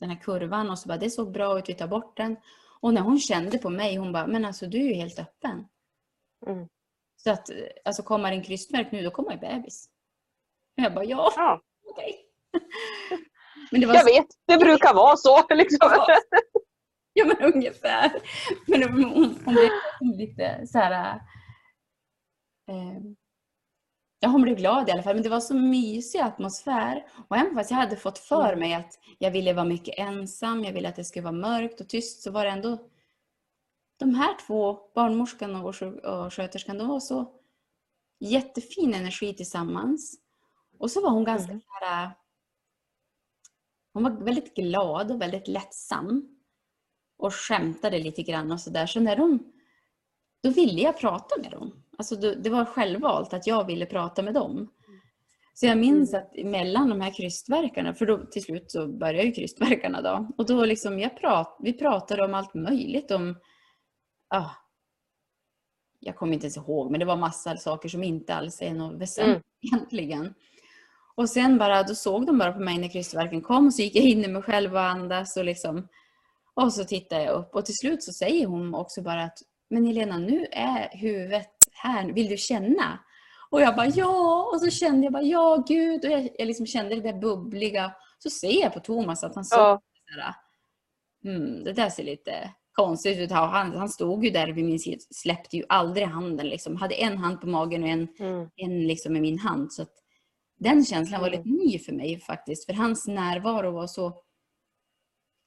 [0.00, 2.36] den här kurvan och så bara det såg bra ut, vi tar bort den.
[2.80, 5.64] Och när hon kände på mig, hon bara, men alltså du är ju helt öppen.
[6.46, 6.68] Mm.
[7.16, 9.88] Så att, eh, alltså kommer en krystvärk nu, då kommer ju bebis.
[10.78, 11.60] Och jag bara, ja, Ja.
[11.90, 12.20] okej.
[13.72, 15.46] Var Jag så, vet, det brukar vara så.
[15.50, 15.90] Liksom.
[17.16, 17.24] Ja.
[17.24, 18.12] men ungefär.
[18.66, 19.04] Men hon,
[19.44, 19.70] hon blev
[20.28, 21.14] lite så här...
[22.68, 23.00] Eh,
[24.20, 25.14] ja, hon blev glad i alla fall.
[25.14, 27.04] Men det var så mysig atmosfär.
[27.28, 28.58] Och även fast jag hade fått för Mm.
[28.60, 31.88] mig att jag ville vara mycket ensam, jag ville att det skulle vara mörkt och
[31.88, 32.78] tyst, så var det ändå
[33.98, 37.32] de här två, barnmorskan och, och sköterskan, de var så
[38.20, 40.14] jättefin energi tillsammans.
[40.78, 41.62] Och så var hon ganska Mm.
[41.80, 42.10] här,
[43.92, 46.33] hon var väldigt glad och väldigt lättsam.
[47.16, 48.86] Och skämtade lite grann och sådär.
[48.86, 49.52] Så när de,
[50.42, 51.84] då ville jag prata med dem.
[51.98, 54.70] Alltså det var självvalt att jag ville prata med dem.
[55.54, 59.32] Så jag minns att mellan de här krystverkarna, för då till slut så började ju
[59.32, 60.28] krystverkarna då.
[60.38, 63.10] Och då liksom jag prat, vi pratade om allt möjligt.
[63.10, 63.36] Om,
[64.28, 64.50] ah,
[66.00, 69.00] jag kommer inte ens ihåg, men det var massa saker som inte alls är något
[69.00, 70.34] väsentligt egentligen.
[71.14, 73.96] Och sen bara, då såg de bara på mig när krystverken kom och så gick
[73.96, 75.88] jag in i mig själv och andas och liksom
[76.54, 79.38] och så tittade jag upp och till slut så säger hon också bara att
[79.70, 82.98] Men Helena, nu är huvudet här, vill du känna?
[83.50, 86.66] Och jag bara ja, och så kände jag bara ja gud och jag, jag liksom
[86.66, 87.92] kände det där bubbliga.
[88.18, 89.80] Så ser jag på Thomas att han såg Ja.
[90.12, 90.34] sådär,
[91.36, 93.30] mm, det där ser lite konstigt ut.
[93.30, 96.76] Han, han stod ju där vid min sida, släppte ju aldrig handen liksom.
[96.76, 98.48] Hade en hand på magen och en Mm.
[98.56, 99.72] en liksom i min hand.
[99.72, 99.86] Så
[100.58, 101.38] den känslan var Mm.
[101.38, 102.66] lite ny för mig faktiskt.
[102.66, 104.20] För hans närvaro var så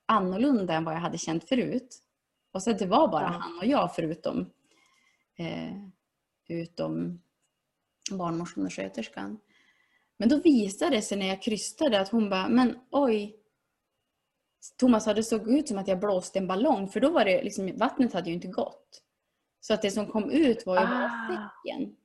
[0.07, 1.97] annorlunda än vad jag hade känt förut.
[2.51, 3.27] Och så att det var bara Ja.
[3.27, 4.49] han och jag förutom,
[5.37, 5.73] eh,
[6.49, 7.21] utom
[8.11, 9.39] barnmorskan och sköterskan.
[10.17, 13.35] Men då visade det sig när jag krystade att hon bara, men oj.
[14.77, 17.77] Thomas, det såg ut som att jag blåste en ballong för då var det liksom,
[17.77, 19.03] vattnet hade ju inte gått.
[19.61, 21.27] Så att det som kom ut var ju bara Ah.
[21.63, 21.95] säcken.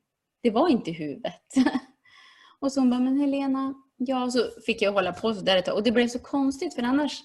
[0.40, 1.42] Det var inte huvudet.
[2.60, 5.64] och så hon bara, men Helena, ja, så fick jag hålla på så där ett
[5.64, 5.74] tag.
[5.76, 7.22] Och det blev så konstigt för annars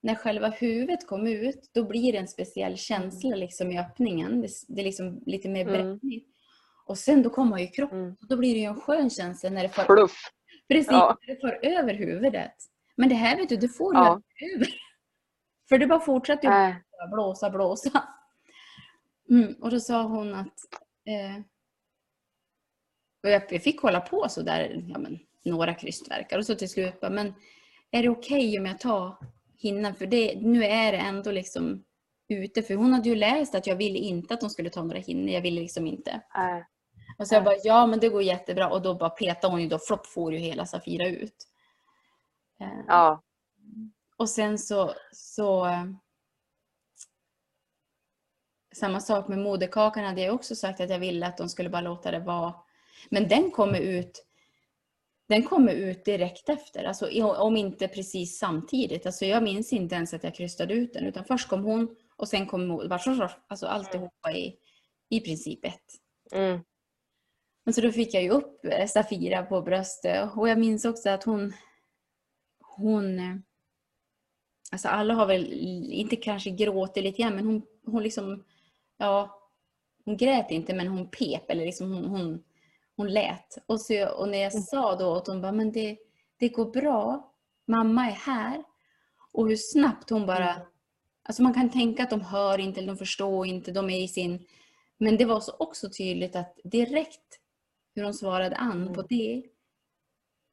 [0.00, 4.40] när själva huvudet kom ut, då blir det en speciell känsla liksom i öppningen.
[4.40, 5.72] Det, det är liksom lite mer Mm.
[5.98, 6.28] brännigt.
[6.86, 7.98] Och sen då kommer ju kroppen.
[8.00, 8.16] Mm.
[8.20, 10.20] Då blir det ju en skön känsla när det får, Pluff.
[10.68, 11.18] precis, Ja.
[11.26, 12.52] när det får över huvudet.
[12.96, 14.06] Men det här vet du, det får ju Ja.
[14.06, 14.68] aldrig över.
[15.68, 16.82] För det bara fortsatte ju Nej.
[17.12, 18.08] blåsa, blåsa.
[19.30, 20.54] Mm, och då sa hon att
[21.06, 21.42] eh,
[23.22, 27.00] och jag fick hålla på så där, ja, men, några krystverkar och så till slut
[27.00, 27.34] bara, men
[27.90, 29.16] är det okej om jag tar
[29.58, 29.94] hinnan?
[29.94, 31.84] För det, nu är det ändå liksom
[32.28, 32.62] ute.
[32.62, 35.28] För hon hade ju läst att jag ville inte att de skulle ta några hinnor.
[35.30, 36.20] Jag ville liksom inte.
[36.34, 36.64] Nej.
[37.18, 38.70] Och så jag bara, ja men det går jättebra.
[38.70, 41.34] Och då bara petade hon ju då, flopp får ju hela Safira ut.
[42.60, 43.22] Eh, Ja.
[44.16, 45.66] och sen så, så
[48.74, 51.82] samma sak med moderkakan hade jag också sagt att jag ville att de skulle bara
[51.82, 52.54] låta det vara.
[53.10, 54.24] Men den kommer ut
[55.28, 59.06] den kommer ut direkt efter, alltså, om inte precis samtidigt.
[59.06, 62.28] Alltså, jag minns inte ens att jag krystade ut den, utan först kom hon och
[62.28, 62.90] sen kom.
[63.48, 64.56] Alltså alltihopa i,
[65.08, 65.84] i princip ett.
[66.32, 66.60] Mm.
[67.64, 71.10] Men så då fick jag ju upp eh, Safira på bröstet och jag minns också
[71.10, 71.52] att hon,
[72.76, 73.36] hon eh,
[74.72, 75.52] Alltså alla har väl
[75.92, 78.44] inte kanske gråtit lite grann men hon, hon liksom,
[78.98, 79.40] ja,
[80.04, 82.44] hon grät inte men hon pep eller liksom hon, hon,
[82.98, 83.58] hon lät.
[83.66, 85.98] Och, så, och när jag sa då att hon bara, men det,
[86.38, 87.32] det går bra,
[87.66, 88.64] mamma är här.
[89.32, 90.66] Och hur snabbt hon bara, Mm.
[91.22, 94.08] alltså man kan tänka att de hör inte eller de förstår inte, de är i
[94.08, 94.46] sin,
[94.98, 97.40] men det var så också tydligt att direkt
[97.94, 99.06] hur hon svarade an på Mm.
[99.08, 99.42] det,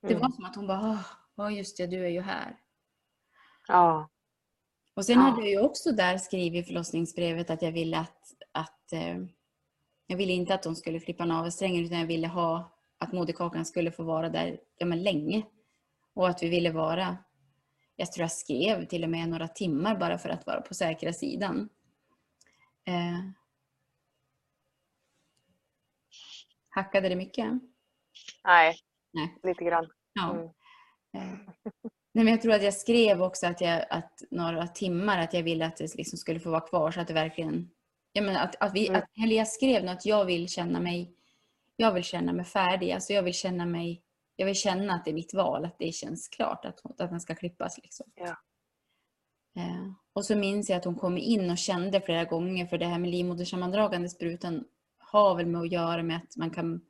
[0.02, 0.22] det Mm.
[0.22, 1.06] var som att hon bara, "Ah,
[1.36, 2.58] ja just det, du är ju här.
[3.68, 4.10] Ja.
[4.94, 5.22] Och sen Ja.
[5.22, 9.18] hade jag ju också där skrivit i förlossningsbrevet att jag ville att, att eh,
[10.08, 13.92] jag ville inte att de skulle flippa navelsträngen utan jag ville ha att moderkakan skulle
[13.92, 15.46] få vara där ja, men länge.
[16.14, 17.18] Och att vi ville vara,
[17.96, 21.14] jag tror jag skrev till och med några timmar bara för att vara på säkra
[21.14, 21.70] sidan.
[22.88, 23.20] Eh,
[26.70, 27.54] hackade det mycket?
[28.44, 28.76] Nej.
[29.14, 29.38] Nej.
[29.44, 29.90] Lite grann.
[30.14, 30.32] Ja.
[30.32, 30.50] Mm.
[31.14, 31.40] Eh,
[32.16, 35.44] Nej, men jag tror att jag skrev också att, jag, att några timmar att jag
[35.44, 37.70] ville att det liksom skulle få vara kvar så att det verkligen...
[38.18, 39.02] Jag menar att, att vi, Mm.
[39.02, 41.16] att, jag skrev nog att jag vill känna mig
[41.76, 42.92] jag vill känna mig färdig.
[42.92, 44.02] Alltså jag vill känna mig
[44.36, 47.22] jag vill känna att det är mitt val, att det känns klart att, att den
[47.22, 47.78] ska klippas.
[47.78, 48.06] Liksom.
[48.16, 48.38] Ja.
[49.62, 52.86] Eh, och så minns jag att hon kom in och kände flera gånger för det
[52.86, 54.64] här med livmodersammandragande sprutan
[54.98, 56.82] har väl med att göra med att man kan,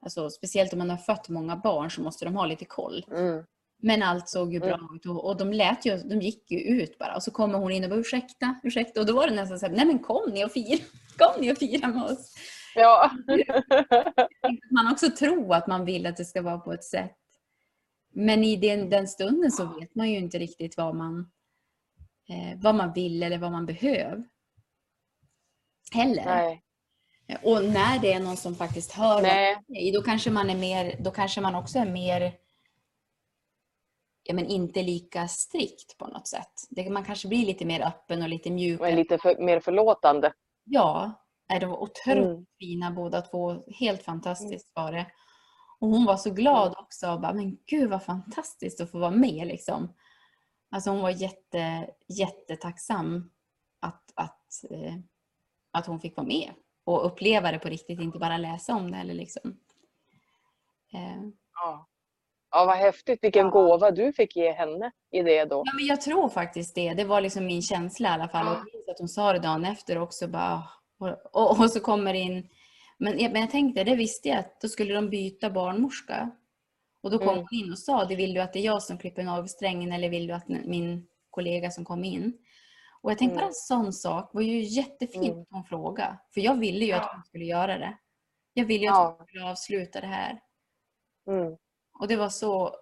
[0.00, 3.04] alltså speciellt om man har fött många barn så måste de ha lite koll.
[3.10, 3.44] Mm.
[3.84, 4.96] Men allt såg ju bra Mm.
[4.96, 7.16] ut och, och de lät ju, de gick ju ut bara.
[7.16, 9.00] Och så kommer hon in och bara ursäkta, ursäkta.
[9.00, 10.82] Och då var det nästan så här, nej men kom ni och fira,
[11.18, 12.34] kom ni och fira med oss.
[12.74, 13.10] Ja.
[14.70, 17.16] Man också tror att man vill att det ska vara på ett sätt.
[18.14, 21.30] Men i den, den stunden så vet man ju inte riktigt vad man,
[22.28, 24.24] eh, vad man vill eller vad man behöver.
[25.92, 26.24] Heller.
[26.24, 26.62] Nej.
[27.42, 29.56] Och när det är någon som faktiskt hör Nej.
[29.66, 32.32] säger, då kanske man är mer, då kanske man också är mer
[34.22, 36.52] ja, men inte lika strikt på något sätt.
[36.70, 38.96] Det, man kanske blir lite mer öppen och lite mjukare.
[38.96, 40.32] lite för, mer förlåtande.
[40.64, 41.12] Ja,
[41.48, 42.46] nej, de var otroligt Mm.
[42.58, 43.64] fina båda två.
[43.66, 45.06] Helt fantastiskt var det.
[45.78, 46.74] Och hon var så glad Mm.
[46.78, 47.10] också.
[47.10, 49.94] Och bara, men gud vad fantastiskt att få vara med liksom.
[50.70, 53.30] Alltså hon var jätte, jättetacksam
[53.80, 54.94] att, att, eh,
[55.70, 56.50] att hon fick vara med.
[56.84, 58.96] Och uppleva det på riktigt, inte bara läsa om det.
[58.98, 59.56] Eller liksom.
[60.92, 61.22] eh,
[61.54, 61.88] Ja.
[62.52, 63.18] Ja, vad häftigt.
[63.24, 63.50] Vilken Ja.
[63.50, 65.62] gåva du fick ge henne i det då.
[65.66, 66.94] Ja, men jag tror faktiskt det.
[66.94, 68.46] Det var liksom min känsla i alla fall.
[68.48, 70.28] Och jag att hon sa det dagen efter också.
[70.28, 70.62] Bara,
[70.98, 72.48] och, och, och så kommer in...
[72.98, 76.30] Men jag, men jag tänkte, det visste jag att då skulle de byta barnmorska.
[77.02, 77.38] Och då kom Mm.
[77.50, 80.08] hon in och sa, det vill du att det är jag som klipper navelsträngen eller
[80.08, 82.32] vill du att min kollega som kom in?
[83.02, 83.40] Och jag tänkte Mm.
[83.42, 85.40] bara en sån sak var ju jättefint Mm.
[85.40, 86.18] att hon frågade.
[86.34, 87.10] För jag ville ju att Ja.
[87.14, 87.96] hon skulle göra det.
[88.54, 89.14] Jag ville ju att Ja.
[89.18, 90.40] hon skulle avsluta det här.
[91.28, 91.56] Mm.
[92.02, 92.76] Och det var så...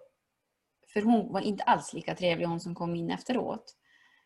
[0.93, 3.75] För hon var inte alls lika trevlig hon som kom in efteråt.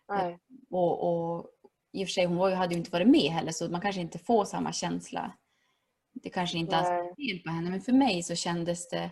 [0.07, 0.39] Nej.
[0.69, 1.49] Och, och
[1.91, 4.01] i och för sig, hon var, hade ju inte varit med heller så man kanske
[4.01, 5.37] inte får samma känsla.
[6.13, 9.11] Det kanske inte alls är fel på henne men för mig så kändes det...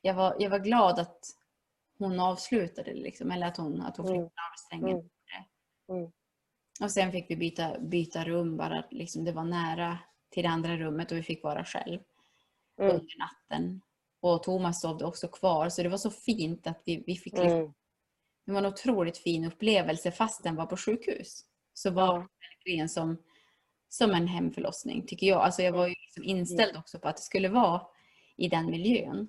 [0.00, 1.18] Jag var, jag var glad att
[1.98, 2.94] hon avslutade.
[2.94, 4.18] Liksom, eller att hon, att hon Mm.
[4.20, 5.10] navelsträngen.
[5.88, 6.00] Mm.
[6.00, 6.12] Mm.
[6.80, 8.84] Och sen fick vi byta, byta rum bara.
[8.90, 9.98] Liksom, det var nära
[10.30, 12.00] till det andra rummet och vi fick vara själv
[12.80, 12.90] Mm.
[12.94, 13.80] under natten.
[14.22, 17.58] Och Thomas sov också kvar så det var så fint att vi, vi fick liksom,
[17.58, 17.72] Mm.
[18.46, 21.44] Det var en otroligt fin upplevelse fast den var på sjukhus.
[21.74, 22.12] Så var Ja.
[22.18, 23.16] det verkligen som,
[23.88, 25.40] som en hemförlossning tycker jag.
[25.42, 27.86] Alltså jag var ju liksom inställd också på att det skulle vara
[28.36, 29.28] i den miljön.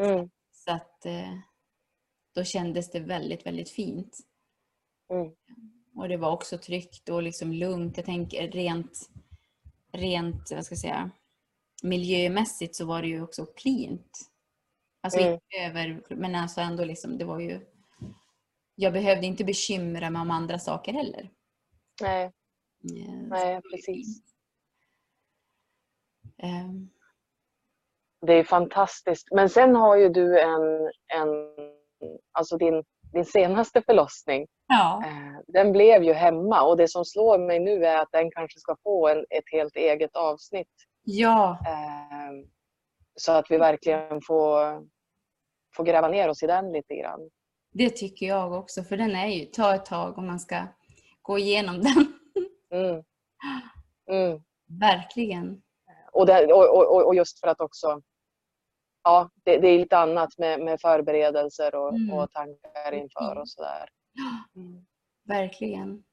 [0.00, 0.30] Mm.
[0.52, 1.38] Så att eh,
[2.34, 4.18] då kändes det väldigt, väldigt fint.
[5.10, 5.32] Mm.
[5.94, 7.96] Och det var också tryggt och liksom lugnt.
[7.96, 9.10] Jag tänker rent,
[9.92, 11.10] rent vad ska jag säga,
[11.82, 14.18] miljömässigt så var det ju också cleant.
[15.02, 15.32] Alltså Mm.
[15.32, 17.60] inte över, men alltså ändå liksom, det var ju...
[18.74, 21.30] Jag behövde inte bekymra mig om andra saker heller.
[22.02, 22.24] Nej,
[22.84, 24.22] Eh, så nej, precis.
[26.42, 26.90] Ehm,
[28.26, 29.28] Det är fantastiskt.
[29.30, 31.28] Men sen har ju du en, en
[32.32, 34.46] alltså din, din senaste förlossning.
[34.66, 38.30] Ja, Eh, Den blev ju hemma och det som slår mig nu är att den
[38.30, 40.68] kanske ska få en, ett helt eget avsnitt.
[41.10, 42.44] Ja, Eh,
[43.14, 44.86] Så att vi verkligen får,
[45.76, 47.30] får gräva ner oss i den lite grann.
[47.72, 48.82] det tycker jag också.
[48.84, 50.66] För den är ju, ta ett tag om man ska
[51.22, 52.14] gå igenom den.
[52.70, 53.02] Mm.
[54.10, 54.42] Mm.
[54.80, 55.62] Verkligen.
[56.12, 58.02] Och, det, och, och, och just för att också
[59.02, 62.12] Ja, det, det är lite annat med, med förberedelser och, Mm.
[62.12, 63.88] och tankar inför och sådär.
[64.56, 64.86] Mm.
[65.24, 66.04] Verkligen.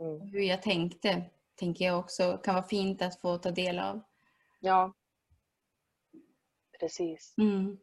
[0.00, 0.20] Mm.
[0.20, 1.22] Hur jag tänkte,
[1.54, 4.02] tänker jag också kan vara fint att få ta del av.
[4.60, 4.92] Ja,
[6.80, 7.34] precis.
[7.38, 7.78] Mm.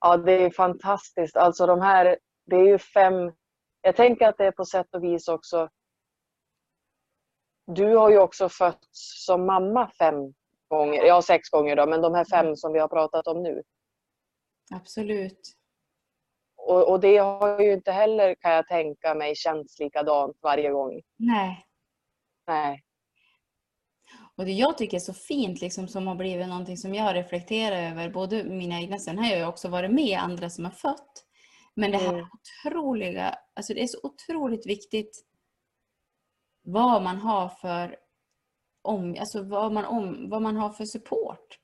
[0.00, 1.36] Ja, det är fantastiskt.
[1.36, 3.32] Alltså de här, det är ju fem...
[3.80, 5.68] Jag tänker att det är på sätt och vis också...
[7.66, 10.34] Du har ju också fötts som mamma fem
[10.68, 13.62] gånger, ja sex gånger då, men de här fem som vi har pratat om nu.
[14.74, 15.56] Absolut.
[16.66, 21.02] Och, och det har ju inte heller, kan jag tänka mig, känts likadant varje gång.
[21.16, 21.66] Nej.
[22.46, 22.82] Nej.
[24.36, 27.90] Och det jag tycker är så fint, liksom, som har blivit någonting som jag reflekterar
[27.90, 31.24] över, både mina egna, sen har jag ju också varit med andra som har fött.
[31.74, 32.26] Men det här Mm.
[32.32, 35.24] otroliga, alltså det är så otroligt viktigt
[36.62, 37.96] vad man har för
[38.82, 41.58] om, alltså vad man, om, vad man har för support.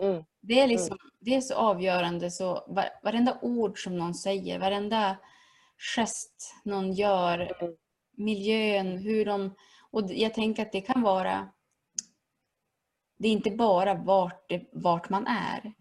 [0.00, 0.24] Mm.
[0.40, 2.30] Det är, liksom, det är så avgörande.
[2.30, 5.18] Så var, varenda ord som någon säger, varenda
[5.96, 7.76] gest någon gör, Mm.
[8.16, 9.54] miljön, hur de...
[9.90, 11.48] Och jag tänker att det kan vara...
[13.18, 15.72] Det är inte bara vart, det, vart man är.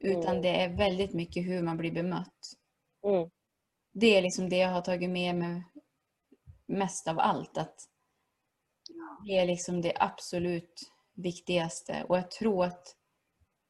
[0.00, 0.42] Utan Mm.
[0.42, 2.52] det är väldigt mycket hur man blir bemött.
[3.06, 3.30] Mm.
[3.92, 5.62] Det är liksom det jag har tagit med mig
[6.66, 7.58] mest av allt.
[7.58, 7.74] Att
[9.26, 10.80] det är liksom det absolut
[11.14, 12.04] viktigaste.
[12.08, 12.96] Och jag tror att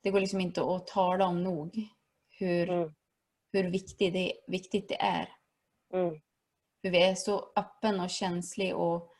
[0.04, 1.88] det går liksom inte att tala om nog
[2.38, 2.94] hur, Mm.
[3.52, 5.28] hur viktigt, det, viktigt det är.
[5.92, 6.20] Mm.
[6.82, 9.10] För vi är så öppen och känslig och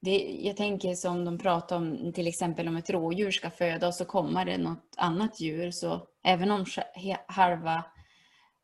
[0.00, 3.94] det, jag tänker som de pratar om till exempel om ett rådjur ska föda och
[3.94, 6.64] så kommer det något annat djur så även om
[7.28, 7.84] halva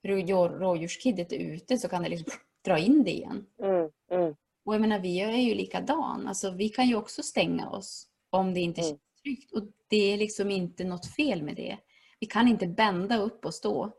[0.03, 2.33] rå- rådjurskiddet är ute så kan det liksom
[2.65, 3.47] dra in det igen.
[3.63, 3.91] Mm.
[4.11, 4.35] Mm.
[4.65, 6.29] Och jag menar vi är ju likadan.
[6.29, 8.91] Alltså vi kan ju också stänga oss om det inte Mm.
[8.91, 9.53] känns tryggt.
[9.53, 11.79] Och det är liksom inte något fel med det.
[12.21, 13.93] Vi kan inte bända upp och stå.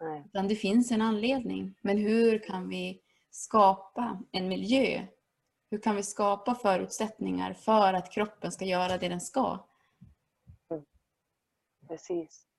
[0.00, 0.22] Nej.
[0.26, 1.74] Utan det finns en anledning.
[1.82, 3.00] Men hur kan vi
[3.30, 5.06] skapa en miljö?
[5.70, 9.66] Hur kan vi skapa förutsättningar för att kroppen ska göra det den ska?
[11.88, 12.49] Precis.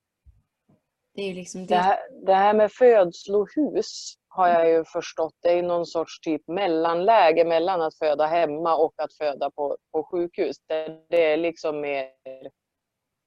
[1.13, 1.81] Det är liksom Det det.
[1.81, 7.45] här, det här med födslohus har jag ju förstått, det är någon sorts typ mellanläge
[7.45, 10.55] mellan att föda hemma och att föda på, på sjukhus.
[10.67, 12.05] Det, det är liksom mer,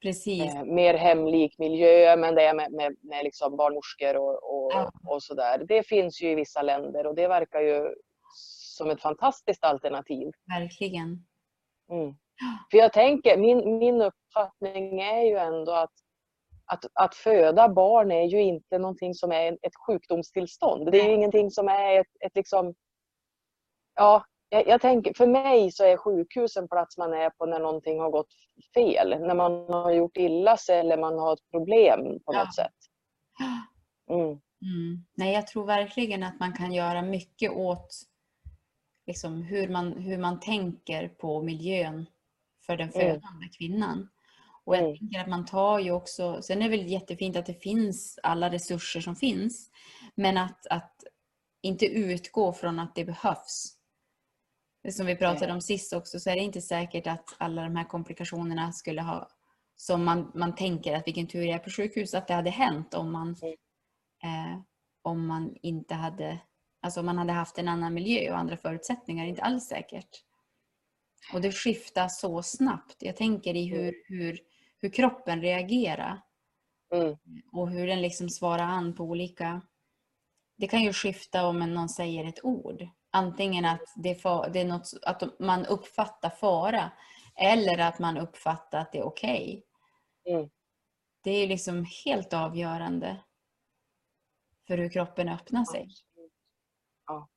[0.02, 0.54] Precis.
[0.54, 4.90] eh, mer hemlik miljö, men det är med, med, med liksom barnmorskor och, och, Ja.
[5.08, 5.64] och sådär.
[5.68, 7.94] Det finns ju i vissa länder och det verkar ju
[8.76, 10.30] som ett fantastiskt alternativ.
[10.58, 11.26] Verkligen.
[11.90, 12.14] Mm.
[12.70, 15.92] För jag tänker, min, min uppfattning är ju ändå att,
[16.66, 20.92] att att föda barn är ju inte någonting som är ett sjukdomstillstånd.
[20.92, 22.74] Det är ju ingenting som är ett, ett liksom...
[23.94, 27.60] Ja, jag, jag tänker, för mig så är sjukhus en plats man är på när
[27.60, 28.32] någonting har gått
[28.74, 29.20] fel.
[29.20, 32.44] När man har gjort illa sig eller man har ett problem på Ja.
[32.44, 32.74] något sätt.
[34.10, 34.26] Mm.
[34.28, 35.04] Mm.
[35.16, 37.88] Nej, jag tror verkligen att man kan göra mycket åt
[39.06, 42.06] liksom, hur, man, hur man tänker på miljön
[42.66, 43.00] för den Mm.
[43.00, 44.08] födande kvinnan.
[44.66, 44.98] Och jag Mm.
[44.98, 48.50] tänker att man tar ju också, sen är det väl jättefint att det finns alla
[48.50, 49.70] resurser som finns,
[50.14, 51.04] men att, att
[51.62, 53.76] inte utgå från att det behövs.
[54.92, 57.84] Som vi pratade om sist också, så är det inte säkert att alla de här
[57.84, 59.28] komplikationerna skulle ha
[59.76, 62.94] som man, man tänker att vilken tur jag är på sjukhus att det hade hänt
[62.94, 64.52] om man, Mm.
[64.52, 64.60] eh,
[65.02, 66.38] om man inte hade,
[66.82, 69.26] alltså om man hade haft en annan miljö och andra förutsättningar.
[69.26, 70.24] Inte alls säkert.
[71.32, 72.96] Och det skiftar så snabbt.
[72.98, 74.38] Jag tänker i hur, hur,
[74.84, 76.20] hur kroppen reagerar
[76.94, 77.16] Mm.
[77.52, 79.60] och hur den liksom svarar an på olika...
[80.56, 82.88] Det kan ju skifta om någon säger ett ord.
[83.10, 86.90] Antingen att, det är fa- det är något, att man uppfattar fara
[87.36, 89.64] eller att man uppfattar att det är okej.
[90.28, 90.50] Mm.
[91.22, 93.24] Det är liksom helt avgörande
[94.66, 95.88] för hur kroppen öppnar sig.
[97.06, 97.28] Ja.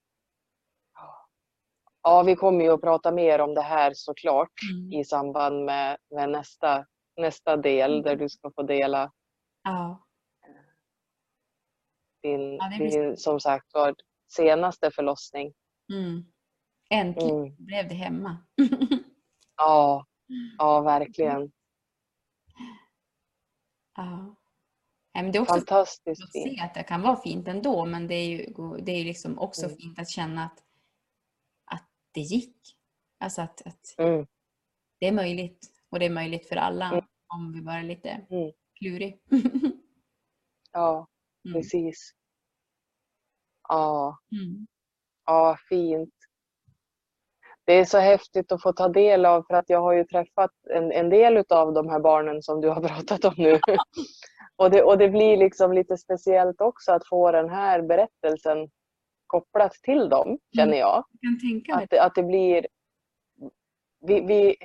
[2.04, 4.94] ja, vi kommer ju att prata mer om det här såklart Mm.
[4.94, 6.86] i samband med, med nästa,
[7.18, 9.12] nästa del där du ska få dela
[9.64, 10.04] Ja.
[12.24, 13.96] din, Ja, blir din som sagt var,
[14.28, 15.54] senaste förlossning.
[15.94, 16.26] Mm.
[16.90, 17.56] Äntligen Mm.
[17.58, 18.38] blev det hemma.
[19.60, 20.06] Ja,
[20.58, 21.52] ja verkligen.
[23.96, 24.36] ja.
[25.14, 28.08] Nej, men det är också Fantastiskt att se att det kan vara fint ändå men
[28.08, 28.46] det är ju
[28.82, 29.78] det är liksom också Mm.
[29.78, 30.64] fint att känna att,
[31.66, 32.56] att det gick.
[33.20, 34.28] Alltså att, att Mm.
[35.00, 37.06] det är möjligt och det är möjligt för alla Mm.
[37.36, 38.52] om vi bara är lite Mm.
[38.80, 39.22] klurig.
[40.72, 41.08] Ja,
[41.46, 41.54] Mm.
[41.62, 42.12] precis.
[43.70, 44.68] Ja, Mm.
[45.26, 46.14] ja, fint.
[47.66, 50.52] Det är så häftigt att få ta del av för att jag har ju träffat
[50.70, 53.60] en, en del av de här barnen som du har pratat om nu.
[54.56, 58.70] och, det, och det blir liksom lite speciellt också att få den här berättelsen
[59.28, 61.04] kopplat till dem, känner jag.
[61.22, 62.68] Jag kan Att, att det blir...
[64.00, 64.56] Vi, vi,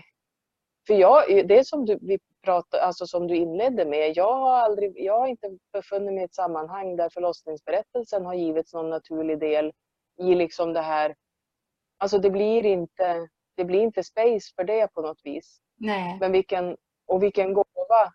[0.87, 4.17] för jag, det som du, vi pratar, alltså som du inledde med.
[4.17, 8.75] Jag har, aldrig, jag har inte befunnit mig i ett sammanhang där förlossningsberättelsen har givits
[8.75, 9.73] någon naturlig del
[10.19, 11.15] i liksom det här.
[11.99, 15.61] Alltså det blir inte, det blir inte space för det på något vis.
[15.77, 16.17] Nej.
[16.21, 16.77] Men vilken,
[17.07, 18.13] och vilken gåva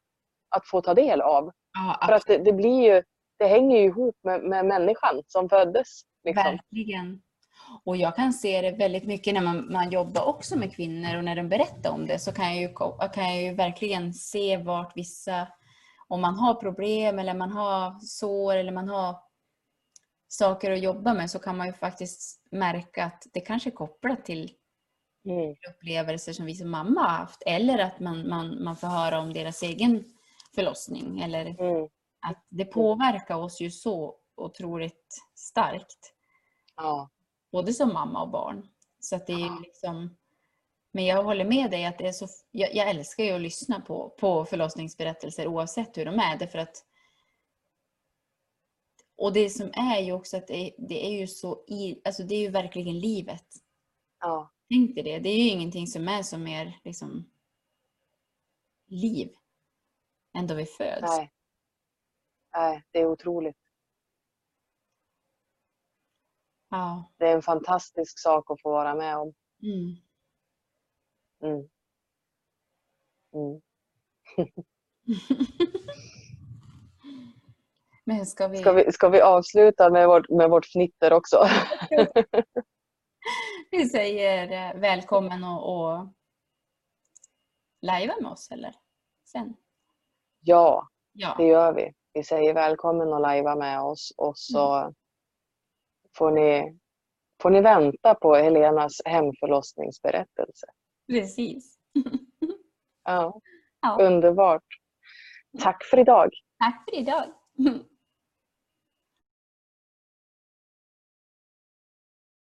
[0.50, 1.52] att få ta del av.
[1.74, 3.04] Ja, För att det, det blir ju,
[3.40, 6.02] det hänger ju ihop med, med människan som föddes.
[6.24, 6.44] Liksom.
[6.44, 7.22] Verkligen.
[7.84, 11.24] Och jag kan se det väldigt mycket när man, man jobbar också med kvinnor och
[11.24, 12.74] när de berättar om det så kan jag ju,
[13.14, 15.48] kan jag ju verkligen se vart vissa,
[16.08, 19.16] om man har problem eller man har sår eller man har
[20.28, 24.26] saker att jobba med så kan man ju faktiskt märka att det kanske är kopplat
[24.26, 24.52] till
[25.26, 25.56] Mm.
[25.70, 29.34] upplevelser som vi som mamma har haft eller att man, man, man får höra om
[29.34, 30.04] deras egen
[30.56, 31.88] förlossning eller Mm.
[32.28, 36.14] att det påverkar oss ju så otroligt starkt
[36.76, 37.10] Ja.
[37.58, 38.68] Både som mamma och barn.
[39.00, 40.18] Så att det är ju liksom,
[40.92, 43.82] men jag håller med dig att det är så, jag, jag älskar ju att lyssna
[43.82, 46.38] på, på förlossningsberättelser oavsett hur de är.
[46.38, 46.86] Därför att,
[49.16, 52.36] och det som är ju också att det, det är ju så, i, alltså det
[52.36, 53.46] är ju verkligen livet.
[54.20, 54.52] Ja.
[54.70, 57.30] Tänk dig det, det är ju ingenting som är som mer liksom
[58.88, 59.36] liv
[60.38, 61.18] än då vi föds.
[61.18, 61.32] Nej.
[62.56, 63.67] Nej, det är otroligt.
[66.70, 67.12] Ja.
[67.18, 69.34] Det är en fantastisk sak att få vara med om.
[69.64, 69.96] Mm.
[71.44, 71.70] Mm.
[73.34, 73.62] Mm.
[78.06, 81.44] Men ska vi, Ska, vi, ska vi avsluta med vårt, med vårt fnitter också?
[83.72, 86.08] vi säger eh, välkommen och, och
[87.82, 88.74] lajva med oss eller?
[89.26, 89.56] Sen.
[90.40, 91.36] ja, Ja.
[91.38, 91.94] det gör vi.
[92.14, 94.94] Vi säger välkommen och lajva med oss och så
[96.18, 96.78] får, ni,
[97.42, 100.68] får ni vänta på Helenas hemförlossningsberättelse.
[101.12, 101.78] Precis.
[103.04, 103.42] Ja,
[103.82, 103.98] Ja.
[104.02, 104.64] underbart.
[105.60, 106.30] Tack för idag.
[106.60, 107.24] Tack för idag.